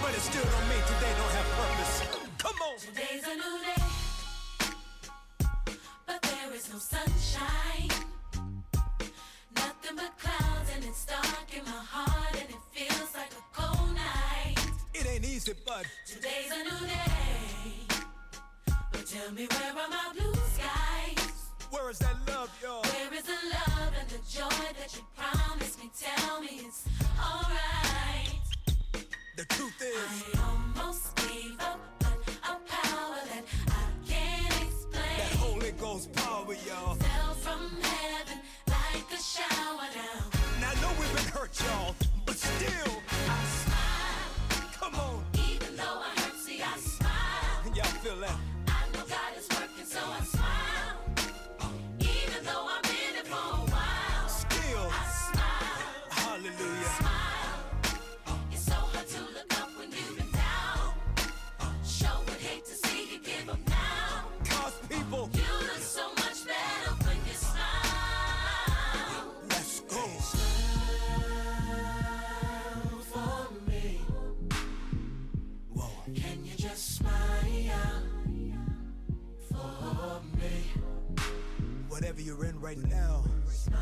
but 0.00 0.10
it 0.14 0.22
still 0.30 0.46
don't 0.54 0.68
mean 0.70 0.84
today 0.92 1.12
don't 1.20 1.34
have 1.38 1.48
purpose. 1.60 1.94
Come 2.44 2.58
on. 2.66 2.74
Today's 2.78 3.24
a 3.32 3.36
new 3.42 3.56
day, 3.68 3.84
but 6.06 6.22
there 6.22 6.50
is 6.54 6.72
no 6.72 6.78
sunshine. 6.78 7.90
Nothing 9.56 9.96
but 9.96 10.12
clouds 10.22 10.68
and 10.76 10.84
it's 10.84 11.04
dark 11.06 11.48
in 11.58 11.64
my 11.64 11.82
heart 11.94 12.34
and 12.40 12.48
it 12.56 12.62
feels 12.70 13.10
like 13.20 13.32
a 13.42 13.44
cold 13.58 13.94
night. 13.96 14.58
It 14.94 15.04
ain't 15.08 15.24
easy, 15.24 15.54
but 15.66 15.86
today's 16.06 16.52
a 16.52 16.62
new 16.68 16.80
day. 16.86 17.98
But 18.92 19.06
tell 19.06 19.32
me 19.32 19.48
where 19.50 19.72
are 19.72 19.90
my 19.90 20.12
blue 20.14 20.34
skies? 20.34 20.47
Where 21.70 21.90
is 21.90 21.98
that 21.98 22.16
love, 22.28 22.50
y'all? 22.62 22.82
Where 22.82 23.14
is 23.14 23.24
the 23.24 23.32
love 23.32 23.92
and 24.00 24.08
the 24.08 24.18
joy 24.30 24.48
that 24.48 24.94
you 24.96 25.02
promised 25.16 25.78
me? 25.78 25.90
Tell 25.98 26.40
me 26.40 26.62
it's 26.64 26.84
alright. 27.20 28.34
The 29.36 29.44
truth 29.44 29.80
is, 29.82 30.24
I 30.34 30.50
almost 30.50 31.14
gave 31.16 31.60
up, 31.60 31.78
but 31.98 32.18
a 32.44 32.56
power 32.66 33.20
that 33.30 33.44
I 33.68 34.08
can't 34.08 34.62
explain. 34.66 35.18
That 35.18 35.32
Holy 35.38 35.72
Ghost 35.72 36.12
power, 36.14 36.54
y'all. 36.66 36.94
Fell 36.94 37.34
from 37.34 37.70
heaven 37.82 38.38
like 38.68 39.12
a 39.12 39.22
shower 39.22 39.88
now. 39.94 40.60
Now 40.60 40.70
I 40.70 40.74
know 40.80 40.90
we've 40.98 41.14
been 41.14 41.32
hurt, 41.32 41.52
y'all, 41.60 41.94
but 42.24 42.36
still, 42.36 42.94
I 43.28 43.44
smile. 43.44 44.70
Come 44.72 44.94
on. 44.94 45.27
Right 82.68 82.90
now. 82.90 83.24
Smile, 83.50 83.80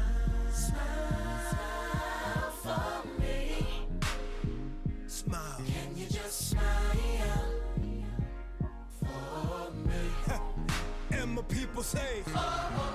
smile 1.42 2.51
for 2.62 3.20
me. 3.20 3.66
Smile. 5.09 5.61
Can 5.66 5.96
you 5.96 6.07
just 6.07 6.51
smile 6.51 7.51
for 9.01 9.72
me? 9.88 10.38
and 11.18 11.35
my 11.35 11.42
people 11.42 11.83
say, 11.83 12.22
oh, 12.29 12.70
oh. 12.79 12.86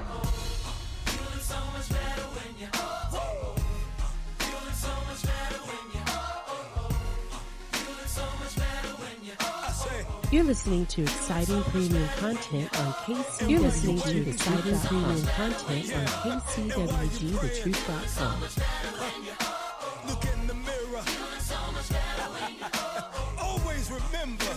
You're 10.32 10.44
listening 10.46 10.86
to 10.86 11.02
exciting 11.02 11.62
premium 11.63 12.08
content 12.17 12.80
on 12.80 12.94
KC. 12.94 13.50
You're 13.50 13.60
listening 13.60 14.00
to 14.00 14.30
exciting 14.30 14.80
premium 14.80 15.26
content 15.26 15.94
on 15.94 16.06
KCWGTheTruth.com. 16.39 18.39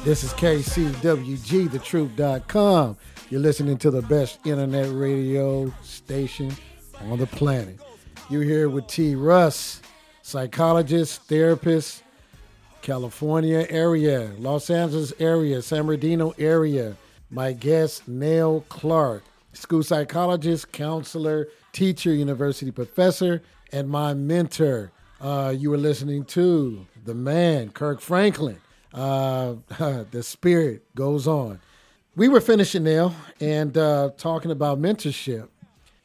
This 0.05 0.23
is 0.23 0.33
KCWGTheTruth.com. 0.35 2.97
You're 3.31 3.41
listening 3.41 3.79
to 3.79 3.91
the 3.91 4.03
best 4.03 4.47
internet 4.47 4.93
radio 4.93 5.75
station 5.83 6.53
on 7.01 7.19
the 7.19 7.27
planet. 7.27 7.81
You're 8.31 8.45
here 8.45 8.69
with 8.69 8.87
T. 8.87 9.17
Russ, 9.17 9.83
psychologist, 10.23 11.23
therapist, 11.23 12.04
California 12.85 13.67
area, 13.71 14.31
Los 14.39 14.69
Angeles 14.69 15.15
area, 15.19 15.63
San 15.63 15.87
Bernardino 15.87 16.35
area. 16.39 16.97
My 17.31 17.55
guest, 17.55 18.07
Nell 18.07 18.63
Clark, 18.69 19.25
school 19.55 19.83
psychologist, 19.83 20.71
counselor, 20.71 21.49
teacher, 21.73 22.13
university 22.13 22.71
professor, 22.71 23.43
and 23.73 23.89
my 23.89 24.13
mentor. 24.13 24.93
Uh, 25.19 25.55
you 25.57 25.71
were 25.71 25.79
listening 25.79 26.27
to 26.27 26.87
the 27.07 27.15
man, 27.15 27.71
Kirk 27.71 28.03
Franklin. 28.03 28.61
Uh, 28.93 29.55
the 30.11 30.23
spirit 30.23 30.85
goes 30.95 31.27
on. 31.27 31.61
We 32.17 32.29
were 32.29 32.43
finishing 32.43 32.85
now 32.85 33.15
and 33.41 33.77
uh, 33.79 34.11
talking 34.19 34.51
about 34.51 34.79
mentorship. 34.79 35.49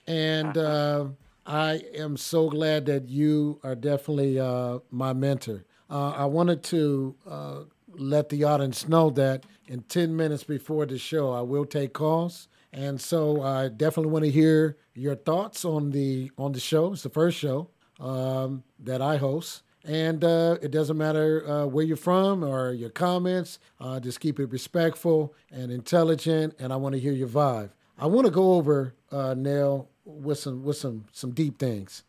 And 0.07 0.57
uh, 0.57 1.07
I 1.45 1.81
am 1.93 2.15
so 2.15 2.49
glad 2.49 2.85
that 2.85 3.09
you 3.09 3.59
are 3.65 3.75
definitely 3.75 4.39
uh, 4.39 4.79
my 4.91 5.11
mentor. 5.11 5.65
Uh, 5.89 6.11
I 6.11 6.25
wanted 6.25 6.63
to 6.65 7.15
uh, 7.27 7.59
let 7.87 8.29
the 8.29 8.43
audience 8.43 8.87
know 8.87 9.09
that 9.11 9.45
in 9.67 9.81
10 9.83 10.15
minutes 10.15 10.43
before 10.43 10.85
the 10.85 10.97
show, 10.97 11.31
I 11.31 11.41
will 11.41 11.65
take 11.65 11.93
calls. 11.93 12.47
And 12.71 13.01
so 13.01 13.41
I 13.41 13.69
definitely 13.69 14.11
want 14.11 14.25
to 14.25 14.31
hear 14.31 14.77
your 14.93 15.15
thoughts 15.15 15.65
on 15.65 15.91
the 15.91 16.31
on 16.37 16.51
the 16.51 16.59
show. 16.59 16.93
It's 16.93 17.01
the 17.01 17.09
first 17.09 17.37
show 17.37 17.69
um, 17.99 18.63
that 18.79 19.01
I 19.01 19.17
host. 19.17 19.63
And 19.85 20.23
uh, 20.23 20.57
it 20.61 20.71
doesn't 20.71 20.97
matter 20.97 21.49
uh, 21.49 21.65
where 21.65 21.85
you're 21.85 21.97
from 21.97 22.43
or 22.43 22.73
your 22.73 22.89
comments. 22.89 23.59
Uh, 23.79 23.99
just 23.99 24.19
keep 24.19 24.39
it 24.39 24.51
respectful 24.51 25.33
and 25.51 25.71
intelligent. 25.71 26.55
And 26.59 26.71
I 26.71 26.75
want 26.75 26.93
to 26.93 26.99
hear 26.99 27.13
your 27.13 27.29
vibe. 27.29 27.71
I 27.97 28.05
want 28.05 28.25
to 28.25 28.31
go 28.31 28.53
over 28.53 28.93
uh, 29.11 29.33
Nell 29.33 29.89
with 30.05 30.39
some 30.39 30.63
with 30.63 30.77
some 30.77 31.05
some 31.11 31.31
deep 31.31 31.59
things, 31.59 32.03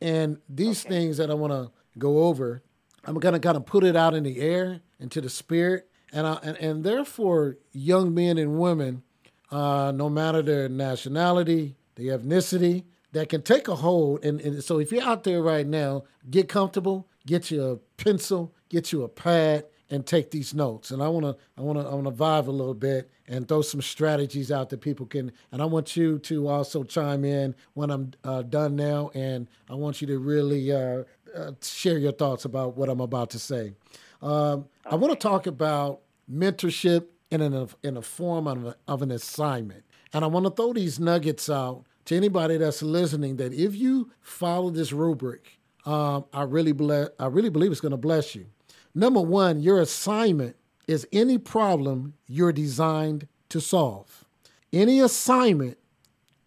and 0.00 0.38
these 0.48 0.84
okay. 0.84 0.94
things 0.94 1.16
that 1.16 1.30
I 1.30 1.34
want 1.34 1.52
to 1.52 1.70
go 1.98 2.24
over, 2.24 2.62
I'm 3.04 3.18
gonna 3.18 3.40
kind 3.40 3.56
of 3.56 3.66
put 3.66 3.84
it 3.84 3.96
out 3.96 4.14
in 4.14 4.24
the 4.24 4.40
air 4.40 4.80
into 5.00 5.20
the 5.20 5.28
spirit, 5.28 5.88
and 6.12 6.26
I, 6.26 6.38
and, 6.42 6.56
and 6.58 6.84
therefore 6.84 7.56
young 7.72 8.14
men 8.14 8.38
and 8.38 8.58
women, 8.58 9.02
uh, 9.50 9.92
no 9.94 10.08
matter 10.08 10.42
their 10.42 10.68
nationality, 10.68 11.76
their 11.96 12.18
ethnicity, 12.18 12.84
that 13.12 13.28
can 13.28 13.42
take 13.42 13.68
a 13.68 13.76
hold. 13.76 14.24
And, 14.24 14.40
and 14.40 14.64
so 14.64 14.78
if 14.78 14.90
you're 14.90 15.02
out 15.02 15.24
there 15.24 15.42
right 15.42 15.66
now, 15.66 16.04
get 16.30 16.48
comfortable 16.48 17.08
get 17.26 17.50
you 17.50 17.62
a 17.64 17.76
pencil, 18.02 18.54
get 18.68 18.92
you 18.92 19.02
a 19.02 19.08
pad, 19.08 19.64
and 19.90 20.06
take 20.06 20.30
these 20.30 20.54
notes. 20.54 20.90
And 20.90 21.02
I 21.02 21.08
want 21.08 21.26
to, 21.26 21.36
I 21.58 21.60
want 21.60 21.78
to, 21.78 21.86
I 21.86 21.94
want 21.94 22.06
to 22.06 22.12
vibe 22.12 22.46
a 22.46 22.50
little 22.50 22.74
bit 22.74 23.10
and 23.28 23.46
throw 23.46 23.60
some 23.60 23.82
strategies 23.82 24.50
out 24.50 24.70
that 24.70 24.80
people 24.80 25.04
can. 25.04 25.32
And 25.50 25.60
I 25.60 25.66
want 25.66 25.96
you 25.96 26.18
to 26.20 26.48
also 26.48 26.82
chime 26.82 27.24
in 27.24 27.54
when 27.74 27.90
I'm 27.90 28.12
uh, 28.24 28.42
done 28.42 28.74
now, 28.74 29.10
and 29.14 29.48
I 29.68 29.74
want 29.74 30.00
you 30.00 30.06
to 30.08 30.18
really 30.18 30.72
uh, 30.72 31.04
uh, 31.36 31.52
share 31.62 31.98
your 31.98 32.12
thoughts 32.12 32.44
about 32.44 32.76
what 32.76 32.88
I'm 32.88 33.00
about 33.00 33.30
to 33.30 33.38
say. 33.38 33.74
Um, 34.20 34.30
okay. 34.30 34.66
I 34.86 34.94
want 34.96 35.12
to 35.12 35.18
talk 35.18 35.46
about 35.46 36.00
mentorship 36.30 37.06
in 37.30 37.40
an 37.40 37.68
in 37.82 37.96
a 37.96 38.02
form 38.02 38.46
of, 38.46 38.64
a, 38.66 38.76
of 38.86 39.02
an 39.02 39.10
assignment, 39.10 39.84
and 40.12 40.24
I 40.24 40.28
want 40.28 40.46
to 40.46 40.50
throw 40.50 40.72
these 40.72 41.00
nuggets 41.00 41.50
out 41.50 41.84
to 42.06 42.16
anybody 42.16 42.56
that's 42.56 42.82
listening. 42.82 43.36
That 43.36 43.52
if 43.52 43.74
you 43.74 44.10
follow 44.20 44.70
this 44.70 44.92
rubric 44.92 45.58
um, 45.84 46.24
I 46.32 46.42
really 46.42 46.72
ble- 46.72 47.08
I 47.18 47.26
really 47.26 47.50
believe 47.50 47.72
it's 47.72 47.80
going 47.80 47.90
to 47.90 47.96
bless 47.96 48.34
you. 48.34 48.46
Number 48.94 49.20
one, 49.20 49.60
your 49.60 49.80
assignment 49.80 50.56
is 50.86 51.06
any 51.12 51.38
problem 51.38 52.14
you're 52.26 52.52
designed 52.52 53.26
to 53.48 53.60
solve. 53.60 54.24
Any 54.72 55.00
assignment 55.00 55.78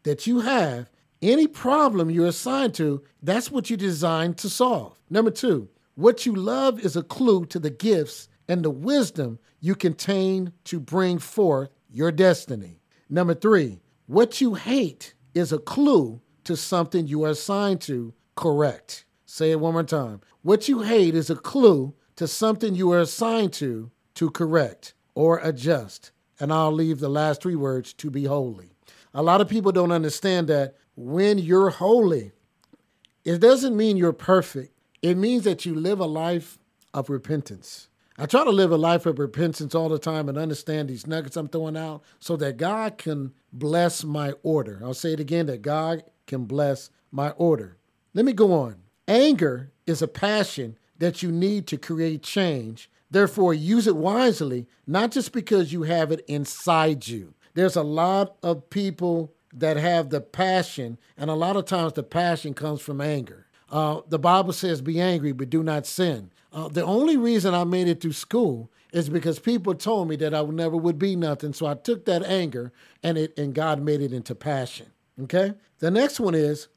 that 0.03 0.27
you 0.27 0.41
have, 0.41 0.89
any 1.25 1.47
problem 1.47 2.09
you're 2.09 2.27
assigned 2.27 2.75
to, 2.75 3.03
that's 3.21 3.51
what 3.51 3.69
you're 3.69 3.77
designed 3.77 4.37
to 4.37 4.49
solve. 4.49 4.99
Number 5.09 5.31
two, 5.31 5.69
what 5.95 6.25
you 6.25 6.35
love 6.35 6.79
is 6.79 6.95
a 6.95 7.03
clue 7.03 7.45
to 7.47 7.59
the 7.59 7.69
gifts 7.69 8.27
and 8.47 8.63
the 8.63 8.69
wisdom 8.69 9.39
you 9.59 9.75
contain 9.75 10.53
to 10.65 10.79
bring 10.79 11.17
forth 11.17 11.69
your 11.89 12.11
destiny. 12.11 12.79
Number 13.09 13.33
three, 13.33 13.79
what 14.05 14.39
you 14.39 14.53
hate 14.53 15.15
is 15.33 15.51
a 15.51 15.57
clue 15.57 16.21
to 16.43 16.55
something 16.55 17.07
you 17.07 17.23
are 17.23 17.31
assigned 17.31 17.81
to 17.81 18.13
correct. 18.35 19.05
Say 19.25 19.51
it 19.51 19.59
one 19.59 19.73
more 19.73 19.83
time. 19.83 20.21
What 20.43 20.67
you 20.67 20.81
hate 20.81 21.15
is 21.15 21.29
a 21.29 21.35
clue 21.35 21.95
to 22.17 22.27
something 22.27 22.75
you 22.75 22.91
are 22.91 22.99
assigned 22.99 23.53
to 23.53 23.89
to 24.15 24.29
correct 24.29 24.93
or 25.15 25.39
adjust. 25.39 26.11
And 26.39 26.53
I'll 26.53 26.71
leave 26.71 26.99
the 26.99 27.09
last 27.09 27.41
three 27.41 27.55
words 27.55 27.93
to 27.93 28.11
be 28.11 28.25
holy. 28.25 28.75
A 29.13 29.23
lot 29.23 29.41
of 29.41 29.49
people 29.49 29.71
don't 29.71 29.91
understand 29.91 30.47
that 30.49 30.75
when 30.95 31.37
you're 31.37 31.69
holy, 31.69 32.31
it 33.23 33.39
doesn't 33.39 33.75
mean 33.75 33.97
you're 33.97 34.13
perfect. 34.13 34.73
It 35.01 35.17
means 35.17 35.43
that 35.43 35.65
you 35.65 35.75
live 35.75 35.99
a 35.99 36.05
life 36.05 36.57
of 36.93 37.09
repentance. 37.09 37.89
I 38.17 38.25
try 38.25 38.45
to 38.45 38.49
live 38.49 38.71
a 38.71 38.77
life 38.77 39.05
of 39.05 39.19
repentance 39.19 39.75
all 39.75 39.89
the 39.89 39.99
time 39.99 40.29
and 40.29 40.37
understand 40.37 40.87
these 40.87 41.05
nuggets 41.05 41.35
I'm 41.35 41.49
throwing 41.49 41.75
out 41.75 42.01
so 42.19 42.37
that 42.37 42.55
God 42.55 42.97
can 42.97 43.33
bless 43.51 44.05
my 44.05 44.33
order. 44.41 44.79
I'll 44.83 44.93
say 44.93 45.11
it 45.11 45.19
again 45.19 45.47
that 45.47 45.61
God 45.61 46.03
can 46.25 46.45
bless 46.45 46.89
my 47.11 47.31
order. 47.31 47.77
Let 48.13 48.23
me 48.23 48.31
go 48.31 48.53
on. 48.53 48.77
Anger 49.07 49.71
is 49.85 50.01
a 50.01 50.07
passion 50.07 50.77
that 50.97 51.21
you 51.21 51.31
need 51.31 51.67
to 51.67 51.77
create 51.77 52.23
change. 52.23 52.89
Therefore, 53.11 53.53
use 53.53 53.85
it 53.85 53.97
wisely, 53.97 54.65
not 54.87 55.11
just 55.11 55.33
because 55.33 55.73
you 55.73 55.83
have 55.83 56.11
it 56.11 56.23
inside 56.27 57.07
you. 57.07 57.33
There's 57.53 57.75
a 57.75 57.83
lot 57.83 58.37
of 58.41 58.69
people 58.69 59.33
that 59.55 59.77
have 59.77 60.09
the 60.09 60.21
passion, 60.21 60.97
and 61.17 61.29
a 61.29 61.35
lot 61.35 61.55
of 61.55 61.65
times 61.65 61.93
the 61.93 62.03
passion 62.03 62.53
comes 62.53 62.81
from 62.81 63.01
anger. 63.01 63.47
Uh, 63.69 64.01
the 64.07 64.19
Bible 64.19 64.53
says, 64.53 64.81
Be 64.81 65.01
angry, 65.01 65.31
but 65.31 65.49
do 65.49 65.63
not 65.63 65.85
sin. 65.85 66.31
Uh, 66.53 66.67
the 66.67 66.85
only 66.85 67.17
reason 67.17 67.53
I 67.53 67.63
made 67.63 67.87
it 67.87 68.01
through 68.01 68.13
school 68.13 68.71
is 68.93 69.09
because 69.09 69.39
people 69.39 69.75
told 69.75 70.07
me 70.07 70.15
that 70.15 70.33
I 70.33 70.41
never 70.43 70.77
would 70.77 70.97
be 70.97 71.15
nothing. 71.15 71.51
So 71.51 71.65
I 71.65 71.73
took 71.73 72.05
that 72.05 72.23
anger 72.23 72.71
and 73.03 73.17
it 73.17 73.37
and 73.37 73.53
God 73.53 73.81
made 73.81 74.01
it 74.01 74.13
into 74.13 74.33
passion. 74.33 74.87
Okay? 75.23 75.53
The 75.79 75.91
next 75.91 76.19
one 76.19 76.33
is 76.33 76.69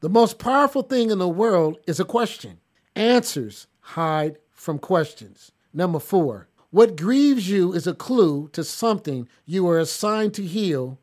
the 0.00 0.08
most 0.08 0.38
powerful 0.38 0.82
thing 0.82 1.10
in 1.10 1.18
the 1.18 1.28
world 1.28 1.78
is 1.86 2.00
a 2.00 2.04
question. 2.04 2.60
Answers 2.94 3.66
hide 3.80 4.38
from 4.52 4.78
questions. 4.78 5.52
Number 5.74 5.98
four, 5.98 6.48
what 6.70 6.96
grieves 6.96 7.50
you 7.50 7.74
is 7.74 7.86
a 7.86 7.94
clue 7.94 8.48
to 8.52 8.64
something 8.64 9.28
you 9.44 9.68
are 9.68 9.78
assigned 9.78 10.32
to 10.34 10.46
heal. 10.46 10.98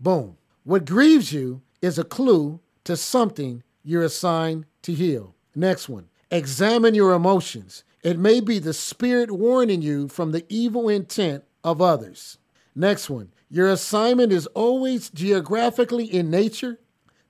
Boom. 0.00 0.38
What 0.64 0.86
grieves 0.86 1.30
you 1.30 1.60
is 1.82 1.98
a 1.98 2.04
clue 2.04 2.58
to 2.84 2.96
something 2.96 3.62
you're 3.82 4.02
assigned 4.02 4.64
to 4.82 4.94
heal. 4.94 5.34
Next 5.54 5.90
one, 5.90 6.08
examine 6.30 6.94
your 6.94 7.12
emotions. 7.12 7.84
It 8.02 8.18
may 8.18 8.40
be 8.40 8.58
the 8.58 8.72
spirit 8.72 9.30
warning 9.30 9.82
you 9.82 10.08
from 10.08 10.32
the 10.32 10.46
evil 10.48 10.88
intent 10.88 11.44
of 11.62 11.82
others. 11.82 12.38
Next 12.74 13.10
one, 13.10 13.30
your 13.50 13.68
assignment 13.68 14.32
is 14.32 14.46
always 14.48 15.10
geographically 15.10 16.06
in 16.06 16.30
nature 16.30 16.80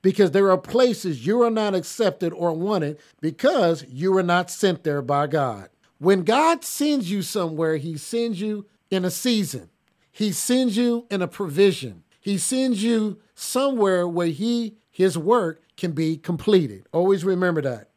because 0.01 0.31
there 0.31 0.51
are 0.51 0.59
places 0.59 1.27
you 1.27 1.43
are 1.43 1.51
not 1.51 1.75
accepted 1.75 2.33
or 2.33 2.53
wanted 2.53 2.99
because 3.21 3.85
you 3.89 4.13
were 4.13 4.23
not 4.23 4.49
sent 4.49 4.85
there 4.85 5.03
by 5.03 5.27
God. 5.27 5.71
When 5.99 6.23
God 6.23 6.65
sends 6.65 7.11
you 7.11 7.23
somewhere, 7.23 7.79
He 7.79 7.97
sends 7.97 8.41
you 8.41 8.67
in 8.91 9.05
a 9.05 9.11
season, 9.11 9.71
He 10.13 10.31
sends 10.31 10.77
you 10.77 11.07
in 11.11 11.21
a 11.21 11.29
provision, 11.29 12.05
He 12.21 12.39
sends 12.39 12.83
you 12.83 13.19
somewhere 13.35 14.07
where 14.07 14.29
He, 14.29 14.77
His 14.91 15.19
work 15.19 15.63
can 15.77 15.93
be 15.93 16.17
completed. 16.17 16.87
Always 16.93 17.25
remember 17.25 17.63
that. 17.63 17.89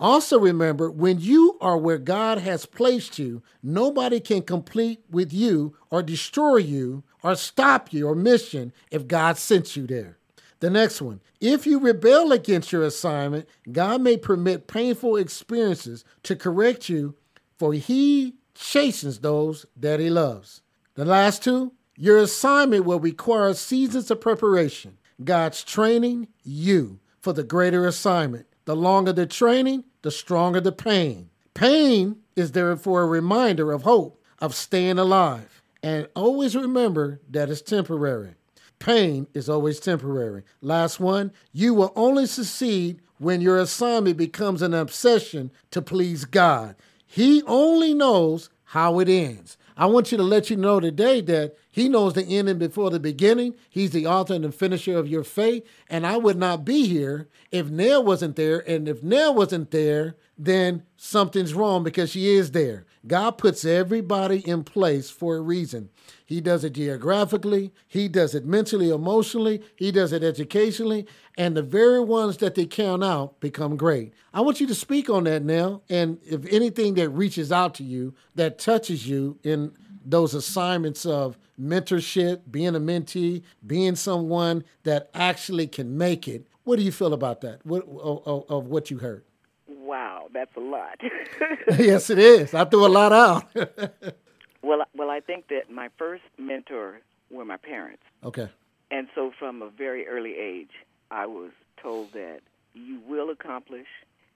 Also, 0.00 0.38
remember 0.38 0.90
when 0.90 1.20
you 1.20 1.58
are 1.60 1.76
where 1.76 1.98
God 1.98 2.38
has 2.38 2.64
placed 2.64 3.18
you, 3.18 3.42
nobody 3.62 4.18
can 4.18 4.40
complete 4.40 5.04
with 5.10 5.30
you 5.30 5.76
or 5.90 6.02
destroy 6.02 6.56
you 6.56 7.04
or 7.22 7.34
stop 7.34 7.92
your 7.92 8.14
mission 8.14 8.72
if 8.90 9.06
God 9.06 9.36
sent 9.36 9.76
you 9.76 9.86
there. 9.86 10.16
The 10.60 10.70
next 10.70 11.02
one 11.02 11.20
if 11.40 11.66
you 11.66 11.78
rebel 11.78 12.32
against 12.32 12.72
your 12.72 12.82
assignment, 12.82 13.46
God 13.70 14.00
may 14.00 14.16
permit 14.16 14.66
painful 14.66 15.16
experiences 15.16 16.04
to 16.22 16.34
correct 16.34 16.88
you, 16.88 17.14
for 17.58 17.74
He 17.74 18.36
chastens 18.54 19.20
those 19.20 19.66
that 19.76 20.00
He 20.00 20.08
loves. 20.08 20.62
The 20.94 21.04
last 21.04 21.42
two 21.44 21.72
your 22.00 22.16
assignment 22.16 22.86
will 22.86 22.98
require 22.98 23.52
seasons 23.52 24.10
of 24.10 24.22
preparation. 24.22 24.96
God's 25.22 25.62
training 25.62 26.28
you 26.42 26.98
for 27.20 27.34
the 27.34 27.44
greater 27.44 27.86
assignment. 27.86 28.46
The 28.64 28.74
longer 28.74 29.12
the 29.12 29.26
training, 29.26 29.84
the 30.00 30.10
stronger 30.10 30.62
the 30.62 30.72
pain. 30.72 31.28
Pain 31.52 32.16
is 32.36 32.52
therefore 32.52 33.02
a 33.02 33.06
reminder 33.06 33.70
of 33.70 33.82
hope, 33.82 34.18
of 34.38 34.54
staying 34.54 34.98
alive. 34.98 35.62
And 35.82 36.08
always 36.16 36.56
remember 36.56 37.20
that 37.28 37.50
it's 37.50 37.60
temporary. 37.60 38.34
Pain 38.78 39.26
is 39.34 39.50
always 39.50 39.78
temporary. 39.78 40.42
Last 40.62 41.00
one, 41.00 41.32
you 41.52 41.74
will 41.74 41.92
only 41.94 42.24
succeed 42.24 43.02
when 43.18 43.42
your 43.42 43.58
assignment 43.58 44.16
becomes 44.16 44.62
an 44.62 44.72
obsession 44.72 45.50
to 45.70 45.82
please 45.82 46.24
God. 46.24 46.76
He 47.06 47.42
only 47.42 47.92
knows 47.92 48.48
how 48.64 49.00
it 49.00 49.08
ends. 49.10 49.58
I 49.80 49.86
want 49.86 50.12
you 50.12 50.18
to 50.18 50.24
let 50.24 50.50
you 50.50 50.58
know 50.58 50.78
today 50.78 51.22
that 51.22 51.56
He 51.70 51.88
knows 51.88 52.12
the 52.12 52.22
ending 52.22 52.58
before 52.58 52.90
the 52.90 53.00
beginning. 53.00 53.54
He's 53.70 53.92
the 53.92 54.06
author 54.06 54.34
and 54.34 54.44
the 54.44 54.52
finisher 54.52 54.98
of 54.98 55.08
your 55.08 55.24
faith. 55.24 55.66
And 55.88 56.06
I 56.06 56.18
would 56.18 56.36
not 56.36 56.66
be 56.66 56.86
here 56.86 57.30
if 57.50 57.70
Nell 57.70 58.04
wasn't 58.04 58.36
there. 58.36 58.58
And 58.68 58.86
if 58.86 59.02
Nell 59.02 59.34
wasn't 59.34 59.70
there, 59.70 60.16
then 60.36 60.82
something's 60.98 61.54
wrong 61.54 61.82
because 61.82 62.10
she 62.10 62.28
is 62.28 62.50
there. 62.50 62.84
God 63.06 63.38
puts 63.38 63.64
everybody 63.64 64.46
in 64.46 64.64
place 64.64 65.08
for 65.08 65.36
a 65.36 65.40
reason. 65.40 65.88
He 66.26 66.42
does 66.42 66.62
it 66.62 66.74
geographically, 66.74 67.72
He 67.88 68.06
does 68.06 68.34
it 68.34 68.44
mentally, 68.44 68.90
emotionally, 68.90 69.62
He 69.76 69.90
does 69.90 70.12
it 70.12 70.22
educationally, 70.22 71.06
and 71.36 71.56
the 71.56 71.62
very 71.62 72.00
ones 72.00 72.38
that 72.38 72.54
they 72.54 72.66
count 72.66 73.04
out 73.04 73.40
become 73.40 73.76
great. 73.76 74.12
I 74.34 74.40
want 74.40 74.60
you 74.60 74.66
to 74.66 74.74
speak 74.74 75.08
on 75.08 75.24
that 75.24 75.42
now. 75.42 75.82
And 75.88 76.18
if 76.24 76.44
anything 76.52 76.94
that 76.94 77.08
reaches 77.10 77.52
out 77.52 77.74
to 77.76 77.84
you, 77.84 78.14
that 78.34 78.58
touches 78.58 79.06
you 79.06 79.38
in 79.42 79.72
those 80.04 80.34
assignments 80.34 81.06
of 81.06 81.38
mentorship, 81.60 82.42
being 82.50 82.74
a 82.74 82.80
mentee, 82.80 83.42
being 83.66 83.96
someone 83.96 84.64
that 84.84 85.10
actually 85.14 85.66
can 85.66 85.96
make 85.96 86.26
it, 86.26 86.46
what 86.64 86.76
do 86.76 86.82
you 86.82 86.92
feel 86.92 87.12
about 87.12 87.40
that? 87.42 87.64
What, 87.64 87.84
of, 87.88 88.50
of 88.50 88.66
what 88.66 88.90
you 88.90 88.98
heard? 88.98 89.24
Wow, 89.66 90.28
that's 90.32 90.54
a 90.56 90.60
lot. 90.60 91.00
yes, 91.78 92.10
it 92.10 92.18
is. 92.18 92.54
I 92.54 92.64
threw 92.64 92.86
a 92.86 92.88
lot 92.88 93.12
out. 93.12 93.44
well, 94.62 94.84
well, 94.94 95.10
I 95.10 95.20
think 95.20 95.48
that 95.48 95.70
my 95.70 95.88
first 95.98 96.22
mentor 96.38 97.00
were 97.30 97.44
my 97.44 97.56
parents. 97.56 98.02
Okay. 98.24 98.48
And 98.90 99.08
so 99.14 99.32
from 99.38 99.62
a 99.62 99.70
very 99.70 100.06
early 100.06 100.34
age, 100.36 100.70
I 101.10 101.26
was 101.26 101.50
told 101.82 102.12
that 102.12 102.40
you 102.74 103.00
will 103.06 103.30
accomplish. 103.30 103.86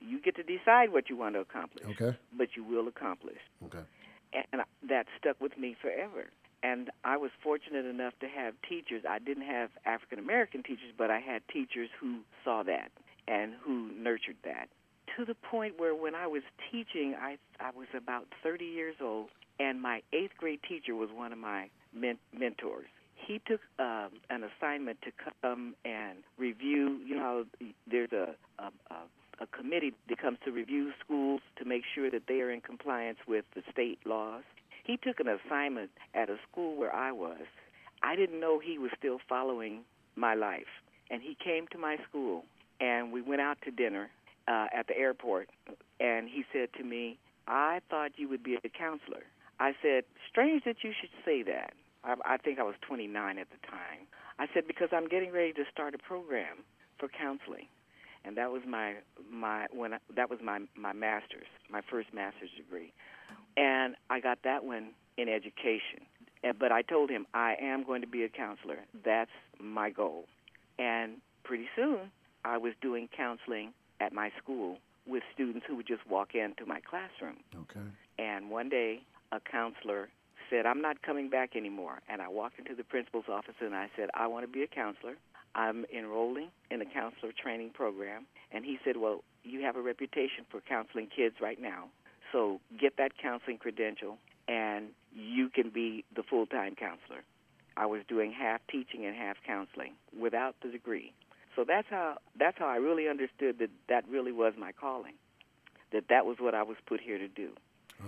You 0.00 0.20
get 0.20 0.37
to 0.37 0.42
decide 0.42 0.92
what 0.92 1.08
you 1.08 1.16
want 1.16 1.34
to 1.34 1.40
accomplish. 1.40 1.84
Okay. 1.90 2.16
But 2.37 2.48
you 2.56 2.64
will 2.64 2.88
accomplish. 2.88 3.38
Okay. 3.66 3.84
And 4.52 4.62
that 4.88 5.06
stuck 5.18 5.40
with 5.40 5.56
me 5.56 5.76
forever. 5.80 6.26
And 6.62 6.90
I 7.04 7.16
was 7.16 7.30
fortunate 7.42 7.84
enough 7.84 8.14
to 8.20 8.26
have 8.28 8.54
teachers. 8.68 9.04
I 9.08 9.18
didn't 9.18 9.44
have 9.44 9.70
African 9.84 10.18
American 10.18 10.62
teachers, 10.62 10.92
but 10.96 11.10
I 11.10 11.20
had 11.20 11.42
teachers 11.52 11.90
who 12.00 12.20
saw 12.42 12.62
that 12.64 12.90
and 13.28 13.52
who 13.62 13.90
nurtured 13.92 14.37
that 14.44 14.68
to 15.16 15.24
the 15.24 15.34
point 15.34 15.78
where 15.78 15.94
when 15.94 16.14
I 16.14 16.26
was 16.26 16.42
teaching, 16.70 17.14
I 17.20 17.38
I 17.60 17.70
was 17.76 17.88
about 17.96 18.26
30 18.42 18.64
years 18.64 18.96
old, 19.00 19.28
and 19.60 19.80
my 19.80 20.02
eighth 20.12 20.32
grade 20.38 20.60
teacher 20.68 20.94
was 20.94 21.10
one 21.14 21.32
of 21.32 21.38
my 21.38 21.68
men- 21.92 22.18
mentors. 22.32 22.88
He 23.26 23.40
took 23.46 23.60
um, 23.78 24.10
an 24.30 24.44
assignment 24.44 25.00
to 25.02 25.10
come 25.42 25.74
and 25.84 26.18
review. 26.37 27.00
You 27.06 27.16
know, 27.16 27.44
there's 27.90 28.12
a, 28.12 28.34
a, 28.58 28.70
a 29.40 29.46
committee 29.46 29.94
that 30.08 30.18
comes 30.18 30.38
to 30.44 30.52
review 30.52 30.92
schools 31.02 31.40
to 31.56 31.64
make 31.64 31.82
sure 31.94 32.10
that 32.10 32.22
they 32.28 32.40
are 32.40 32.50
in 32.50 32.60
compliance 32.60 33.18
with 33.26 33.44
the 33.54 33.62
state 33.72 33.98
laws. 34.04 34.42
He 34.84 34.98
took 34.98 35.20
an 35.20 35.28
assignment 35.28 35.90
at 36.14 36.28
a 36.28 36.37
school 36.50 36.76
where 36.76 36.94
I 36.94 37.12
was. 37.12 37.46
I 38.02 38.16
didn't 38.16 38.40
know 38.40 38.58
he 38.58 38.78
was 38.78 38.90
still 38.98 39.18
following 39.28 39.80
my 40.16 40.34
life. 40.34 40.82
And 41.10 41.22
he 41.22 41.37
came 41.42 41.66
to 41.68 41.78
my 41.78 41.96
school 42.08 42.44
and 42.80 43.12
we 43.12 43.22
went 43.22 43.40
out 43.40 43.58
to 43.64 43.70
dinner 43.70 44.10
uh, 44.48 44.66
at 44.72 44.87
the 44.87 44.96
airport, 44.96 45.48
and 46.00 46.28
he 46.28 46.44
said 46.52 46.68
to 46.76 46.84
me, 46.84 47.18
"I 47.46 47.80
thought 47.88 48.12
you 48.18 48.28
would 48.28 48.42
be 48.42 48.56
a 48.62 48.68
counselor." 48.68 49.24
I 49.60 49.74
said, 49.80 50.04
"Strange 50.28 50.64
that 50.64 50.82
you 50.82 50.92
should 50.92 51.10
say 51.24 51.42
that." 51.44 51.72
I, 52.04 52.34
I 52.34 52.36
think 52.36 52.58
I 52.58 52.62
was 52.62 52.74
29 52.86 53.38
at 53.38 53.48
the 53.50 53.66
time. 53.66 54.06
I 54.38 54.46
said 54.52 54.66
because 54.66 54.88
I'm 54.92 55.08
getting 55.08 55.32
ready 55.32 55.52
to 55.52 55.64
start 55.72 55.94
a 55.94 55.98
program 55.98 56.64
for 56.98 57.08
counseling, 57.08 57.66
and 58.24 58.36
that 58.36 58.50
was 58.50 58.62
my 58.66 58.94
my 59.30 59.66
when 59.72 59.94
I, 59.94 59.98
that 60.16 60.30
was 60.30 60.40
my 60.42 60.60
my 60.76 60.92
master's, 60.92 61.46
my 61.70 61.80
first 61.88 62.12
master's 62.12 62.50
degree, 62.56 62.92
and 63.56 63.94
I 64.10 64.20
got 64.20 64.38
that 64.44 64.64
one 64.64 64.90
in 65.16 65.28
education. 65.28 66.06
But 66.58 66.72
I 66.72 66.82
told 66.82 67.08
him 67.08 67.26
I 67.32 67.54
am 67.60 67.84
going 67.84 68.02
to 68.02 68.06
be 68.06 68.22
a 68.24 68.28
counselor. 68.28 68.78
That's 69.04 69.30
my 69.58 69.90
goal, 69.90 70.26
and 70.78 71.14
pretty 71.44 71.68
soon 71.76 72.10
I 72.44 72.58
was 72.58 72.74
doing 72.82 73.08
counseling 73.16 73.72
at 74.00 74.12
my 74.12 74.30
school 74.42 74.78
with 75.06 75.22
students 75.32 75.64
who 75.66 75.76
would 75.76 75.86
just 75.86 76.06
walk 76.08 76.34
into 76.34 76.66
my 76.66 76.80
classroom. 76.80 77.36
Okay. 77.54 77.86
And 78.18 78.50
one 78.50 78.68
day, 78.68 79.02
a 79.32 79.40
counselor 79.40 80.08
said, 80.50 80.66
I'm 80.66 80.80
not 80.80 81.02
coming 81.02 81.28
back 81.28 81.57
anymore. 81.57 82.00
And 82.09 82.20
I 82.22 82.28
walked 82.28 82.59
into 82.59 82.74
the 82.74 82.85
principal's 82.85 83.28
office 83.28 83.54
and 83.61 83.74
I 83.74 83.88
said, 83.96 84.11
I 84.14 84.26
want 84.26 84.44
to 84.44 84.52
be 84.52 84.62
a 84.62 84.66
counselor. 84.66 85.16
I'm 85.54 85.85
enrolling 85.94 86.50
in 86.70 86.83
a 86.83 86.85
counselor 86.85 87.33
training 87.33 87.70
program. 87.70 88.26
And 88.50 88.64
he 88.64 88.78
said, 88.85 88.96
Well, 88.96 89.22
you 89.44 89.62
have 89.62 89.76
a 89.76 89.83
reputation 89.83 90.44
for 90.50 90.61
counseling 90.61 91.09
kids 91.14 91.37
right 91.40 91.61
now. 91.61 91.88
So 92.33 92.61
get 92.80 92.96
that 92.96 93.12
counseling 93.20 93.59
credential 93.59 94.18
and 94.48 94.88
you 95.14 95.48
can 95.48 95.70
be 95.70 96.04
the 96.14 96.22
full 96.22 96.46
time 96.46 96.74
counselor. 96.74 97.22
I 97.76 97.87
was 97.87 98.02
doing 98.09 98.33
half 98.33 98.61
teaching 98.70 99.04
and 99.04 99.16
half 99.16 99.37
counseling 99.46 99.92
without 100.18 100.57
the 100.62 100.68
degree. 100.68 101.12
So 101.57 101.64
that's 101.66 101.87
how 101.88 102.18
that's 102.38 102.59
how 102.59 102.66
I 102.66 102.76
really 102.76 103.09
understood 103.09 103.59
that 103.59 103.70
that 103.88 104.09
really 104.09 104.33
was 104.33 104.54
my 104.59 104.72
calling. 104.72 105.14
That 105.92 106.09
that 106.09 106.26
was 106.26 106.38
what 106.40 106.54
I 106.54 106.62
was 106.62 106.76
put 106.87 107.00
here 107.00 107.18
to 107.18 107.28
do. 107.28 107.50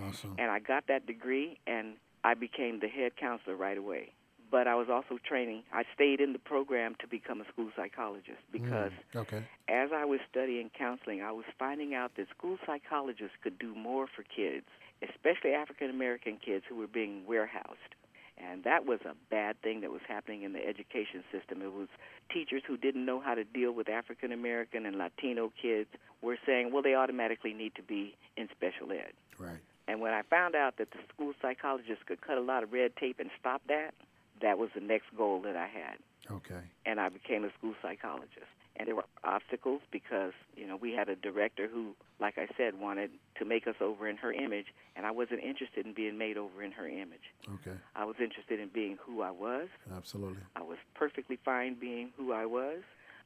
Awesome. 0.05 0.35
And 0.39 0.51
I 0.51 0.59
got 0.59 0.89
that 0.89 1.07
degree 1.07 1.59
and 1.67 1.95
I 2.27 2.35
became 2.35 2.81
the 2.81 2.89
head 2.89 3.13
counselor 3.17 3.55
right 3.55 3.79
away. 3.79 4.11
But 4.51 4.67
I 4.67 4.75
was 4.75 4.89
also 4.91 5.19
training. 5.25 5.63
I 5.73 5.85
stayed 5.95 6.21
in 6.21 6.33
the 6.33 6.41
program 6.41 6.97
to 7.01 7.07
become 7.07 7.41
a 7.41 7.45
school 7.53 7.71
psychologist 7.77 8.43
because 8.51 8.91
mm, 9.15 9.21
okay. 9.21 9.45
as 9.69 9.91
I 9.95 10.05
was 10.05 10.19
studying 10.29 10.71
counseling, 10.77 11.23
I 11.23 11.31
was 11.31 11.45
finding 11.57 11.95
out 11.95 12.13
that 12.17 12.27
school 12.37 12.59
psychologists 12.67 13.37
could 13.43 13.61
do 13.61 13.75
more 13.77 14.07
for 14.09 14.25
kids, 14.25 14.67
especially 15.03 15.53
African 15.53 15.89
American 15.89 16.39
kids 16.45 16.65
who 16.69 16.75
were 16.77 16.89
being 16.89 17.27
warehoused. 17.27 17.95
And 18.39 18.65
that 18.65 18.87
was 18.87 19.01
a 19.05 19.15
bad 19.31 19.61
thing 19.63 19.81
that 19.83 19.91
was 19.91 20.03
happening 20.07 20.43
in 20.43 20.53
the 20.53 20.65
education 20.67 21.23
system. 21.33 21.63
It 21.63 21.73
was 21.73 21.89
teachers 22.33 22.63
who 22.67 22.77
didn't 22.77 23.05
know 23.05 23.21
how 23.21 23.35
to 23.35 23.45
deal 23.45 23.73
with 23.73 23.89
African 23.89 24.33
American 24.33 24.85
and 24.85 24.97
Latino 24.97 25.53
kids 25.61 25.91
were 26.23 26.39
saying, 26.45 26.73
well, 26.73 26.83
they 26.83 26.95
automatically 26.95 27.55
need 27.55 27.75
to 27.77 27.83
be 27.83 28.17
in 28.37 28.49
special 28.51 28.91
ed. 28.93 29.13
Right. 29.39 29.61
And 29.89 30.01
when 30.01 30.13
I 30.13 30.23
found 30.23 30.55
out 30.55 30.79
that 30.79 30.91
the 30.91 30.99
school 31.13 31.33
psychologist 31.41 32.07
could 32.07 32.21
cut 32.21 32.39
a 32.39 32.41
lot 32.41 32.63
of 32.63 32.73
red 32.73 32.97
tape 32.97 33.21
and 33.21 33.31
stop 33.39 33.63
that, 33.69 33.95
that 34.43 34.59
was 34.59 34.71
the 34.75 34.81
next 34.81 35.07
goal 35.17 35.41
that 35.43 35.57
I 35.57 35.67
had. 35.69 35.97
Okay. 36.31 36.61
And 36.85 37.01
I 37.01 37.09
became 37.09 37.45
a 37.45 37.53
school 37.59 37.75
psychologist. 37.81 38.51
And 38.79 38.87
there 38.87 38.95
were 38.95 39.05
obstacles 39.25 39.81
because 39.91 40.33
you 40.55 40.67
know 40.67 40.77
we 40.77 40.93
had 40.93 41.09
a 41.09 41.17
director 41.17 41.67
who 41.67 41.95
like 42.21 42.37
i 42.37 42.47
said 42.59 42.79
wanted 42.79 43.11
to 43.39 43.47
make 43.47 43.67
us 43.67 43.77
over 43.81 44.07
in 44.07 44.19
her 44.19 44.31
image 44.33 44.67
and 44.97 45.07
i 45.07 45.11
wasn't 45.11 45.43
interested 45.43 45.87
in 45.87 45.95
being 45.95 46.19
made 46.19 46.37
over 46.37 46.63
in 46.63 46.73
her 46.73 46.87
image. 46.87 47.33
Okay. 47.55 47.77
I 47.95 48.05
was 48.05 48.17
interested 48.21 48.61
in 48.61 48.69
being 48.69 48.99
who 49.01 49.23
i 49.23 49.31
was. 49.31 49.69
Absolutely. 49.97 50.43
I 50.55 50.63
was 50.63 50.77
perfectly 50.95 51.39
fine 51.43 51.75
being 51.81 52.11
who 52.19 52.35
i 52.35 52.45
was 52.45 52.81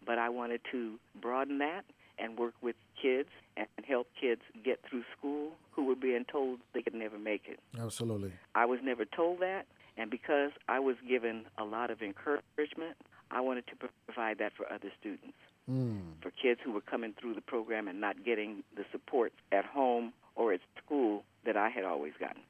but 0.06 0.18
i 0.18 0.28
wanted 0.28 0.60
to 0.70 1.00
broaden 1.20 1.58
that 1.58 1.84
and 2.20 2.38
work 2.38 2.54
with 2.60 2.76
kids 3.00 3.28
and 3.56 3.66
help 3.86 4.06
kids 4.20 4.42
get 4.64 4.80
through 4.88 5.04
school 5.16 5.50
who 5.72 5.84
were 5.84 5.96
being 5.96 6.24
told 6.24 6.58
they 6.74 6.82
could 6.82 6.94
never 6.94 7.18
make 7.18 7.42
it 7.46 7.58
absolutely 7.80 8.32
i 8.54 8.64
was 8.64 8.80
never 8.82 9.04
told 9.04 9.40
that 9.40 9.66
and 9.96 10.10
because 10.10 10.50
i 10.68 10.78
was 10.78 10.96
given 11.08 11.44
a 11.58 11.64
lot 11.64 11.90
of 11.90 12.02
encouragement 12.02 12.96
I 13.30 13.40
wanted 13.40 13.66
to 13.68 13.88
provide 14.06 14.38
that 14.38 14.52
for 14.56 14.70
other 14.72 14.90
students, 14.98 15.36
mm. 15.70 16.00
for 16.20 16.30
kids 16.30 16.60
who 16.64 16.72
were 16.72 16.80
coming 16.80 17.14
through 17.18 17.34
the 17.34 17.40
program 17.40 17.86
and 17.86 18.00
not 18.00 18.24
getting 18.24 18.64
the 18.76 18.84
support 18.90 19.32
at 19.52 19.64
home 19.64 20.12
or 20.34 20.52
at 20.52 20.60
school 20.84 21.24
that 21.44 21.56
I 21.56 21.68
had 21.68 21.84
always 21.84 22.12
gotten. 22.18 22.42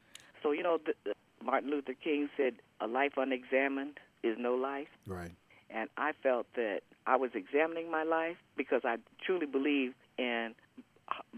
So, 0.42 0.52
you 0.52 0.62
know, 0.62 0.78
the, 0.85 0.94
the 1.04 1.14
Martin 1.44 1.70
Luther 1.70 1.94
King 1.94 2.30
said, 2.37 2.54
a 2.81 2.87
life 2.87 3.12
unexamined 3.16 3.98
is 4.23 4.37
no 4.38 4.54
life. 4.54 4.88
Right. 5.06 5.33
And 5.68 5.90
I 5.96 6.12
felt 6.23 6.46
that 6.56 6.81
I 7.07 7.17
was 7.17 7.31
examining 7.35 7.90
my 7.90 8.03
life 8.03 8.37
because 8.57 8.83
I 8.85 8.96
truly 9.25 9.46
believe 9.46 9.94
in 10.19 10.55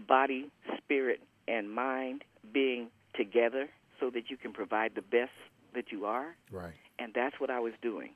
body, 0.07 0.51
spirit, 0.77 1.21
and 1.47 1.71
mind 1.71 2.23
being 2.53 2.89
together 3.15 3.69
so 3.99 4.09
that 4.09 4.29
you 4.29 4.37
can 4.37 4.53
provide 4.53 4.93
the 4.95 5.01
best 5.01 5.31
that 5.73 5.91
you 5.91 6.05
are. 6.05 6.35
Right. 6.51 6.73
And 6.99 7.13
that's 7.13 7.39
what 7.39 7.49
I 7.49 7.59
was 7.59 7.73
doing. 7.81 8.11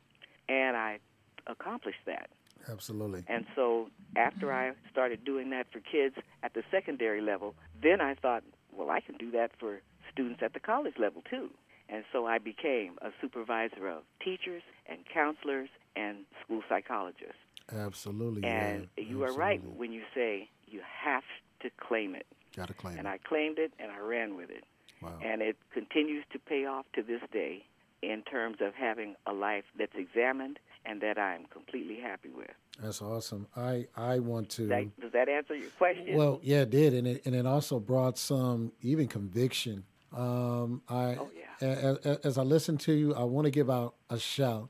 And 0.49 0.77
I 0.77 0.99
accomplished 1.47 2.05
that. 2.05 2.29
Absolutely. 2.69 3.23
And 3.27 3.45
so 3.55 3.87
after 4.15 4.51
I 4.51 4.73
started 4.91 5.23
doing 5.23 5.49
that 5.51 5.67
for 5.71 5.79
kids 5.79 6.15
at 6.43 6.53
the 6.53 6.63
secondary 6.69 7.21
level, 7.21 7.55
then 7.81 8.01
I 8.01 8.15
thought, 8.15 8.43
well, 8.75 8.89
I 8.89 8.99
can 8.99 9.15
do 9.17 9.31
that 9.31 9.51
for 9.59 9.81
students 10.11 10.41
at 10.43 10.53
the 10.53 10.59
college 10.59 10.95
level 10.99 11.23
too. 11.29 11.49
And 11.89 12.03
so 12.11 12.25
I 12.25 12.37
became 12.37 12.97
a 13.01 13.11
supervisor 13.21 13.87
of 13.87 14.03
teachers 14.23 14.63
and 14.87 14.99
counselors 15.11 15.69
and 15.97 16.17
school 16.43 16.61
psychologists. 16.69 17.35
Absolutely. 17.71 18.43
And 18.43 18.87
yeah, 18.97 19.03
you 19.03 19.23
absolutely. 19.23 19.25
are 19.25 19.37
right 19.37 19.61
when 19.75 19.91
you 19.91 20.03
say 20.15 20.49
you 20.67 20.81
have 21.03 21.23
to 21.61 21.69
claim 21.77 22.15
it. 22.15 22.25
Got 22.55 22.67
to 22.67 22.73
claim 22.73 22.97
and 22.97 22.99
it. 22.99 22.99
And 22.99 23.07
I 23.07 23.17
claimed 23.17 23.57
it 23.59 23.73
and 23.79 23.91
I 23.91 23.99
ran 23.99 24.35
with 24.35 24.49
it. 24.49 24.63
Wow. 25.01 25.19
And 25.23 25.41
it 25.41 25.57
continues 25.73 26.23
to 26.31 26.39
pay 26.39 26.65
off 26.65 26.85
to 26.95 27.03
this 27.03 27.21
day 27.31 27.65
in 28.01 28.21
terms 28.23 28.57
of 28.61 28.73
having 28.73 29.15
a 29.25 29.33
life 29.33 29.63
that's 29.77 29.95
examined 29.95 30.59
and 30.85 31.01
that 31.01 31.17
I'm 31.17 31.45
completely 31.45 31.99
happy 31.99 32.29
with. 32.35 32.49
That's 32.81 33.01
awesome. 33.01 33.47
I 33.55 33.87
I 33.95 34.19
want 34.19 34.49
to. 34.51 34.67
That, 34.67 34.99
does 34.99 35.11
that 35.11 35.29
answer 35.29 35.55
your 35.55 35.69
question? 35.71 36.15
Well, 36.15 36.39
yeah, 36.43 36.61
it 36.61 36.69
did, 36.69 36.93
and 36.93 37.07
it 37.07 37.25
and 37.25 37.35
it 37.35 37.45
also 37.45 37.79
brought 37.79 38.17
some 38.17 38.71
even 38.81 39.07
conviction. 39.07 39.83
Um, 40.15 40.81
I 40.87 41.17
oh, 41.19 41.29
yeah. 41.35 41.67
as, 41.67 42.17
as 42.23 42.37
I 42.37 42.43
listen 42.43 42.77
to 42.79 42.93
you, 42.93 43.13
I 43.13 43.23
want 43.23 43.45
to 43.45 43.51
give 43.51 43.69
out 43.69 43.95
a 44.09 44.19
shout 44.19 44.69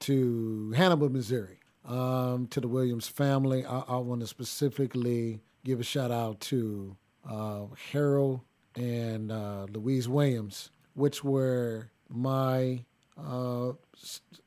to 0.00 0.72
Hannibal, 0.76 1.08
Missouri, 1.08 1.60
um, 1.84 2.46
to 2.48 2.60
the 2.60 2.68
Williams 2.68 3.08
family. 3.08 3.64
I, 3.64 3.80
I 3.80 3.96
want 3.96 4.20
to 4.20 4.26
specifically 4.26 5.40
give 5.64 5.80
a 5.80 5.84
shout 5.84 6.10
out 6.10 6.40
to 6.40 6.96
uh, 7.28 7.62
Harold 7.92 8.40
and 8.74 9.32
uh, 9.32 9.66
Louise 9.72 10.08
Williams, 10.08 10.70
which 10.94 11.24
were 11.24 11.90
my, 12.08 12.84
uh, 13.18 13.72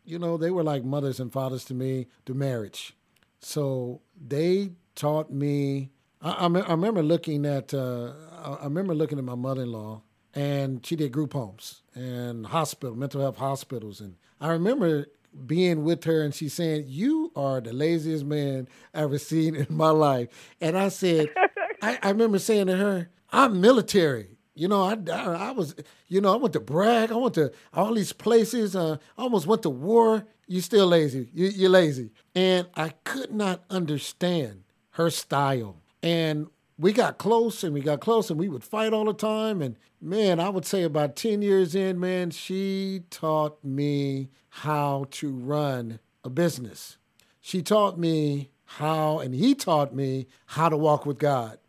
you 0.06 0.20
know, 0.20 0.38
they 0.38 0.52
were 0.52 0.64
like 0.64 0.84
mothers 0.84 1.20
and 1.20 1.32
fathers 1.32 1.66
to 1.66 1.74
me 1.74 2.08
to 2.26 2.34
marriage. 2.34 2.96
So 3.42 4.02
they 4.20 4.72
taught 4.96 5.32
me. 5.32 5.92
I, 6.22 6.32
I, 6.32 6.46
I 6.46 6.72
remember 6.72 7.02
looking 7.02 7.46
at. 7.46 7.74
Uh, 7.74 8.14
I 8.44 8.64
remember 8.64 8.94
looking 8.94 9.18
at 9.18 9.24
my 9.24 9.36
mother-in-law, 9.36 10.02
and 10.34 10.86
she 10.86 10.96
did 10.96 11.12
group 11.12 11.34
homes 11.34 11.82
and 11.94 12.46
hospital, 12.48 12.96
mental 12.96 13.22
health 13.22 13.38
hospitals, 13.38 14.00
and 14.00 14.16
I 14.40 14.50
remember 14.52 15.08
being 15.46 15.84
with 15.84 16.04
her 16.06 16.22
and 16.22 16.34
she's 16.34 16.54
saying, 16.54 16.86
You 16.88 17.32
are 17.36 17.62
the 17.62 17.74
laziest 17.74 18.26
man 18.26 18.68
I've 18.94 19.04
ever 19.04 19.18
seen 19.18 19.56
in 19.56 19.68
my 19.70 19.90
life. 19.90 20.30
And 20.62 20.78
I 20.78 20.90
said, 20.90 21.30
I, 21.82 22.00
I, 22.02 22.10
remember 22.10 22.40
saying 22.40 22.68
to 22.68 22.76
her, 22.76 23.10
I'm 23.32 23.62
military. 23.62 24.38
You 24.56 24.68
know, 24.68 24.84
I, 24.84 24.98
I, 25.12 25.50
I, 25.50 25.52
was, 25.52 25.76
you 26.08 26.20
know, 26.20 26.34
I 26.34 26.36
went 26.36 26.54
to 26.54 26.60
Bragg. 26.60 27.12
I 27.12 27.16
went 27.16 27.36
to 27.36 27.52
all 27.74 27.94
these 27.94 28.12
places. 28.12 28.76
Uh, 28.76 28.98
I 29.18 29.22
almost 29.22 29.48
went 29.48 29.64
to 29.64 29.70
war. 29.70 30.26
You 30.48 30.62
still 30.62 30.88
lazy. 30.88 31.30
You, 31.34 31.48
you're 31.48 31.70
lazy. 31.70 32.12
And 32.36 32.68
I 32.76 32.90
could 33.06 33.32
not 33.32 33.64
understand 33.70 34.64
her 34.92 35.10
style. 35.10 35.82
And 36.04 36.48
we 36.80 36.94
got 36.94 37.18
close 37.18 37.62
and 37.64 37.74
we 37.74 37.82
got 37.82 38.00
close 38.00 38.30
and 38.30 38.40
we 38.40 38.48
would 38.48 38.64
fight 38.64 38.94
all 38.94 39.04
the 39.04 39.14
time. 39.14 39.62
And 39.62 39.76
man, 40.02 40.40
I 40.40 40.48
would 40.48 40.66
say 40.66 40.84
about 40.84 41.18
10 41.18 41.42
years 41.42 41.76
in, 41.76 42.00
man, 42.00 42.32
she 42.32 43.02
taught 43.10 43.62
me 43.64 44.30
how 44.48 45.06
to 45.12 45.30
run 45.30 46.00
a 46.24 46.30
business. 46.30 46.98
She 47.42 47.62
taught 47.62 48.00
me 48.00 48.52
how, 48.64 49.20
and 49.20 49.36
he 49.36 49.56
taught 49.56 49.94
me 49.94 50.28
how 50.46 50.70
to 50.70 50.78
walk 50.78 51.06
with 51.06 51.18
God. 51.18 51.60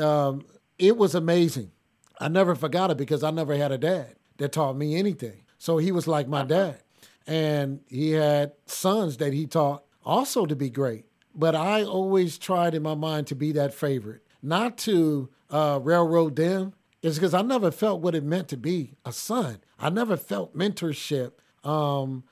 Um, 0.00 0.46
it 0.78 0.96
was 0.96 1.14
amazing. 1.14 1.70
I 2.18 2.28
never 2.28 2.54
forgot 2.54 2.90
it 2.90 2.96
because 2.96 3.22
I 3.22 3.30
never 3.30 3.54
had 3.54 3.70
a 3.70 3.78
dad 3.78 4.16
that 4.38 4.52
taught 4.52 4.78
me 4.78 4.96
anything. 4.96 5.42
So 5.58 5.76
he 5.76 5.92
was 5.92 6.08
like 6.08 6.26
my 6.26 6.42
dad. 6.42 6.78
And 7.26 7.80
he 7.88 8.12
had 8.12 8.52
sons 8.64 9.18
that 9.18 9.34
he 9.34 9.46
taught 9.46 9.84
also 10.04 10.46
to 10.46 10.56
be 10.56 10.70
great. 10.70 11.04
But 11.34 11.54
I 11.54 11.82
always 11.82 12.38
tried 12.38 12.74
in 12.74 12.82
my 12.82 12.94
mind 12.94 13.26
to 13.26 13.34
be 13.34 13.52
that 13.52 13.74
favorite 13.74 14.23
not 14.44 14.76
to 14.78 15.30
uh, 15.50 15.80
railroad 15.82 16.36
them 16.36 16.74
is 17.02 17.16
because 17.16 17.34
I 17.34 17.42
never 17.42 17.70
felt 17.70 18.00
what 18.00 18.14
it 18.14 18.24
meant 18.24 18.48
to 18.48 18.56
be 18.56 18.94
a 19.04 19.12
son. 19.12 19.58
I 19.78 19.90
never 19.90 20.16
felt 20.16 20.56
mentorship 20.56 21.32
um, 21.64 22.24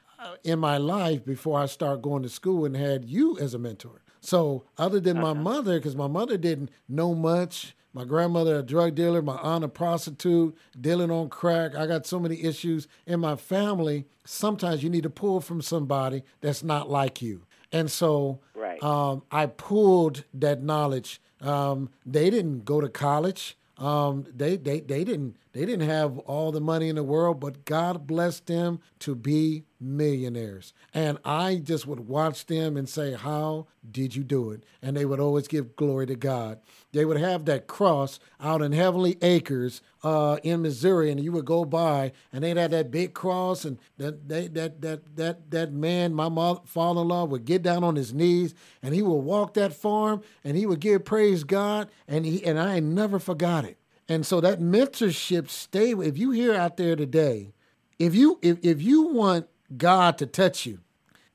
in 0.45 0.59
my 0.59 0.77
life 0.77 1.25
before 1.25 1.59
I 1.59 1.67
started 1.67 2.03
going 2.03 2.23
to 2.23 2.29
school 2.29 2.65
and 2.65 2.77
had 2.77 3.05
you 3.05 3.39
as 3.39 3.55
a 3.55 3.59
mentor. 3.59 4.03
So, 4.21 4.65
other 4.79 5.01
than 5.01 5.17
my 5.17 5.31
uh-huh. 5.31 5.43
mother, 5.43 5.79
because 5.79 5.97
my 5.97 6.07
mother 6.07 6.37
didn't 6.37 6.71
know 6.89 7.15
much, 7.15 7.75
my 7.93 8.05
grandmother 8.05 8.57
a 8.57 8.63
drug 8.63 8.95
dealer, 8.95 9.21
my 9.21 9.37
aunt 9.37 9.65
a 9.65 9.69
prostitute, 9.69 10.57
dealing 10.81 11.11
on 11.11 11.29
crack. 11.29 11.75
I 11.75 11.87
got 11.87 12.07
so 12.07 12.21
many 12.21 12.43
issues 12.43 12.89
in 13.07 13.21
my 13.21 13.37
family. 13.37 14.07
Sometimes 14.25 14.83
you 14.83 14.91
need 14.91 15.03
to 15.03 15.11
pull 15.11 15.41
from 15.41 15.61
somebody 15.61 16.23
that's 16.41 16.63
not 16.63 16.89
like 16.89 17.21
you. 17.21 17.43
And 17.73 17.91
so 17.91 18.41
right. 18.73 18.83
um, 18.83 19.23
I 19.31 19.47
pulled 19.47 20.25
that 20.35 20.63
knowledge 20.63 21.21
um, 21.43 21.91
they 22.07 22.31
didn't 22.31 22.65
go 22.65 22.81
to 22.81 22.89
college. 22.89 23.57
Um, 23.77 24.27
they, 24.35 24.57
they, 24.57 24.81
they 24.81 25.05
didn't 25.05 25.37
they 25.53 25.67
didn't 25.67 25.89
have 25.89 26.19
all 26.21 26.51
the 26.53 26.61
money 26.61 26.89
in 26.89 26.97
the 26.97 27.03
world, 27.03 27.41
but 27.41 27.65
God 27.65 28.07
blessed 28.07 28.47
them 28.47 28.81
to 29.01 29.15
be 29.15 29.65
millionaires. 29.83 30.73
And 30.95 31.19
I 31.25 31.57
just 31.57 31.87
would 31.87 32.09
watch 32.09 32.47
them 32.47 32.77
and 32.77 32.89
say, 32.89 33.13
How 33.13 33.67
did 33.91 34.15
you 34.15 34.23
do 34.23 34.51
it? 34.51 34.65
And 34.81 34.97
they 34.97 35.05
would 35.05 35.21
always 35.21 35.49
give 35.49 35.77
glory 35.77 36.07
to 36.07 36.15
God. 36.15 36.61
They 36.93 37.05
would 37.05 37.19
have 37.19 37.47
that 37.47 37.67
cross 37.67 38.21
out 38.41 38.63
in 38.63 38.73
Heavenly 38.73 39.19
Acres 39.23 39.83
uh, 40.05 40.39
in 40.43 40.63
Missouri, 40.63 41.11
and 41.11 41.21
you 41.23 41.33
would 41.33 41.45
go 41.45 41.65
by, 41.65 42.13
and 42.33 42.45
they'd 42.45 42.57
have 42.57 42.71
that 42.73 42.91
big 42.91 43.15
cross, 43.15 43.65
and 43.65 43.79
that 43.99 44.29
they, 44.29 44.49
that 44.49 44.81
that 44.83 45.17
that 45.17 45.51
that 45.51 45.73
man, 45.73 46.15
my 46.15 46.29
father-in-law, 46.65 47.25
would 47.25 47.45
get 47.45 47.63
down 47.63 47.83
on 47.83 47.97
his 47.97 48.13
knees, 48.13 48.55
and 48.83 48.95
he 48.95 49.03
would 49.03 49.15
walk 49.15 49.55
that 49.55 49.73
farm, 49.73 50.23
and 50.45 50.57
he 50.57 50.67
would 50.67 50.81
give 50.81 51.05
praise 51.05 51.45
God, 51.45 51.89
and 52.07 52.25
he 52.27 52.45
and 52.45 52.59
I 52.59 52.81
never 52.81 53.19
forgot 53.19 53.65
it. 53.65 53.79
And 54.09 54.27
so 54.27 54.41
that 54.41 54.61
mentorship 54.61 55.49
stay. 55.49 55.93
If 55.93 56.19
you 56.19 56.33
hear 56.33 56.55
out 56.55 56.77
there 56.77 56.97
today, 56.97 57.53
if 57.99 58.15
you 58.15 58.39
if, 58.43 58.59
if 58.63 58.83
you 58.83 59.07
want 59.07 59.49
God 59.77 60.19
to 60.19 60.27
touch 60.27 60.67
you, 60.67 60.81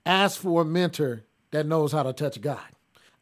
ask 0.06 0.40
for 0.40 0.62
a 0.62 0.66
mentor 0.66 1.24
that 1.52 1.66
knows 1.66 1.92
how 1.92 2.04
to 2.04 2.14
touch 2.14 2.40
God. 2.42 2.60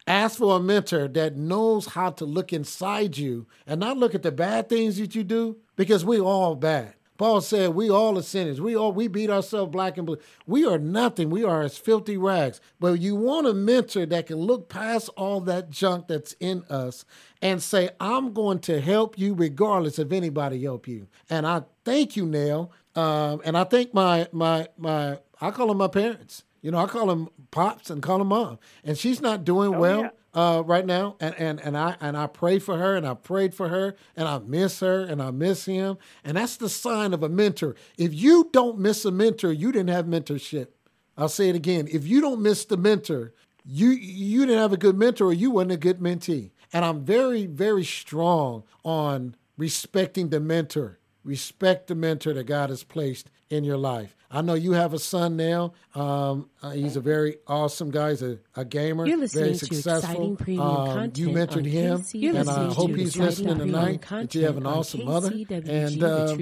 Ask 0.06 0.38
for 0.38 0.56
a 0.56 0.60
mentor 0.60 1.08
that 1.08 1.36
knows 1.36 1.86
how 1.86 2.10
to 2.10 2.24
look 2.24 2.52
inside 2.52 3.18
you 3.18 3.46
and 3.66 3.80
not 3.80 3.98
look 3.98 4.14
at 4.14 4.22
the 4.22 4.30
bad 4.30 4.68
things 4.68 4.98
that 4.98 5.14
you 5.14 5.24
do 5.24 5.56
because 5.74 6.04
we 6.04 6.20
all 6.20 6.54
bad. 6.54 6.94
Paul 7.18 7.40
said, 7.40 7.74
"We 7.74 7.90
all 7.90 8.18
are 8.18 8.22
sinners. 8.22 8.60
We 8.60 8.76
all 8.76 8.92
we 8.92 9.08
beat 9.08 9.30
ourselves 9.30 9.72
black 9.72 9.96
and 9.96 10.06
blue. 10.06 10.18
We 10.46 10.66
are 10.66 10.78
nothing. 10.78 11.30
We 11.30 11.44
are 11.44 11.62
as 11.62 11.78
filthy 11.78 12.16
rags." 12.16 12.60
But 12.78 13.00
you 13.00 13.16
want 13.16 13.46
a 13.46 13.54
mentor 13.54 14.06
that 14.06 14.26
can 14.26 14.36
look 14.36 14.68
past 14.68 15.08
all 15.16 15.40
that 15.40 15.70
junk 15.70 16.08
that's 16.08 16.36
in 16.40 16.62
us 16.68 17.04
and 17.40 17.62
say, 17.62 17.90
"I'm 18.00 18.32
going 18.32 18.58
to 18.60 18.80
help 18.80 19.18
you 19.18 19.34
regardless 19.34 19.98
of 19.98 20.12
anybody 20.12 20.62
help 20.62 20.86
you." 20.86 21.06
And 21.30 21.46
I 21.46 21.62
thank 21.84 22.16
you, 22.16 22.26
Nell, 22.26 22.70
um, 22.96 23.40
and 23.44 23.56
I 23.56 23.64
think 23.64 23.94
my 23.94 24.28
my 24.32 24.68
my 24.76 25.18
I 25.40 25.50
call 25.50 25.68
them 25.68 25.78
my 25.78 25.88
parents. 25.88 26.44
You 26.62 26.72
know, 26.72 26.78
I 26.78 26.86
call 26.86 27.06
them 27.06 27.28
pops 27.52 27.90
and 27.90 28.02
call 28.02 28.18
them 28.18 28.28
mom. 28.28 28.58
And 28.82 28.98
she's 28.98 29.20
not 29.20 29.44
doing 29.44 29.74
oh, 29.74 29.78
well. 29.78 30.00
Yeah 30.02 30.10
uh, 30.36 30.62
right 30.66 30.84
now, 30.84 31.16
and, 31.18 31.34
and 31.36 31.60
and 31.60 31.78
I 31.78 31.96
and 31.98 32.14
I 32.14 32.26
pray 32.26 32.58
for 32.58 32.76
her, 32.76 32.94
and 32.94 33.06
I 33.06 33.14
prayed 33.14 33.54
for 33.54 33.68
her, 33.68 33.96
and 34.14 34.28
I 34.28 34.38
miss 34.38 34.80
her, 34.80 35.00
and 35.00 35.22
I 35.22 35.30
miss 35.30 35.64
him, 35.64 35.96
and 36.22 36.36
that's 36.36 36.58
the 36.58 36.68
sign 36.68 37.14
of 37.14 37.22
a 37.22 37.28
mentor. 37.30 37.74
If 37.96 38.12
you 38.12 38.50
don't 38.52 38.78
miss 38.78 39.06
a 39.06 39.10
mentor, 39.10 39.50
you 39.50 39.72
didn't 39.72 39.88
have 39.88 40.04
mentorship. 40.04 40.68
I'll 41.16 41.30
say 41.30 41.48
it 41.48 41.56
again: 41.56 41.88
if 41.90 42.06
you 42.06 42.20
don't 42.20 42.42
miss 42.42 42.66
the 42.66 42.76
mentor, 42.76 43.32
you 43.64 43.88
you 43.88 44.44
didn't 44.44 44.60
have 44.60 44.74
a 44.74 44.76
good 44.76 44.98
mentor, 44.98 45.28
or 45.28 45.32
you 45.32 45.50
weren't 45.50 45.72
a 45.72 45.78
good 45.78 46.00
mentee. 46.00 46.50
And 46.70 46.84
I'm 46.84 47.02
very 47.02 47.46
very 47.46 47.84
strong 47.84 48.64
on 48.84 49.36
respecting 49.56 50.28
the 50.28 50.40
mentor. 50.40 50.98
Respect 51.26 51.88
the 51.88 51.96
mentor 51.96 52.32
that 52.34 52.44
God 52.44 52.70
has 52.70 52.84
placed 52.84 53.30
in 53.50 53.64
your 53.64 53.76
life. 53.76 54.16
I 54.30 54.42
know 54.42 54.54
you 54.54 54.72
have 54.72 54.94
a 54.94 54.98
son 55.00 55.36
now. 55.36 55.72
Um, 55.92 56.50
uh, 56.62 56.70
he's 56.70 56.94
a 56.94 57.00
very 57.00 57.38
awesome 57.48 57.90
guy. 57.90 58.10
He's 58.10 58.22
a, 58.22 58.38
a 58.54 58.64
gamer, 58.64 59.06
You're 59.06 59.16
listening 59.16 59.44
very 59.44 59.54
successful. 59.56 60.36
To 60.36 60.60
um, 60.60 61.12
you 61.16 61.30
mentored 61.30 61.66
him, 61.66 62.04
and 62.36 62.48
I 62.48 62.72
hope 62.72 62.90
he's 62.94 63.16
listening 63.16 63.58
tonight. 63.58 64.02
That 64.08 64.36
you 64.36 64.44
have 64.44 64.56
an 64.56 64.66
awesome 64.66 65.04
mother. 65.04 65.32
And 65.50 66.00
uh, 66.00 66.36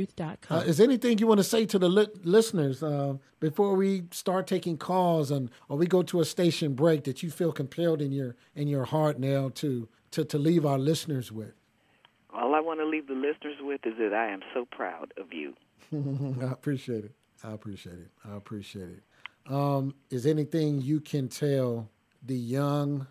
uh, 0.50 0.56
is 0.66 0.80
anything 0.80 1.16
you 1.16 1.28
want 1.28 1.38
to 1.38 1.44
say 1.44 1.64
to 1.64 1.78
the 1.78 1.88
li- 1.88 2.08
listeners 2.22 2.82
uh, 2.82 3.14
before 3.40 3.76
we 3.76 4.02
start 4.10 4.46
taking 4.46 4.76
calls 4.76 5.30
and 5.30 5.50
or 5.70 5.78
we 5.78 5.86
go 5.86 6.02
to 6.02 6.20
a 6.20 6.26
station 6.26 6.74
break 6.74 7.04
that 7.04 7.22
you 7.22 7.30
feel 7.30 7.52
compelled 7.52 8.02
in 8.02 8.12
your 8.12 8.36
in 8.54 8.68
your 8.68 8.84
heart 8.84 9.18
now 9.18 9.50
to 9.54 9.88
to 10.10 10.24
to 10.24 10.36
leave 10.36 10.66
our 10.66 10.78
listeners 10.78 11.32
with? 11.32 11.54
All 12.34 12.54
I 12.54 12.60
want 12.60 12.80
to 12.80 12.86
leave 12.86 13.06
the 13.06 13.14
listeners 13.14 13.56
with 13.60 13.86
is 13.86 13.94
that 13.98 14.12
I 14.12 14.30
am 14.32 14.40
so 14.52 14.66
proud 14.70 15.12
of 15.16 15.32
you. 15.32 15.54
I 16.42 16.52
appreciate 16.52 17.04
it. 17.04 17.12
I 17.44 17.52
appreciate 17.52 17.98
it. 17.98 18.10
I 18.28 18.36
appreciate 18.36 18.88
it. 18.88 19.02
Um, 19.52 19.94
is 20.10 20.26
anything 20.26 20.80
you 20.80 21.00
can 21.00 21.28
tell 21.28 21.88
the 22.24 22.36
young 22.36 23.06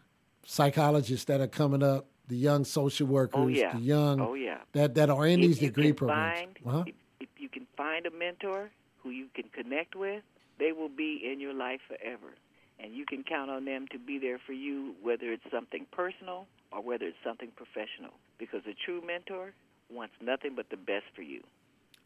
psychologists 0.45 1.25
that 1.25 1.39
are 1.39 1.47
coming 1.47 1.83
up, 1.83 2.07
the 2.27 2.35
young 2.35 2.65
social 2.65 3.07
workers, 3.07 3.41
oh, 3.41 3.47
yeah. 3.47 3.73
the 3.73 3.81
young 3.81 4.19
oh, 4.19 4.33
yeah. 4.33 4.57
that, 4.73 4.95
that 4.95 5.09
are 5.09 5.25
in 5.27 5.39
if 5.39 5.47
these 5.47 5.59
degree 5.59 5.93
programs? 5.93 6.39
Find, 6.39 6.57
uh-huh. 6.65 6.83
if, 6.87 6.95
if 7.21 7.29
you 7.37 7.47
can 7.47 7.67
find 7.77 8.05
a 8.05 8.11
mentor 8.11 8.71
who 9.03 9.11
you 9.11 9.27
can 9.35 9.45
connect 9.49 9.95
with, 9.95 10.23
they 10.59 10.71
will 10.71 10.89
be 10.89 11.21
in 11.31 11.39
your 11.39 11.53
life 11.53 11.81
forever. 11.87 12.33
And 12.79 12.93
you 12.93 13.05
can 13.05 13.23
count 13.23 13.51
on 13.51 13.65
them 13.65 13.87
to 13.91 13.99
be 13.99 14.17
there 14.17 14.39
for 14.45 14.53
you, 14.53 14.95
whether 15.01 15.31
it's 15.31 15.43
something 15.51 15.85
personal 15.91 16.47
or 16.71 16.81
whether 16.81 17.05
it's 17.05 17.17
something 17.23 17.49
professional. 17.55 18.11
Because 18.51 18.65
a 18.67 18.75
true 18.85 19.01
mentor 19.05 19.53
wants 19.89 20.13
nothing 20.21 20.53
but 20.55 20.69
the 20.69 20.77
best 20.77 21.05
for 21.15 21.21
you. 21.21 21.41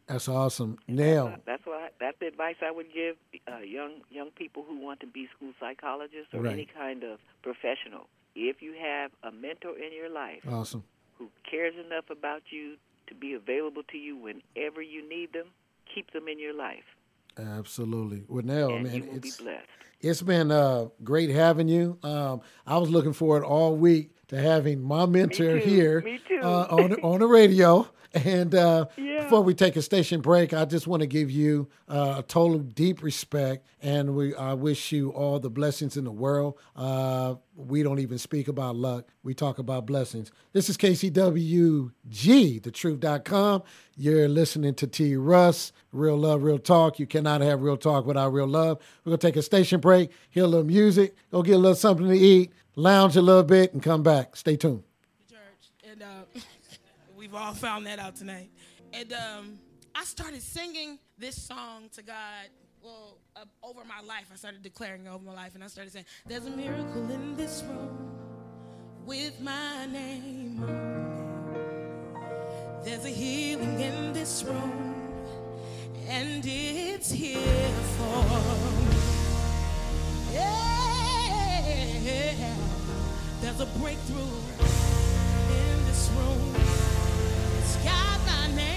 That's 0.07 0.29
awesome. 0.29 0.77
Now, 0.87 1.35
that's 1.45 1.65
what 1.65 1.93
that's 1.99 2.17
the 2.19 2.27
advice 2.27 2.55
I 2.65 2.71
would 2.71 2.87
give 2.93 3.17
uh, 3.51 3.59
young 3.59 4.01
young 4.09 4.31
people 4.31 4.63
who 4.67 4.79
want 4.79 5.01
to 5.01 5.07
be 5.07 5.27
school 5.35 5.51
psychologists 5.59 6.33
or 6.33 6.41
right. 6.41 6.53
any 6.53 6.65
kind 6.65 7.03
of 7.03 7.19
professional. 7.43 8.07
If 8.33 8.61
you 8.61 8.73
have 8.79 9.11
a 9.23 9.31
mentor 9.35 9.77
in 9.77 9.91
your 9.93 10.09
life, 10.09 10.41
awesome, 10.49 10.83
who 11.17 11.29
cares 11.49 11.73
enough 11.85 12.09
about 12.09 12.43
you 12.51 12.75
to 13.07 13.15
be 13.15 13.33
available 13.33 13.83
to 13.91 13.97
you 13.97 14.15
whenever 14.15 14.81
you 14.81 15.07
need 15.07 15.33
them, 15.33 15.47
keep 15.93 16.11
them 16.13 16.27
in 16.29 16.39
your 16.39 16.53
life. 16.53 16.85
Absolutely. 17.37 18.23
Well, 18.27 18.45
now, 18.45 18.69
and 18.69 18.83
man, 18.83 18.95
you 18.95 19.03
will 19.03 19.17
it's 19.17 19.37
be 19.37 19.43
blessed. 19.43 19.67
it's 19.99 20.21
been 20.21 20.51
uh, 20.51 20.87
great 21.03 21.29
having 21.31 21.67
you. 21.67 21.97
Um, 22.01 22.41
I 22.65 22.77
was 22.77 22.89
looking 22.89 23.13
forward 23.13 23.43
all 23.43 23.75
week 23.75 24.11
to 24.29 24.37
having 24.41 24.81
my 24.81 25.05
mentor 25.05 25.57
here 25.57 26.01
Me 26.01 26.19
too. 26.27 26.39
Uh, 26.41 26.67
on 26.69 26.93
on 27.01 27.19
the 27.19 27.27
radio. 27.27 27.87
And 28.13 28.55
uh, 28.55 28.85
Yeah. 28.97 29.23
before 29.23 29.41
we 29.41 29.53
take 29.53 29.75
a 29.75 29.81
station 29.81 30.21
break, 30.21 30.53
I 30.53 30.63
just 30.65 30.87
want 30.87 31.01
to 31.01 31.07
give 31.07 31.29
you 31.29 31.67
uh, 31.89 32.15
a 32.19 32.23
total 32.23 32.59
deep 32.59 33.03
respect, 33.03 33.67
and 33.81 34.15
we 34.15 34.33
I 34.33 34.53
wish 34.53 34.91
you 34.93 35.09
all 35.11 35.39
the 35.39 35.49
blessings 35.49 35.97
in 35.97 36.05
the 36.05 36.11
world. 36.11 36.57
Uh, 36.75 37.35
we 37.55 37.83
don't 37.83 37.99
even 37.99 38.17
speak 38.17 38.47
about 38.47 38.75
luck; 38.77 39.07
we 39.23 39.33
talk 39.33 39.59
about 39.59 39.85
blessings. 39.85 40.31
This 40.53 40.69
is 40.69 40.77
KCWG, 40.77 41.91
thetruth.com. 42.61 43.63
You're 43.95 44.27
listening 44.29 44.73
to 44.75 44.87
T. 44.87 45.15
Russ, 45.15 45.71
Real 45.91 46.17
Love, 46.17 46.43
Real 46.43 46.59
Talk. 46.59 46.99
You 46.99 47.07
cannot 47.07 47.41
have 47.41 47.61
real 47.61 47.77
talk 47.77 48.05
without 48.05 48.31
real 48.33 48.47
love. 48.47 48.79
We're 49.03 49.11
gonna 49.11 49.17
take 49.17 49.35
a 49.35 49.41
station 49.41 49.79
break, 49.79 50.11
hear 50.29 50.43
a 50.45 50.47
little 50.47 50.65
music, 50.65 51.15
go 51.31 51.41
get 51.43 51.55
a 51.55 51.57
little 51.57 51.75
something 51.75 52.07
to 52.07 52.17
eat, 52.17 52.51
lounge 52.77 53.17
a 53.17 53.21
little 53.21 53.43
bit, 53.43 53.73
and 53.73 53.83
come 53.83 54.03
back. 54.03 54.37
Stay 54.37 54.55
tuned. 54.55 54.83
church, 55.29 55.71
and 55.91 56.01
uh, 56.01 56.39
we've 57.17 57.35
all 57.35 57.53
found 57.53 57.85
that 57.87 57.99
out 57.99 58.15
tonight. 58.15 58.49
And 58.93 59.11
um, 59.11 59.59
I 59.93 60.05
started 60.05 60.41
singing 60.41 60.97
this 61.17 61.41
song 61.41 61.89
to 61.95 62.01
God. 62.01 62.47
Well, 62.81 63.17
uh, 63.35 63.43
over 63.63 63.81
my 63.83 63.99
life, 64.07 64.29
I 64.31 64.37
started 64.37 64.61
declaring 64.61 65.07
over 65.07 65.25
my 65.25 65.33
life, 65.33 65.55
and 65.55 65.63
I 65.63 65.67
started 65.67 65.91
saying, 65.91 66.05
"There's 66.25 66.45
a 66.45 66.51
miracle 66.51 67.11
in 67.11 67.35
this 67.35 67.63
room 67.67 68.11
with 69.05 69.41
my 69.41 69.85
name 69.87 70.63
on. 70.63 71.07
There's 72.83 73.03
a 73.03 73.09
healing 73.09 73.81
in 73.81 74.13
this 74.13 74.43
room, 74.43 74.95
and 76.07 76.43
it's 76.45 77.11
here 77.11 77.71
for 77.97 78.23
me. 78.89 78.97
Yeah, 80.33 81.27
there's 83.47 83.61
a 83.61 83.79
breakthrough 83.79 84.19
in 84.19 85.85
this 85.85 86.09
room. 86.17 86.53
It's 87.59 87.77
got 87.77 88.19
my 88.25 88.53
name 88.53 88.76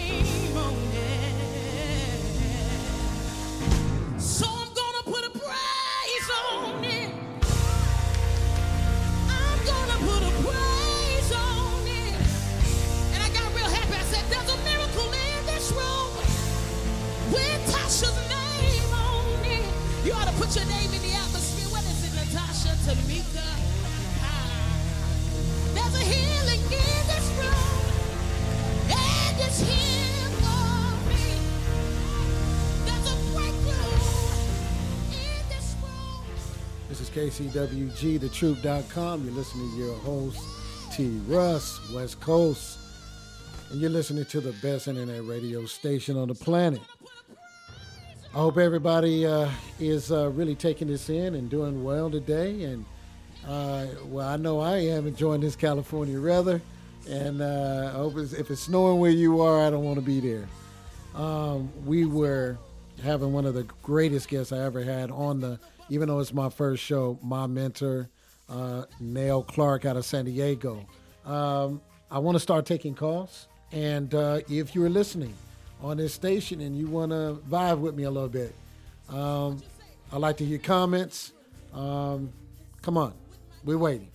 is 37.16 37.34
KCWG, 37.34 38.18
thetruth.com. 38.20 39.24
You're 39.24 39.34
listening 39.34 39.70
to 39.70 39.76
your 39.76 39.96
host, 39.98 40.42
T. 40.92 41.08
Russ, 41.26 41.80
West 41.92 42.20
Coast. 42.20 42.78
And 43.70 43.80
you're 43.80 43.90
listening 43.90 44.24
to 44.26 44.40
the 44.40 44.52
best 44.60 44.88
internet 44.88 45.24
radio 45.24 45.64
station 45.66 46.16
on 46.16 46.28
the 46.28 46.34
planet. 46.34 46.80
I 48.34 48.38
hope 48.38 48.58
everybody 48.58 49.26
uh, 49.26 49.48
is 49.78 50.12
uh, 50.12 50.30
really 50.30 50.54
taking 50.54 50.88
this 50.88 51.08
in 51.08 51.34
and 51.34 51.48
doing 51.48 51.84
well 51.84 52.10
today. 52.10 52.64
And 52.64 52.84
uh, 53.46 53.86
well, 54.06 54.28
I 54.28 54.36
know 54.36 54.60
I 54.60 54.78
am 54.78 55.06
enjoying 55.06 55.40
this 55.40 55.56
California 55.56 56.20
weather. 56.20 56.60
And 57.08 57.40
uh, 57.40 57.92
I 57.94 57.96
hope 57.96 58.16
it's, 58.18 58.32
if 58.32 58.50
it's 58.50 58.62
snowing 58.62 59.00
where 59.00 59.10
you 59.10 59.40
are, 59.40 59.66
I 59.66 59.70
don't 59.70 59.84
want 59.84 59.96
to 59.96 60.04
be 60.04 60.20
there. 60.20 60.48
Um, 61.14 61.72
we 61.84 62.04
were 62.04 62.58
having 63.02 63.32
one 63.32 63.46
of 63.46 63.54
the 63.54 63.64
greatest 63.82 64.28
guests 64.28 64.52
I 64.52 64.58
ever 64.58 64.82
had 64.82 65.10
on 65.10 65.40
the, 65.40 65.58
even 65.90 66.08
though 66.08 66.20
it's 66.20 66.32
my 66.32 66.48
first 66.48 66.82
show, 66.82 67.18
my 67.22 67.46
mentor, 67.46 68.08
uh, 68.48 68.84
Clark 69.48 69.84
out 69.84 69.96
of 69.96 70.04
San 70.04 70.24
Diego. 70.24 70.86
Um, 71.26 71.80
I 72.10 72.18
want 72.18 72.36
to 72.36 72.40
start 72.40 72.64
taking 72.64 72.94
calls. 72.94 73.46
And 73.72 74.14
uh, 74.14 74.40
if 74.48 74.74
you 74.74 74.84
are 74.84 74.88
listening 74.88 75.34
on 75.82 75.96
this 75.96 76.14
station 76.14 76.60
and 76.60 76.76
you 76.76 76.86
want 76.86 77.12
to 77.12 77.40
vibe 77.48 77.78
with 77.78 77.94
me 77.94 78.04
a 78.04 78.10
little 78.10 78.28
bit, 78.28 78.54
um, 79.08 79.62
I'd 80.12 80.18
like 80.20 80.36
to 80.38 80.44
hear 80.44 80.58
comments. 80.58 81.32
Um, 81.72 82.32
come 82.82 82.96
on, 82.96 83.12
we're 83.64 83.78
waiting. 83.78 84.10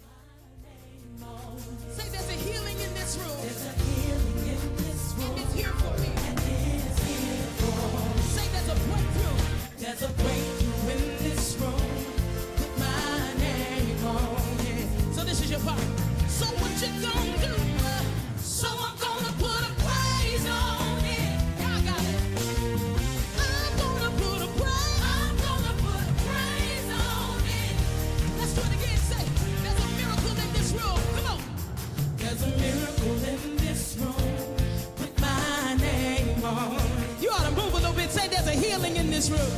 This 39.29 39.39
room. 39.39 39.49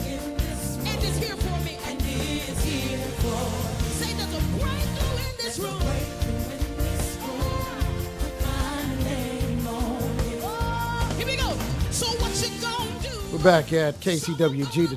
It's 0.85 1.17
here 1.17 1.35
for 1.35 1.63
me. 1.65 1.77
And 1.85 1.99
it's 2.01 2.63
here 2.63 2.97
for 2.97 3.27
me. 3.27 3.89
Say, 3.91 4.13
there's 4.13 4.33
a 4.33 4.41
breakthrough 4.57 5.17
in 5.29 5.35
this 5.37 5.59
room. 5.59 5.79
Do? 13.01 13.09
We're 13.31 13.43
back 13.43 13.73
at 13.73 13.99
KCWG, 13.99 14.89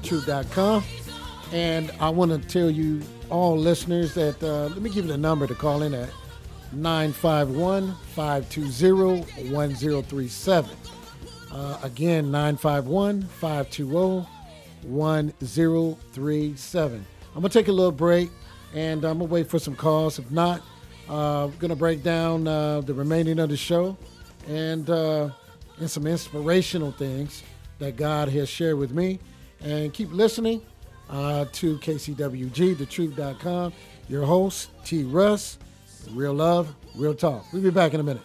And 1.52 1.90
I 2.00 2.10
want 2.10 2.30
to 2.30 2.38
tell 2.48 2.70
you, 2.70 3.02
all 3.28 3.56
listeners, 3.56 4.14
that 4.14 4.42
uh, 4.42 4.66
let 4.68 4.82
me 4.82 4.90
give 4.90 5.06
you 5.06 5.12
the 5.12 5.18
number 5.18 5.46
to 5.46 5.54
call 5.54 5.82
in 5.82 5.94
at 5.94 6.10
951 6.72 7.94
520 8.14 9.50
1037. 9.50 10.70
Again, 11.82 12.30
951 12.30 13.22
520 13.22 14.39
1037. 14.82 17.06
I'm 17.34 17.40
going 17.40 17.50
to 17.50 17.58
take 17.58 17.68
a 17.68 17.72
little 17.72 17.92
break 17.92 18.30
and 18.74 19.04
I'm 19.04 19.18
going 19.18 19.28
to 19.28 19.34
wait 19.34 19.48
for 19.48 19.58
some 19.58 19.76
calls. 19.76 20.18
If 20.18 20.30
not, 20.30 20.62
I'm 21.08 21.50
going 21.58 21.70
to 21.70 21.76
break 21.76 22.02
down 22.02 22.46
uh, 22.46 22.82
the 22.82 22.94
remaining 22.94 23.38
of 23.38 23.48
the 23.48 23.56
show 23.56 23.96
and, 24.48 24.88
uh, 24.88 25.30
and 25.78 25.90
some 25.90 26.06
inspirational 26.06 26.92
things 26.92 27.42
that 27.78 27.96
God 27.96 28.28
has 28.28 28.48
shared 28.48 28.78
with 28.78 28.92
me. 28.92 29.18
And 29.60 29.92
keep 29.92 30.12
listening 30.12 30.62
uh, 31.08 31.46
to 31.52 31.78
KCWG, 31.78 32.76
thetruth.com. 32.76 33.72
Your 34.08 34.24
host, 34.24 34.70
T. 34.84 35.04
Russ, 35.04 35.58
Real 36.12 36.34
Love, 36.34 36.74
Real 36.96 37.14
Talk. 37.14 37.44
We'll 37.52 37.62
be 37.62 37.70
back 37.70 37.94
in 37.94 38.00
a 38.00 38.04
minute. 38.04 38.22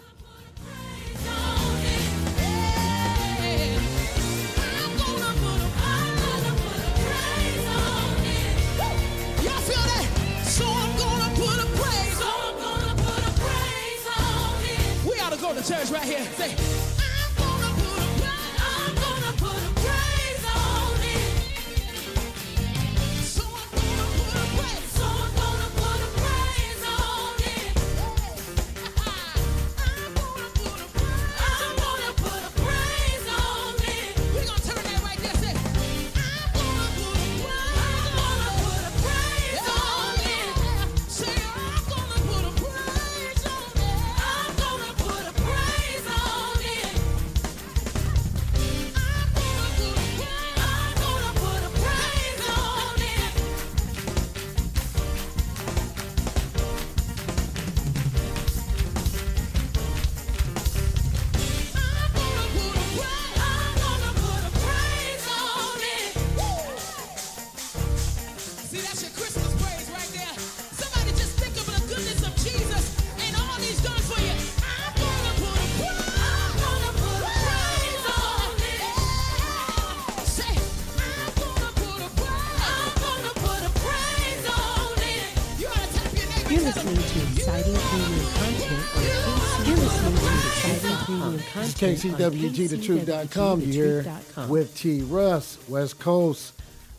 KCWGTheTruth.com. 91.95 93.61
You 93.61 93.67
here 93.67 94.05
with 94.49 94.75
T. 94.75 95.01
Russ, 95.03 95.57
West 95.69 95.97
Coast, 95.99 96.53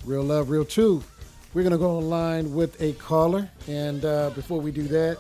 Real 0.05 0.23
Love, 0.23 0.49
Real 0.49 0.65
Truth. 0.65 1.11
We're 1.53 1.63
going 1.63 1.73
to 1.73 1.79
go 1.79 1.99
online 1.99 2.55
with 2.55 2.81
a 2.81 2.95
caller. 2.95 3.49
And 3.69 4.05
uh, 4.05 4.31
before 4.31 4.61
we 4.61 4.71
do 4.71 4.85
that, 4.85 5.19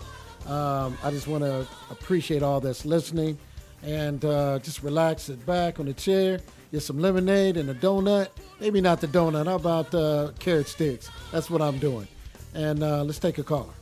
um, 0.51 0.97
I 1.03 1.11
just 1.11 1.29
want 1.29 1.45
to 1.45 1.66
appreciate 1.91 2.43
all 2.43 2.61
that's 2.61 2.87
listening 2.87 3.39
and 3.83 4.24
uh, 4.24 4.59
just 4.61 4.83
relax, 4.83 5.24
sit 5.24 5.45
back 5.45 5.79
on 5.79 5.87
the 5.87 5.95
chair, 5.95 6.41
get 6.72 6.81
some 6.81 6.99
lemonade 6.99 7.59
and 7.59 7.68
a 7.68 7.74
donut. 7.74 8.29
Maybe 8.61 8.81
not 8.81 9.01
the 9.03 9.09
donut. 9.09 9.47
How 9.47 9.57
about 9.57 9.95
uh, 9.95 10.31
carrot 10.39 10.68
sticks? 10.68 11.11
That's 11.33 11.51
what 11.51 11.61
I'm 11.61 11.79
doing. 11.79 12.09
And 12.55 12.83
uh, 12.83 13.03
let's 13.05 13.18
take 13.18 13.37
a 13.37 13.43
caller. 13.43 13.74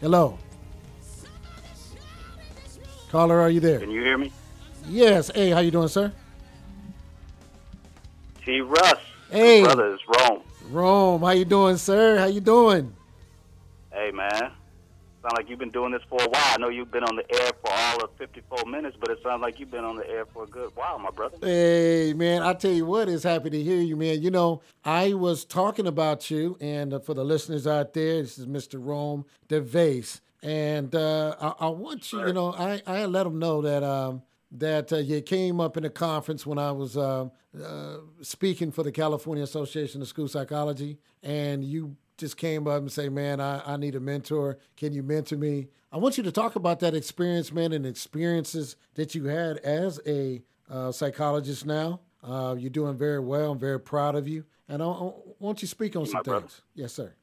Hello. 0.00 0.38
Caller, 3.16 3.40
are 3.40 3.48
you 3.48 3.60
there? 3.60 3.78
Can 3.78 3.90
you 3.90 4.02
hear 4.02 4.18
me? 4.18 4.30
Yes. 4.90 5.30
Hey, 5.34 5.48
how 5.48 5.60
you 5.60 5.70
doing, 5.70 5.88
sir? 5.88 6.12
T. 8.44 8.60
Russ. 8.60 8.98
Hey. 9.30 9.62
Brother, 9.62 9.94
it's 9.94 10.02
Rome. 10.06 10.42
Rome, 10.68 11.22
how 11.22 11.30
you 11.30 11.46
doing, 11.46 11.78
sir? 11.78 12.18
How 12.18 12.26
you 12.26 12.42
doing? 12.42 12.94
Hey, 13.90 14.10
man. 14.10 14.30
Sound 15.22 15.32
like 15.34 15.48
you've 15.48 15.58
been 15.58 15.70
doing 15.70 15.92
this 15.92 16.02
for 16.10 16.22
a 16.22 16.28
while. 16.28 16.44
I 16.44 16.58
know 16.58 16.68
you've 16.68 16.90
been 16.90 17.04
on 17.04 17.16
the 17.16 17.24
air 17.34 17.52
for 17.62 17.70
all 17.72 18.04
of 18.04 18.10
54 18.18 18.66
minutes, 18.66 18.98
but 19.00 19.10
it 19.10 19.18
sounds 19.22 19.40
like 19.40 19.58
you've 19.58 19.70
been 19.70 19.86
on 19.86 19.96
the 19.96 20.06
air 20.06 20.26
for 20.26 20.44
a 20.44 20.46
good 20.46 20.72
while, 20.74 20.98
my 20.98 21.08
brother. 21.08 21.38
Hey, 21.40 22.12
man, 22.14 22.42
I 22.42 22.52
tell 22.52 22.70
you 22.70 22.84
what, 22.84 23.08
it's 23.08 23.24
happy 23.24 23.48
to 23.48 23.62
hear 23.62 23.80
you, 23.80 23.96
man. 23.96 24.20
You 24.20 24.30
know, 24.30 24.60
I 24.84 25.14
was 25.14 25.46
talking 25.46 25.86
about 25.86 26.30
you, 26.30 26.58
and 26.60 26.92
uh, 26.92 26.98
for 26.98 27.14
the 27.14 27.24
listeners 27.24 27.66
out 27.66 27.94
there, 27.94 28.20
this 28.20 28.38
is 28.38 28.44
Mr. 28.44 28.78
Rome 28.78 29.24
DeVase. 29.48 30.20
And 30.46 30.94
uh, 30.94 31.34
I, 31.40 31.66
I 31.66 31.68
want 31.70 32.12
you, 32.12 32.24
you 32.24 32.32
know, 32.32 32.52
I, 32.52 32.80
I 32.86 33.06
let 33.06 33.24
them 33.24 33.40
know 33.40 33.62
that 33.62 33.82
um, 33.82 34.22
that 34.52 34.92
uh, 34.92 34.98
you 34.98 35.20
came 35.20 35.58
up 35.58 35.76
in 35.76 35.84
a 35.84 35.90
conference 35.90 36.46
when 36.46 36.56
I 36.56 36.70
was 36.70 36.96
uh, 36.96 37.30
uh, 37.60 37.96
speaking 38.22 38.70
for 38.70 38.84
the 38.84 38.92
California 38.92 39.42
Association 39.42 40.00
of 40.02 40.06
School 40.06 40.28
Psychology, 40.28 40.98
and 41.20 41.64
you 41.64 41.96
just 42.16 42.36
came 42.36 42.68
up 42.68 42.78
and 42.78 42.92
say, 42.92 43.08
"Man, 43.08 43.40
I, 43.40 43.60
I 43.66 43.76
need 43.76 43.96
a 43.96 44.00
mentor. 44.00 44.58
Can 44.76 44.92
you 44.92 45.02
mentor 45.02 45.36
me?" 45.36 45.66
I 45.90 45.96
want 45.96 46.16
you 46.16 46.22
to 46.22 46.30
talk 46.30 46.54
about 46.54 46.78
that 46.78 46.94
experience, 46.94 47.52
man, 47.52 47.72
and 47.72 47.84
experiences 47.84 48.76
that 48.94 49.16
you 49.16 49.24
had 49.24 49.56
as 49.58 49.98
a 50.06 50.44
uh, 50.70 50.92
psychologist. 50.92 51.66
Now 51.66 52.02
uh, 52.22 52.54
you're 52.56 52.70
doing 52.70 52.96
very 52.96 53.18
well. 53.18 53.50
I'm 53.50 53.58
very 53.58 53.80
proud 53.80 54.14
of 54.14 54.28
you, 54.28 54.44
and 54.68 54.80
I, 54.80 54.86
I 54.86 55.10
want 55.40 55.60
you 55.60 55.66
to 55.66 55.70
speak 55.70 55.96
on 55.96 56.06
some 56.06 56.22
brother. 56.22 56.42
things. 56.42 56.62
Yes, 56.76 56.92
sir. 56.92 57.14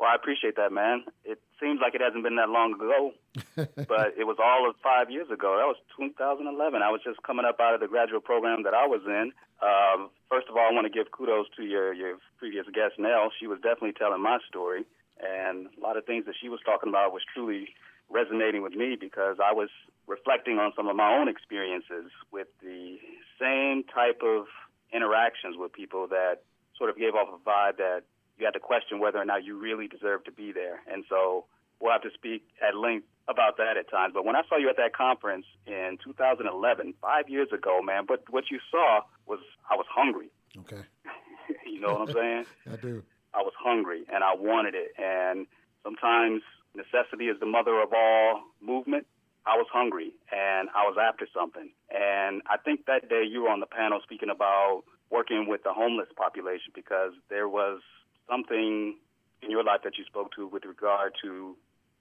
Well, 0.00 0.08
I 0.08 0.16
appreciate 0.16 0.56
that, 0.56 0.72
man. 0.72 1.04
It 1.28 1.44
seems 1.60 1.78
like 1.84 1.94
it 1.94 2.00
hasn't 2.00 2.24
been 2.24 2.40
that 2.40 2.48
long 2.48 2.72
ago, 2.72 3.12
but 3.84 4.16
it 4.16 4.24
was 4.24 4.40
all 4.40 4.64
of 4.64 4.74
five 4.80 5.12
years 5.12 5.28
ago. 5.28 5.60
That 5.60 5.68
was 5.68 5.76
2011. 6.00 6.80
I 6.80 6.88
was 6.88 7.04
just 7.04 7.22
coming 7.22 7.44
up 7.44 7.60
out 7.60 7.76
of 7.76 7.84
the 7.84 7.86
graduate 7.86 8.24
program 8.24 8.64
that 8.64 8.72
I 8.72 8.88
was 8.88 9.04
in. 9.04 9.36
Um, 9.60 10.08
first 10.32 10.48
of 10.48 10.56
all, 10.56 10.64
I 10.64 10.72
want 10.72 10.88
to 10.88 10.90
give 10.90 11.12
kudos 11.12 11.52
to 11.60 11.68
your, 11.68 11.92
your 11.92 12.16
previous 12.40 12.64
guest, 12.72 12.96
Nell. 12.96 13.28
She 13.28 13.44
was 13.46 13.60
definitely 13.60 13.92
telling 13.92 14.24
my 14.24 14.40
story, 14.48 14.88
and 15.20 15.68
a 15.68 15.80
lot 15.84 16.00
of 16.00 16.08
things 16.08 16.24
that 16.24 16.34
she 16.40 16.48
was 16.48 16.60
talking 16.64 16.88
about 16.88 17.12
was 17.12 17.20
truly 17.36 17.68
resonating 18.08 18.64
with 18.64 18.72
me 18.72 18.96
because 18.96 19.36
I 19.36 19.52
was 19.52 19.68
reflecting 20.08 20.56
on 20.56 20.72
some 20.74 20.88
of 20.88 20.96
my 20.96 21.12
own 21.12 21.28
experiences 21.28 22.08
with 22.32 22.48
the 22.64 22.96
same 23.36 23.84
type 23.84 24.24
of 24.24 24.48
interactions 24.96 25.60
with 25.60 25.76
people 25.76 26.08
that 26.08 26.40
sort 26.80 26.88
of 26.88 26.96
gave 26.96 27.12
off 27.12 27.28
a 27.28 27.36
vibe 27.44 27.76
that 27.76 28.08
you 28.40 28.46
had 28.46 28.54
to 28.54 28.60
question 28.60 28.98
whether 28.98 29.18
or 29.18 29.24
not 29.24 29.44
you 29.44 29.58
really 29.58 29.86
deserve 29.86 30.24
to 30.24 30.32
be 30.32 30.52
there. 30.52 30.80
And 30.90 31.04
so 31.08 31.44
we'll 31.80 31.92
have 31.92 32.02
to 32.02 32.10
speak 32.14 32.42
at 32.66 32.76
length 32.76 33.06
about 33.28 33.56
that 33.58 33.76
at 33.76 33.90
times. 33.90 34.12
But 34.14 34.24
when 34.24 34.36
I 34.36 34.42
saw 34.48 34.56
you 34.56 34.68
at 34.68 34.76
that 34.76 34.94
conference 34.94 35.46
in 35.66 35.98
2011, 36.02 36.94
five 37.00 37.28
years 37.28 37.48
ago, 37.52 37.80
man, 37.82 38.04
but 38.06 38.24
what 38.30 38.50
you 38.50 38.58
saw 38.70 39.00
was 39.26 39.40
I 39.70 39.76
was 39.76 39.86
hungry. 39.88 40.30
Okay, 40.58 40.82
you 41.66 41.80
know 41.80 41.94
what 41.94 42.08
I'm 42.08 42.14
saying? 42.14 42.44
I 42.72 42.76
do. 42.76 43.02
I 43.32 43.42
was 43.42 43.52
hungry 43.58 44.02
and 44.12 44.24
I 44.24 44.34
wanted 44.34 44.74
it. 44.74 44.92
And 44.98 45.46
sometimes 45.84 46.42
necessity 46.74 47.26
is 47.26 47.38
the 47.38 47.46
mother 47.46 47.80
of 47.80 47.92
all 47.92 48.42
movement. 48.60 49.06
I 49.46 49.56
was 49.56 49.66
hungry 49.72 50.12
and 50.32 50.68
I 50.74 50.84
was 50.84 50.96
after 51.00 51.26
something. 51.32 51.70
And 51.90 52.42
I 52.46 52.56
think 52.58 52.86
that 52.86 53.08
day 53.08 53.24
you 53.24 53.42
were 53.42 53.48
on 53.48 53.60
the 53.60 53.66
panel 53.66 54.00
speaking 54.02 54.30
about 54.30 54.82
working 55.10 55.46
with 55.48 55.62
the 55.62 55.72
homeless 55.72 56.08
population 56.16 56.72
because 56.74 57.12
there 57.30 57.48
was 57.48 57.80
something 58.30 58.96
in 59.42 59.50
your 59.50 59.64
life 59.64 59.80
that 59.84 59.98
you 59.98 60.04
spoke 60.04 60.30
to 60.36 60.46
with 60.46 60.64
regard 60.64 61.12
to 61.22 61.56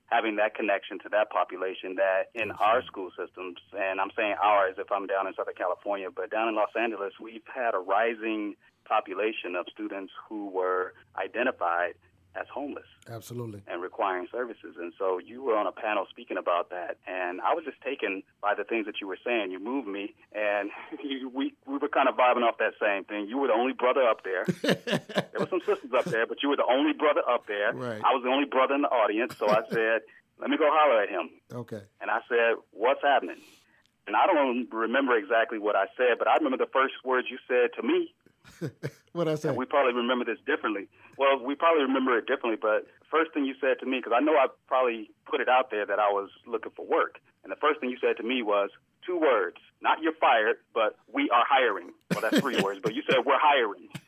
having 0.06 0.36
that 0.38 0.56
connection 0.56 0.98
to 1.00 1.10
that 1.10 1.30
population 1.30 1.96
that 1.96 2.30
in 2.34 2.52
our 2.52 2.84
school 2.86 3.10
systems, 3.18 3.58
and 3.78 4.02
I'm 4.02 4.10
saying 4.16 4.36
ours 4.44 4.76
if 4.78 4.92
I'm 4.92 5.06
down 5.08 5.28
in 5.28 5.34
Southern 5.36 5.54
California, 5.56 6.08
but 6.14 6.32
down 6.32 6.50
in 6.50 6.56
Los 6.56 6.74
Angeles, 6.80 7.14
we've 7.22 7.46
had 7.54 7.76
a 7.76 7.80
rising 7.80 8.56
population 8.86 9.56
of 9.56 9.68
students 9.72 10.12
who 10.28 10.50
were 10.50 10.94
identified 11.16 11.94
as 12.40 12.48
homeless 12.54 12.86
Absolutely. 13.10 13.62
and 13.68 13.82
requiring 13.82 14.28
services. 14.32 14.76
And 14.80 14.94
so 14.98 15.20
you 15.20 15.44
were 15.44 15.58
on 15.58 15.68
a 15.68 15.72
panel 15.72 16.06
speaking 16.10 16.38
about 16.38 16.70
that, 16.70 16.98
and 17.06 17.42
I 17.42 17.54
was 17.54 17.66
just 17.66 17.82
taken 17.82 18.24
by 18.42 18.56
the 18.56 18.64
things 18.64 18.86
that 18.86 19.02
you 19.02 19.08
were 19.08 19.18
saying. 19.26 19.52
You 19.52 19.60
moved 19.60 19.88
me, 19.88 20.16
and 20.34 20.70
you, 21.04 21.30
we 21.30 21.54
we 21.68 21.78
were 21.78 21.90
kind 21.90 22.08
of 22.08 22.16
vibing 22.16 22.44
off 22.48 22.58
that 22.60 22.74
same 22.80 23.04
thing. 23.04 23.28
You 23.28 23.38
were 23.38 23.48
the 23.48 23.54
only 23.54 23.74
brother 23.74 24.04
up 24.04 24.24
there. 24.24 24.46
there 24.64 25.40
were 25.40 25.50
some 25.50 25.62
sisters 25.66 25.92
up 25.98 26.06
there, 26.06 26.26
but 26.26 26.42
you 26.42 26.50
were 26.50 26.58
the 26.58 26.70
only 26.70 26.94
brother 26.94 27.22
up 27.30 27.48
there. 27.48 27.74
Right. 27.74 28.02
I 28.04 28.14
was 28.14 28.24
the 28.24 28.30
only 28.30 28.46
brother 28.46 28.76
in 28.76 28.82
the 28.82 28.90
audience, 28.90 29.36
so 29.38 29.50
I 29.50 29.62
said, 29.70 30.02
"Let 30.40 30.50
me 30.50 30.58
go 30.58 30.70
holler 30.72 31.04
at 31.04 31.10
him." 31.10 31.30
Okay. 31.52 31.82
And 32.00 32.10
I 32.10 32.20
said, 32.30 32.56
"What's 32.72 33.02
happening?" 33.02 33.38
And 34.08 34.16
I 34.16 34.26
don't 34.26 34.68
remember 34.74 35.16
exactly 35.16 35.60
what 35.60 35.76
I 35.76 35.86
said, 35.96 36.18
but 36.18 36.28
I 36.28 36.36
remember 36.38 36.58
the 36.58 36.72
first 36.74 36.96
words 37.06 37.28
you 37.30 37.38
said 37.48 37.70
to 37.80 37.86
me. 37.86 38.12
What 39.14 39.28
I 39.28 39.36
said. 39.36 39.56
We 39.56 39.66
probably 39.66 39.94
remember 39.94 40.24
this 40.24 40.38
differently. 40.46 40.88
Well, 41.18 41.44
we 41.44 41.56
probably 41.56 41.82
remember 41.82 42.18
it 42.18 42.28
differently, 42.28 42.60
but 42.62 42.86
first 43.10 43.34
thing 43.34 43.44
you 43.44 43.56
said 43.60 43.80
to 43.80 43.86
me, 43.86 43.98
because 43.98 44.14
I 44.16 44.20
know 44.20 44.34
I 44.34 44.48
probably 44.68 45.10
put 45.26 45.42
it 45.42 45.50
out 45.50 45.72
there 45.72 45.86
that 45.86 46.00
I 46.00 46.10
was 46.10 46.30
looking 46.46 46.72
for 46.76 46.86
work. 46.86 47.20
And 47.44 47.52
the 47.52 47.56
first 47.56 47.80
thing 47.80 47.90
you 47.90 47.98
said 48.00 48.18
to 48.18 48.24
me 48.24 48.44
was 48.44 48.70
two 49.06 49.20
words, 49.20 49.58
not 49.82 50.02
you're 50.02 50.14
fired, 50.14 50.58
but 50.74 50.98
we 51.12 51.30
are 51.32 51.44
hiring. 51.50 51.92
Well, 52.12 52.22
that's 52.22 52.40
three 52.40 52.62
words, 52.64 52.80
but 52.84 52.94
you 52.94 53.02
said 53.10 53.26
we're 53.26 53.40
hiring. 53.42 53.90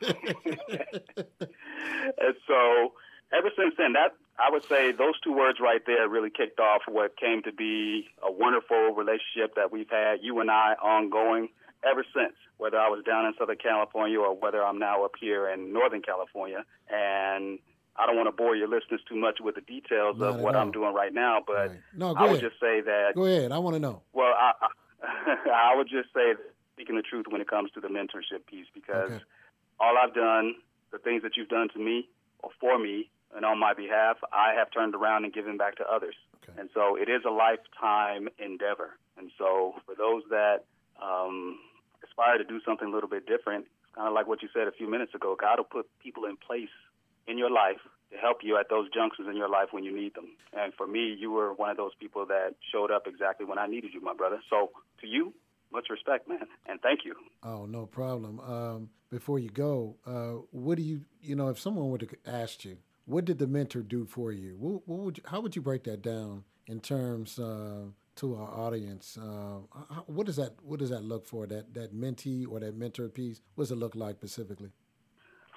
and 2.22 2.34
so 2.46 2.92
ever 3.32 3.50
since 3.56 3.74
then, 3.76 3.94
that 3.94 4.14
I 4.38 4.50
would 4.50 4.64
say 4.64 4.92
those 4.92 5.18
two 5.20 5.32
words 5.32 5.58
right 5.60 5.82
there 5.84 6.08
really 6.08 6.30
kicked 6.30 6.60
off 6.60 6.82
what 6.86 7.16
came 7.16 7.42
to 7.42 7.52
be 7.52 8.08
a 8.22 8.30
wonderful 8.30 8.94
relationship 8.94 9.56
that 9.56 9.72
we've 9.72 9.90
had, 9.90 10.20
you 10.22 10.38
and 10.40 10.50
I, 10.50 10.74
ongoing 10.80 11.48
ever 11.88 12.04
since, 12.14 12.34
whether 12.58 12.78
I 12.78 12.88
was 12.88 13.02
down 13.04 13.26
in 13.26 13.34
Southern 13.38 13.56
California 13.58 14.18
or 14.18 14.34
whether 14.36 14.64
I'm 14.64 14.78
now 14.78 15.04
up 15.04 15.12
here 15.20 15.48
in 15.48 15.72
Northern 15.72 16.02
California. 16.02 16.64
And 16.88 17.58
I 17.96 18.06
don't 18.06 18.16
want 18.16 18.28
to 18.28 18.32
bore 18.32 18.54
your 18.56 18.68
listeners 18.68 19.00
too 19.08 19.16
much 19.16 19.38
with 19.40 19.54
the 19.56 19.60
details 19.62 20.16
Not 20.18 20.36
of 20.36 20.40
what 20.40 20.54
all. 20.56 20.62
I'm 20.62 20.70
doing 20.72 20.94
right 20.94 21.12
now, 21.12 21.40
but 21.46 21.54
Right. 21.54 21.70
No, 21.96 22.14
I 22.14 22.22
would 22.22 22.30
ahead. 22.38 22.40
just 22.50 22.60
say 22.60 22.80
that 22.80 23.12
Go 23.14 23.26
ahead. 23.26 23.52
I 23.52 23.58
want 23.58 23.74
to 23.76 23.80
know. 23.80 24.02
well, 24.12 24.32
I, 24.32 24.52
I, 24.62 25.36
I 25.72 25.76
would 25.76 25.88
just 25.88 26.08
say 26.14 26.32
that 26.34 26.54
speaking 26.74 26.96
the 26.96 27.02
truth 27.02 27.26
when 27.28 27.40
it 27.40 27.48
comes 27.48 27.70
to 27.72 27.80
the 27.80 27.88
mentorship 27.88 28.46
piece 28.46 28.66
because 28.74 29.10
Okay. 29.10 29.20
all 29.80 29.94
I've 29.98 30.14
done, 30.14 30.54
the 30.90 30.98
things 30.98 31.22
that 31.22 31.36
you've 31.36 31.48
done 31.48 31.68
to 31.74 31.78
me 31.78 32.08
or 32.38 32.50
for 32.60 32.78
me 32.78 33.10
and 33.36 33.44
on 33.44 33.58
my 33.58 33.74
behalf, 33.74 34.16
I 34.32 34.54
have 34.56 34.70
turned 34.72 34.94
around 34.94 35.24
and 35.24 35.32
given 35.32 35.56
back 35.56 35.76
to 35.76 35.84
others. 35.84 36.14
Okay. 36.48 36.58
And 36.60 36.70
so 36.74 36.96
it 36.96 37.08
is 37.08 37.22
a 37.26 37.30
lifetime 37.30 38.28
endeavor. 38.38 38.90
And 39.18 39.30
so 39.38 39.74
for 39.86 39.94
those 39.94 40.22
that 40.30 40.64
um, 41.02 41.58
aspire 42.12 42.38
to 42.38 42.44
do 42.44 42.60
something 42.64 42.88
a 42.88 42.90
little 42.90 43.08
bit 43.08 43.26
different, 43.26 43.64
it's 43.64 43.94
kind 43.96 44.06
of 44.06 44.14
like 44.14 44.26
what 44.26 44.42
you 44.42 44.48
said 44.52 44.68
a 44.68 44.72
few 44.72 44.88
minutes 44.90 45.14
ago. 45.14 45.36
God 45.38 45.58
will 45.58 45.64
put 45.64 45.86
people 46.02 46.24
in 46.26 46.36
place 46.36 46.72
in 47.26 47.38
your 47.38 47.50
life 47.50 47.80
to 48.12 48.18
help 48.18 48.38
you 48.42 48.58
at 48.58 48.68
those 48.68 48.88
junctions 48.92 49.28
in 49.28 49.36
your 49.36 49.48
life 49.48 49.68
when 49.70 49.84
you 49.84 49.94
need 49.94 50.14
them. 50.14 50.28
And 50.52 50.74
for 50.74 50.86
me, 50.86 51.16
you 51.18 51.30
were 51.30 51.54
one 51.54 51.70
of 51.70 51.76
those 51.76 51.92
people 51.98 52.26
that 52.26 52.54
showed 52.70 52.90
up 52.90 53.06
exactly 53.06 53.46
when 53.46 53.58
I 53.58 53.66
needed 53.66 53.94
you, 53.94 54.00
my 54.00 54.14
brother. 54.14 54.40
So 54.50 54.70
to 55.00 55.06
you, 55.06 55.32
much 55.72 55.88
respect, 55.88 56.28
man, 56.28 56.46
and 56.66 56.80
thank 56.82 57.00
you. 57.04 57.14
Oh, 57.42 57.64
no 57.64 57.86
problem. 57.86 58.40
Um, 58.40 58.90
before 59.10 59.38
you 59.38 59.48
go, 59.48 59.96
uh, 60.06 60.42
what 60.50 60.76
do 60.76 60.82
you, 60.82 61.02
you 61.22 61.34
know, 61.34 61.48
if 61.48 61.58
someone 61.58 61.90
were 61.90 61.98
to 61.98 62.08
ask 62.26 62.64
you, 62.64 62.76
what 63.06 63.24
did 63.24 63.38
the 63.38 63.46
mentor 63.46 63.80
do 63.80 64.04
for 64.04 64.32
you? 64.32 64.56
What, 64.58 64.86
what 64.86 64.98
would 65.00 65.18
you, 65.18 65.24
how 65.26 65.40
would 65.40 65.56
you 65.56 65.62
break 65.62 65.84
that 65.84 66.02
down 66.02 66.44
in 66.66 66.80
terms 66.80 67.38
uh, 67.38 67.86
to 68.16 68.34
our 68.36 68.48
audience? 68.48 69.18
Uh, 69.20 69.58
how, 69.90 70.04
what 70.06 70.26
does 70.26 70.36
that 70.36 70.52
What 70.62 70.78
does 70.80 70.90
that 70.90 71.04
look 71.04 71.26
for? 71.26 71.46
That 71.46 71.74
that 71.74 71.94
mentee 71.94 72.46
or 72.48 72.60
that 72.60 72.76
mentor 72.76 73.08
piece? 73.08 73.40
What 73.54 73.64
does 73.64 73.72
it 73.72 73.78
look 73.78 73.94
like 73.94 74.16
specifically? 74.16 74.70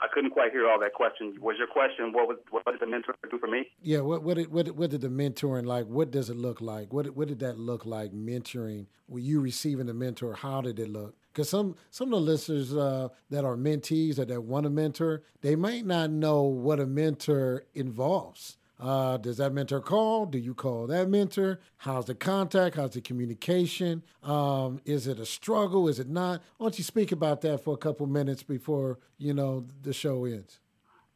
I 0.02 0.08
couldn't 0.14 0.32
quite 0.32 0.52
hear 0.52 0.68
all 0.70 0.80
that 0.82 0.94
question. 0.94 1.36
Was 1.42 1.56
your 1.58 1.68
question 1.68 2.12
what 2.12 2.28
was 2.28 2.38
what 2.52 2.66
did 2.66 2.80
the 2.82 2.88
mentor 2.88 3.16
do 3.30 3.38
for 3.40 3.48
me? 3.48 3.68
Yeah, 3.82 4.02
what 4.02 4.24
what 4.24 4.38
did, 4.38 4.52
what 4.52 4.66
did, 4.66 4.78
what 4.78 4.90
did 4.90 5.02
the 5.02 5.08
mentoring 5.08 5.66
like? 5.66 5.86
What 5.88 6.12
does 6.12 6.30
it 6.30 6.36
look 6.38 6.62
like? 6.62 6.92
What 6.94 7.04
did- 7.06 7.16
what 7.16 7.28
did 7.28 7.40
that 7.40 7.58
look 7.58 7.86
like? 7.86 8.12
Mentoring? 8.12 8.88
Were 9.08 9.20
you 9.20 9.40
receiving 9.40 9.88
a 9.90 9.94
mentor? 9.94 10.34
How 10.34 10.62
did 10.62 10.80
it 10.80 10.90
look? 10.90 11.16
Because 11.32 11.50
some 11.50 11.76
some 11.92 12.14
of 12.14 12.20
the 12.20 12.26
listeners 12.26 12.76
uh, 12.76 13.10
that 13.30 13.46
are 13.46 13.56
mentees 13.56 14.20
or 14.20 14.26
that 14.26 14.42
want 14.42 14.66
a 14.66 14.70
mentor, 14.70 15.24
they 15.42 15.56
might 15.56 15.86
not 15.86 16.10
know 16.10 16.44
what 16.44 16.80
a 16.80 16.86
mentor 16.86 17.66
involves. 17.74 18.58
Uh, 18.80 19.18
does 19.18 19.38
that 19.38 19.54
mentor 19.54 19.80
call? 19.80 20.26
Do 20.26 20.38
you 20.38 20.54
call 20.54 20.88
that 20.88 21.10
mentor? 21.10 21.60
How's 21.78 22.06
the 22.06 22.16
contact? 22.16 22.76
How's 22.76 22.92
the 22.92 23.02
communication? 23.02 24.04
Um, 24.22 24.82
is 24.86 25.08
it 25.08 25.20
a 25.20 25.26
struggle? 25.26 25.88
Is 25.88 26.00
it 26.00 26.10
not? 26.10 26.42
Why 26.58 26.66
don't 26.66 26.78
you 26.78 26.84
speak 26.84 27.12
about 27.12 27.42
that 27.42 27.64
for 27.64 27.74
a 27.74 27.78
couple 27.78 28.06
minutes 28.08 28.44
before 28.44 29.00
you 29.18 29.34
know 29.34 29.66
the 29.82 29.94
show 29.94 30.26
ends? 30.26 30.60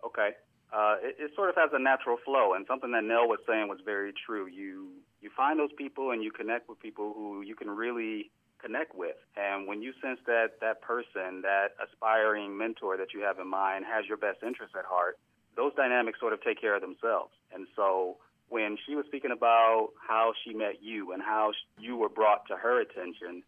Okay. 0.06 0.32
Uh, 0.72 0.96
it, 1.02 1.16
it 1.20 1.32
sort 1.36 1.50
of 1.50 1.56
has 1.56 1.72
a 1.74 1.80
natural 1.80 2.18
flow, 2.24 2.54
and 2.54 2.66
something 2.68 2.92
that 2.92 3.04
Nell 3.04 3.28
was 3.28 3.40
saying 3.48 3.68
was 3.68 3.80
very 3.84 4.14
true. 4.26 4.48
You 4.48 4.92
you 5.20 5.30
find 5.36 5.60
those 5.60 5.74
people 5.78 6.12
and 6.12 6.24
you 6.24 6.32
connect 6.32 6.70
with 6.70 6.80
people 6.80 7.14
who 7.14 7.42
you 7.42 7.56
can 7.56 7.70
really 7.70 8.32
connect 8.62 8.96
with. 8.96 9.16
And 9.36 9.68
when 9.68 9.82
you 9.82 9.94
sense 10.02 10.20
that 10.28 10.60
that 10.62 10.82
person, 10.82 11.42
that 11.42 11.70
aspiring 11.84 12.58
mentor 12.58 12.98
that 12.98 13.14
you 13.14 13.22
have 13.22 13.40
in 13.40 13.48
mind 13.48 13.86
has 13.86 14.06
your 14.06 14.18
best 14.18 14.40
interest 14.46 14.76
at 14.78 14.86
heart, 14.86 15.18
those 15.60 15.76
dynamics 15.76 16.22
sort 16.22 16.32
of 16.32 16.42
take 16.42 16.60
care 16.60 16.74
of 16.74 16.82
themselves. 16.82 17.36
And 17.54 17.68
so 17.76 18.16
when 18.48 18.78
she 18.88 18.96
was 18.96 19.06
speaking 19.08 19.32
about 19.32 19.90
how 20.00 20.32
she 20.42 20.54
met 20.54 20.82
you 20.82 21.12
and 21.12 21.22
how 21.22 21.52
you 21.78 21.98
were 21.98 22.08
brought 22.08 22.48
to 22.48 22.56
her 22.56 22.80
attention, 22.80 23.44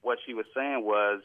what 0.00 0.16
she 0.24 0.32
was 0.32 0.46
saying 0.56 0.82
was 0.82 1.20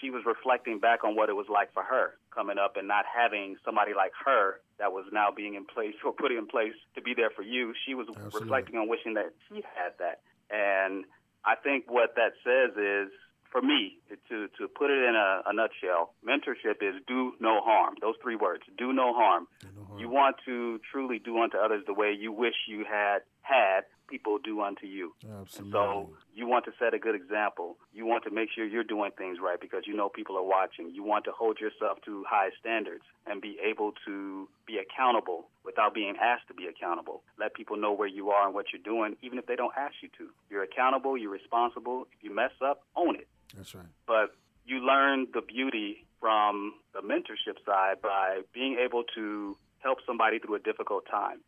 she 0.00 0.10
was 0.10 0.22
reflecting 0.24 0.78
back 0.78 1.02
on 1.02 1.16
what 1.16 1.28
it 1.28 1.32
was 1.32 1.46
like 1.50 1.72
for 1.74 1.82
her 1.82 2.14
coming 2.32 2.56
up 2.56 2.76
and 2.76 2.86
not 2.86 3.04
having 3.04 3.56
somebody 3.64 3.94
like 3.96 4.12
her 4.24 4.60
that 4.78 4.92
was 4.92 5.04
now 5.12 5.28
being 5.34 5.54
in 5.54 5.64
place 5.64 5.94
or 6.06 6.12
put 6.12 6.30
in 6.30 6.46
place 6.46 6.78
to 6.94 7.02
be 7.02 7.12
there 7.12 7.30
for 7.34 7.42
you. 7.42 7.74
She 7.84 7.94
was 7.94 8.06
Absolutely. 8.08 8.40
reflecting 8.42 8.76
on 8.76 8.88
wishing 8.88 9.14
that 9.14 9.34
she 9.48 9.56
had 9.74 9.98
that. 9.98 10.20
And 10.50 11.04
I 11.44 11.56
think 11.56 11.90
what 11.90 12.14
that 12.14 12.38
says 12.46 12.76
is, 12.78 13.10
for 13.50 13.62
me, 13.62 13.98
to 14.28 14.48
to 14.58 14.68
put 14.68 14.90
it 14.90 15.02
in 15.08 15.14
a, 15.14 15.42
a 15.46 15.52
nutshell, 15.52 16.14
mentorship 16.26 16.82
is 16.82 17.00
do 17.06 17.32
no 17.40 17.60
harm. 17.60 17.94
Those 18.00 18.14
three 18.22 18.36
words, 18.36 18.62
do 18.76 18.92
no 18.92 19.12
harm. 19.14 19.46
Do 19.60 19.68
no 19.76 19.84
harm. 19.86 19.98
You 19.98 20.08
want 20.08 20.36
to 20.46 20.80
truly 20.90 21.18
do 21.18 21.38
unto 21.38 21.56
others 21.56 21.84
the 21.86 21.94
way 21.94 22.12
you 22.18 22.32
wish 22.32 22.54
you 22.68 22.84
had 22.88 23.20
had 23.42 23.84
people 24.08 24.38
do 24.38 24.60
unto 24.62 24.86
you. 24.86 25.14
And 25.22 25.42
Absolutely. 25.42 25.72
so 25.72 26.10
you 26.34 26.46
want 26.46 26.64
to 26.64 26.72
set 26.78 26.94
a 26.94 26.98
good 26.98 27.14
example. 27.14 27.76
You 27.92 28.06
want 28.06 28.24
to 28.24 28.30
make 28.30 28.48
sure 28.54 28.64
you're 28.64 28.84
doing 28.84 29.10
things 29.16 29.38
right 29.42 29.60
because 29.60 29.82
you 29.86 29.94
know 29.94 30.08
people 30.08 30.36
are 30.36 30.42
watching. 30.42 30.90
You 30.92 31.04
want 31.04 31.24
to 31.26 31.32
hold 31.32 31.60
yourself 31.60 31.98
to 32.06 32.24
high 32.28 32.50
standards 32.58 33.04
and 33.26 33.40
be 33.40 33.58
able 33.62 33.92
to 34.06 34.48
be 34.66 34.78
accountable 34.78 35.48
without 35.64 35.94
being 35.94 36.14
asked 36.20 36.48
to 36.48 36.54
be 36.54 36.66
accountable. 36.66 37.22
Let 37.38 37.54
people 37.54 37.76
know 37.76 37.92
where 37.92 38.08
you 38.08 38.30
are 38.30 38.46
and 38.46 38.54
what 38.54 38.66
you're 38.72 38.82
doing, 38.82 39.16
even 39.22 39.38
if 39.38 39.46
they 39.46 39.56
don't 39.56 39.74
ask 39.76 39.94
you 40.02 40.08
to. 40.18 40.30
You're 40.50 40.62
accountable, 40.62 41.16
you're 41.16 41.30
responsible. 41.30 42.06
If 42.16 42.24
you 42.24 42.34
mess 42.34 42.52
up, 42.64 42.82
own 42.96 43.16
it. 43.16 43.28
That's 43.56 43.74
right. 43.74 43.86
But 44.06 44.34
you 44.64 44.78
learn 44.80 45.28
the 45.32 45.40
beauty 45.40 46.06
from 46.20 46.74
the 46.92 47.00
mentorship 47.00 47.64
side 47.64 48.02
by 48.02 48.40
being 48.52 48.78
able 48.84 49.04
to 49.14 49.56
help 49.78 49.98
somebody 50.06 50.38
through 50.38 50.56
a 50.56 50.58
difficult 50.58 51.04
time. 51.10 51.40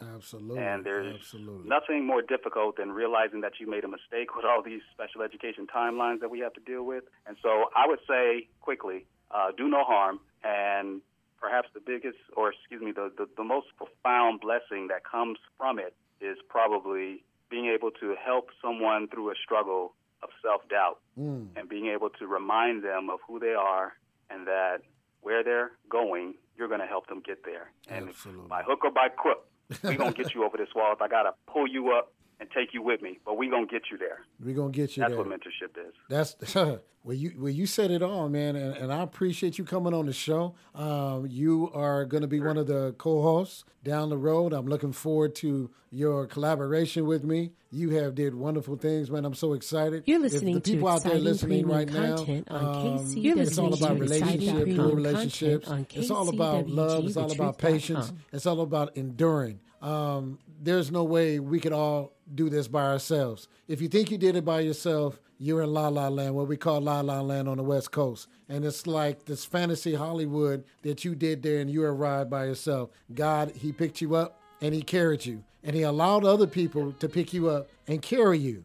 Absolutely. 0.00 0.62
And 0.62 0.84
there's 0.84 1.16
Absolutely. 1.16 1.68
nothing 1.68 2.06
more 2.06 2.22
difficult 2.22 2.76
than 2.76 2.92
realizing 2.92 3.40
that 3.40 3.52
you 3.58 3.68
made 3.68 3.84
a 3.84 3.88
mistake 3.88 4.36
with 4.36 4.44
all 4.44 4.62
these 4.62 4.82
special 4.92 5.22
education 5.22 5.66
timelines 5.66 6.20
that 6.20 6.30
we 6.30 6.38
have 6.40 6.52
to 6.54 6.60
deal 6.60 6.84
with. 6.84 7.04
And 7.26 7.36
so 7.42 7.64
I 7.74 7.86
would 7.88 7.98
say 8.06 8.48
quickly, 8.60 9.06
uh, 9.30 9.50
do 9.56 9.68
no 9.68 9.82
harm. 9.82 10.20
And 10.44 11.00
perhaps 11.40 11.68
the 11.74 11.80
biggest, 11.80 12.18
or 12.36 12.52
excuse 12.52 12.80
me, 12.80 12.92
the, 12.92 13.10
the, 13.16 13.26
the 13.36 13.44
most 13.44 13.66
profound 13.76 14.40
blessing 14.40 14.88
that 14.88 15.02
comes 15.04 15.38
from 15.56 15.78
it 15.80 15.94
is 16.20 16.36
probably 16.48 17.24
being 17.50 17.66
able 17.66 17.90
to 17.90 18.14
help 18.24 18.50
someone 18.62 19.08
through 19.08 19.30
a 19.30 19.34
struggle 19.42 19.94
of 20.22 20.30
self 20.42 20.68
doubt 20.68 20.98
Mm. 21.18 21.48
and 21.56 21.68
being 21.68 21.86
able 21.88 22.10
to 22.10 22.26
remind 22.26 22.84
them 22.84 23.10
of 23.10 23.18
who 23.26 23.38
they 23.40 23.54
are 23.54 23.94
and 24.30 24.46
that 24.46 24.78
where 25.20 25.42
they're 25.42 25.72
going, 25.90 26.34
you're 26.56 26.68
going 26.68 26.80
to 26.80 26.86
help 26.86 27.06
them 27.08 27.20
get 27.24 27.44
there. 27.44 27.72
And 27.88 28.08
Absolutely. 28.08 28.46
by 28.48 28.62
hook 28.62 28.84
or 28.84 28.90
by 28.92 29.08
crook, 29.08 29.46
we're 29.82 29.96
going 29.96 30.12
to 30.14 30.22
get 30.22 30.32
you 30.34 30.44
over 30.44 30.56
this 30.56 30.68
wall. 30.76 30.92
If 30.92 31.02
I 31.02 31.08
got 31.08 31.24
to 31.24 31.32
pull 31.52 31.66
you 31.66 31.92
up 31.92 32.12
and 32.40 32.48
take 32.50 32.72
you 32.72 32.82
with 32.82 33.02
me, 33.02 33.18
but 33.24 33.36
we're 33.36 33.50
going 33.50 33.66
to 33.66 33.72
get 33.72 33.90
you 33.90 33.98
there. 33.98 34.20
We're 34.42 34.54
gonna 34.54 34.70
get 34.70 34.96
you 34.96 35.02
That's 35.02 35.14
there. 35.14 35.18
what 35.18 35.28
mentorship 35.28 35.76
is. 35.88 35.94
That's 36.08 36.54
well, 36.54 37.16
you 37.16 37.32
well, 37.38 37.48
you 37.50 37.66
said 37.66 37.90
it 37.90 38.02
all, 38.02 38.28
man, 38.28 38.54
and, 38.56 38.76
and 38.76 38.92
I 38.92 39.02
appreciate 39.02 39.58
you 39.58 39.64
coming 39.64 39.94
on 39.94 40.06
the 40.06 40.12
show. 40.12 40.54
Um, 40.74 41.26
you 41.28 41.70
are 41.74 42.04
going 42.04 42.20
to 42.20 42.28
be 42.28 42.40
one 42.40 42.56
of 42.56 42.66
the 42.66 42.94
co-hosts 42.98 43.64
down 43.82 44.10
the 44.10 44.18
road. 44.18 44.52
I'm 44.52 44.66
looking 44.66 44.92
forward 44.92 45.34
to 45.36 45.70
your 45.90 46.26
collaboration 46.26 47.06
with 47.06 47.24
me. 47.24 47.52
You 47.70 47.90
have 47.90 48.14
did 48.14 48.34
wonderful 48.34 48.76
things, 48.76 49.10
man. 49.10 49.24
I'm 49.24 49.34
so 49.34 49.52
excited. 49.54 50.04
You're 50.06 50.24
If 50.24 50.32
listening 50.32 50.54
the 50.54 50.60
to 50.60 50.72
people 50.72 50.88
out 50.88 51.02
there 51.02 51.14
listening 51.14 51.66
right 51.66 51.90
now. 51.90 52.16
content 52.16 52.50
on 52.50 52.98
um, 52.98 53.06
You're 53.16 53.38
it's 53.38 53.58
all 53.58 53.74
about 53.74 53.98
relationships, 53.98 54.66
real 54.66 54.94
relationships. 54.94 55.70
It's 55.94 56.10
all 56.10 56.28
about 56.28 56.68
love. 56.68 57.04
It's 57.06 57.16
all 57.16 57.32
about 57.32 57.58
patience. 57.58 58.12
It's 58.32 58.46
all 58.46 58.60
about 58.60 58.96
enduring. 58.96 59.60
Um, 59.80 60.38
there's 60.60 60.90
no 60.90 61.04
way 61.04 61.38
we 61.38 61.60
could 61.60 61.72
all 61.72 62.12
do 62.34 62.48
this 62.48 62.68
by 62.68 62.84
ourselves. 62.84 63.48
If 63.66 63.80
you 63.80 63.88
think 63.88 64.10
you 64.10 64.18
did 64.18 64.36
it 64.36 64.44
by 64.44 64.60
yourself, 64.60 65.20
you're 65.38 65.62
in 65.62 65.72
La 65.72 65.88
La 65.88 66.08
Land, 66.08 66.34
what 66.34 66.48
we 66.48 66.56
call 66.56 66.80
La 66.80 67.00
La 67.00 67.20
Land 67.20 67.48
on 67.48 67.58
the 67.58 67.62
West 67.62 67.92
Coast. 67.92 68.28
And 68.48 68.64
it's 68.64 68.86
like 68.86 69.24
this 69.24 69.44
fantasy 69.44 69.94
Hollywood 69.94 70.64
that 70.82 71.04
you 71.04 71.14
did 71.14 71.42
there 71.42 71.60
and 71.60 71.70
you 71.70 71.84
arrived 71.84 72.30
by 72.30 72.46
yourself. 72.46 72.90
God, 73.14 73.52
He 73.54 73.72
picked 73.72 74.00
you 74.00 74.16
up 74.16 74.40
and 74.60 74.74
He 74.74 74.82
carried 74.82 75.26
you. 75.26 75.44
And 75.62 75.76
He 75.76 75.82
allowed 75.82 76.24
other 76.24 76.46
people 76.46 76.92
to 76.92 77.08
pick 77.08 77.32
you 77.32 77.48
up 77.48 77.68
and 77.86 78.02
carry 78.02 78.38
you. 78.38 78.64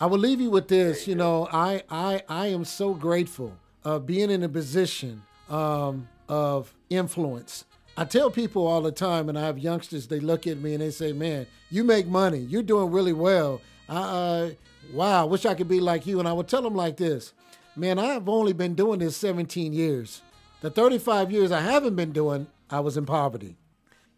I 0.00 0.06
will 0.06 0.18
leave 0.18 0.40
you 0.40 0.50
with 0.50 0.68
this. 0.68 1.06
You 1.06 1.14
know, 1.14 1.48
I 1.52 1.82
I 1.88 2.22
I 2.28 2.46
am 2.48 2.64
so 2.64 2.94
grateful 2.94 3.56
of 3.84 4.06
being 4.06 4.30
in 4.30 4.42
a 4.42 4.48
position 4.48 5.22
um, 5.48 6.08
of 6.28 6.74
influence. 6.90 7.64
I 7.96 8.04
tell 8.04 8.30
people 8.30 8.66
all 8.66 8.82
the 8.82 8.92
time, 8.92 9.28
and 9.28 9.38
I 9.38 9.42
have 9.42 9.58
youngsters. 9.58 10.08
They 10.08 10.20
look 10.20 10.46
at 10.46 10.58
me 10.58 10.74
and 10.74 10.82
they 10.82 10.90
say, 10.90 11.12
"Man, 11.12 11.46
you 11.70 11.84
make 11.84 12.06
money. 12.06 12.40
You're 12.40 12.62
doing 12.62 12.90
really 12.90 13.12
well. 13.12 13.60
I, 13.88 13.96
uh, 13.96 14.50
wow, 14.92 15.22
I 15.22 15.24
wish 15.24 15.46
I 15.46 15.54
could 15.54 15.68
be 15.68 15.80
like 15.80 16.06
you." 16.06 16.18
And 16.18 16.28
I 16.28 16.32
would 16.32 16.48
tell 16.48 16.62
them 16.62 16.74
like 16.74 16.96
this, 16.96 17.32
"Man, 17.76 17.98
I've 17.98 18.28
only 18.28 18.52
been 18.52 18.74
doing 18.74 18.98
this 18.98 19.16
17 19.16 19.72
years. 19.72 20.22
The 20.60 20.70
35 20.70 21.30
years 21.30 21.52
I 21.52 21.60
haven't 21.60 21.94
been 21.94 22.10
doing, 22.10 22.46
I 22.70 22.80
was 22.80 22.96
in 22.96 23.06
poverty. 23.06 23.56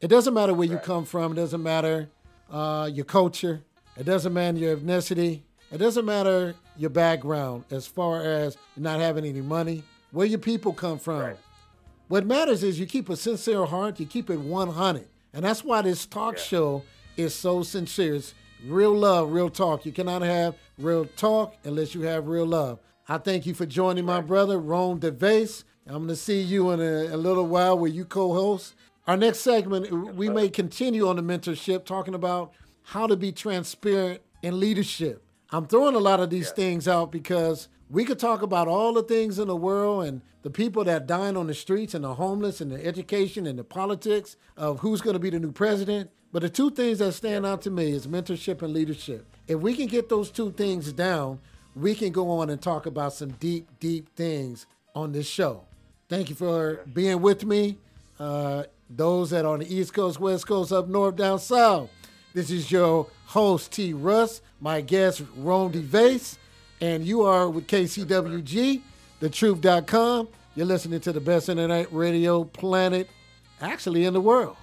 It 0.00 0.08
doesn't 0.08 0.32
matter 0.32 0.54
where 0.54 0.68
you 0.68 0.78
come 0.78 1.04
from. 1.04 1.32
It 1.32 1.36
doesn't 1.36 1.62
matter 1.62 2.08
uh, 2.50 2.88
your 2.92 3.04
culture. 3.04 3.62
It 3.96 4.04
doesn't 4.04 4.32
matter 4.32 4.58
your 4.58 4.76
ethnicity. 4.76 5.42
It 5.72 5.78
doesn't 5.78 6.04
matter 6.04 6.54
your 6.76 6.90
background 6.90 7.64
as 7.70 7.86
far 7.86 8.22
as 8.22 8.56
not 8.76 9.00
having 9.00 9.24
any 9.24 9.40
money, 9.40 9.82
where 10.12 10.26
your 10.26 10.38
people 10.38 10.72
come 10.72 10.98
from. 10.98 11.34
What 12.08 12.24
matters 12.24 12.62
is 12.62 12.78
you 12.78 12.86
keep 12.86 13.08
a 13.08 13.16
sincere 13.16 13.64
heart, 13.64 13.98
you 13.98 14.06
keep 14.06 14.30
it 14.30 14.38
100. 14.38 15.08
And 15.32 15.44
that's 15.44 15.64
why 15.64 15.82
this 15.82 16.06
talk 16.06 16.38
show 16.38 16.84
is 17.16 17.34
so 17.34 17.64
sincere. 17.64 18.14
It's 18.14 18.32
real 18.64 18.96
love, 18.96 19.32
real 19.32 19.50
talk. 19.50 19.84
You 19.84 19.90
cannot 19.90 20.22
have 20.22 20.54
real 20.78 21.06
talk 21.16 21.56
unless 21.64 21.94
you 21.94 22.02
have 22.02 22.28
real 22.28 22.46
love. 22.46 22.78
I 23.08 23.18
thank 23.18 23.44
you 23.44 23.54
for 23.54 23.66
joining 23.66 24.04
my 24.04 24.20
brother, 24.20 24.58
Rome 24.58 25.00
DeVase. 25.00 25.64
I'm 25.86 25.94
going 25.94 26.08
to 26.08 26.16
see 26.16 26.40
you 26.40 26.70
in 26.70 26.80
a, 26.80 27.14
a 27.14 27.16
little 27.16 27.46
while 27.46 27.78
where 27.78 27.90
you 27.90 28.04
co 28.04 28.32
host. 28.32 28.74
Our 29.08 29.16
next 29.16 29.40
segment, 29.40 29.92
uh, 29.92 29.96
we 29.96 30.28
may 30.28 30.48
continue 30.48 31.08
on 31.08 31.16
the 31.16 31.22
mentorship, 31.22 31.84
talking 31.84 32.14
about 32.14 32.52
how 32.82 33.08
to 33.08 33.16
be 33.16 33.32
transparent 33.32 34.20
in 34.42 34.60
leadership. 34.60 35.24
I'm 35.50 35.66
throwing 35.66 35.94
a 35.96 36.00
lot 36.00 36.20
of 36.20 36.30
these 36.30 36.50
things 36.50 36.86
out 36.88 37.12
because 37.12 37.68
we 37.88 38.04
could 38.04 38.18
talk 38.18 38.42
about 38.42 38.68
all 38.68 38.92
the 38.92 39.02
things 39.02 39.38
in 39.38 39.48
the 39.48 39.56
world 39.56 40.04
and 40.04 40.22
the 40.42 40.50
people 40.50 40.84
that 40.84 41.06
dying 41.06 41.36
on 41.36 41.46
the 41.46 41.54
streets 41.54 41.94
and 41.94 42.04
the 42.04 42.14
homeless 42.14 42.60
and 42.60 42.72
the 42.72 42.84
education 42.84 43.46
and 43.46 43.58
the 43.58 43.64
politics 43.64 44.36
of 44.56 44.80
who's 44.80 45.00
going 45.00 45.14
to 45.14 45.20
be 45.20 45.30
the 45.30 45.38
new 45.38 45.52
president. 45.52 46.10
But 46.32 46.42
the 46.42 46.50
two 46.50 46.70
things 46.70 46.98
that 46.98 47.12
stand 47.12 47.46
out 47.46 47.62
to 47.62 47.70
me 47.70 47.92
is 47.92 48.06
mentorship 48.06 48.62
and 48.62 48.72
leadership. 48.72 49.24
If 49.46 49.60
we 49.60 49.74
can 49.74 49.86
get 49.86 50.08
those 50.08 50.30
two 50.30 50.50
things 50.52 50.92
down, 50.92 51.38
we 51.74 51.94
can 51.94 52.10
go 52.10 52.30
on 52.30 52.50
and 52.50 52.60
talk 52.60 52.86
about 52.86 53.12
some 53.12 53.30
deep, 53.32 53.68
deep 53.78 54.14
things 54.16 54.66
on 54.94 55.12
this 55.12 55.26
show. 55.26 55.62
Thank 56.08 56.28
you 56.30 56.34
for 56.34 56.82
being 56.92 57.20
with 57.20 57.44
me. 57.44 57.78
Uh, 58.18 58.64
those 58.88 59.30
that 59.30 59.44
are 59.44 59.52
on 59.52 59.60
the 59.60 59.74
East 59.74 59.92
Coast, 59.92 60.18
West 60.18 60.46
Coast, 60.46 60.72
up 60.72 60.88
north, 60.88 61.16
down 61.16 61.38
south. 61.38 61.90
This 62.32 62.50
is 62.50 62.70
your 62.70 63.08
host, 63.26 63.72
T. 63.72 63.92
Russ, 63.92 64.42
my 64.60 64.80
guest, 64.80 65.22
Rome 65.36 65.72
DeVase, 65.72 66.38
and 66.80 67.04
you 67.04 67.22
are 67.22 67.48
with 67.48 67.66
KCWG, 67.66 68.80
thetruth.com. 69.20 70.28
You're 70.54 70.66
listening 70.66 71.00
to 71.00 71.12
the 71.12 71.20
best 71.20 71.48
internet 71.48 71.92
radio 71.92 72.44
planet, 72.44 73.08
actually 73.60 74.04
in 74.04 74.14
the 74.14 74.20
world. 74.20 74.56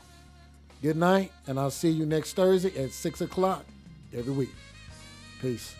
Good 0.81 0.97
night, 0.97 1.31
and 1.47 1.59
I'll 1.59 1.71
see 1.71 1.89
you 1.89 2.05
next 2.05 2.33
Thursday 2.33 2.83
at 2.83 2.91
6 2.91 3.21
o'clock 3.21 3.65
every 4.13 4.33
week. 4.33 4.49
Peace. 5.41 5.75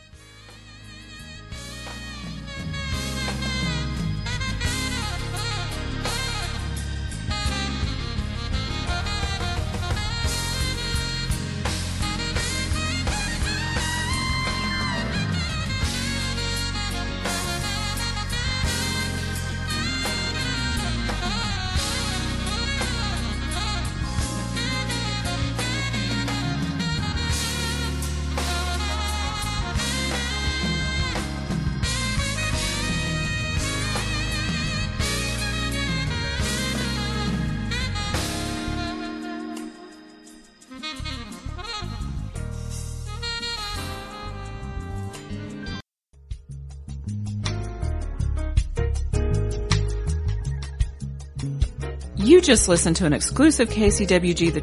Just 52.44 52.68
listened 52.68 52.98
to 52.98 53.06
an 53.06 53.14
exclusive 53.14 53.70
KCWG 53.70 54.54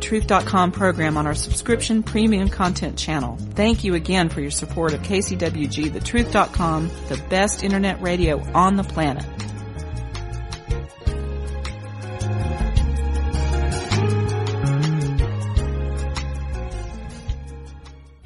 program 0.70 1.16
on 1.16 1.26
our 1.26 1.34
subscription 1.34 2.02
premium 2.02 2.48
content 2.48 2.98
channel. 2.98 3.38
Thank 3.54 3.84
you 3.84 3.94
again 3.94 4.28
for 4.28 4.40
your 4.42 4.50
support 4.50 4.92
of 4.92 5.00
KCWG 5.00 5.92
the 7.08 7.16
best 7.30 7.64
internet 7.64 8.00
radio 8.02 8.40
on 8.52 8.76
the 8.76 8.84
planet. 8.84 9.24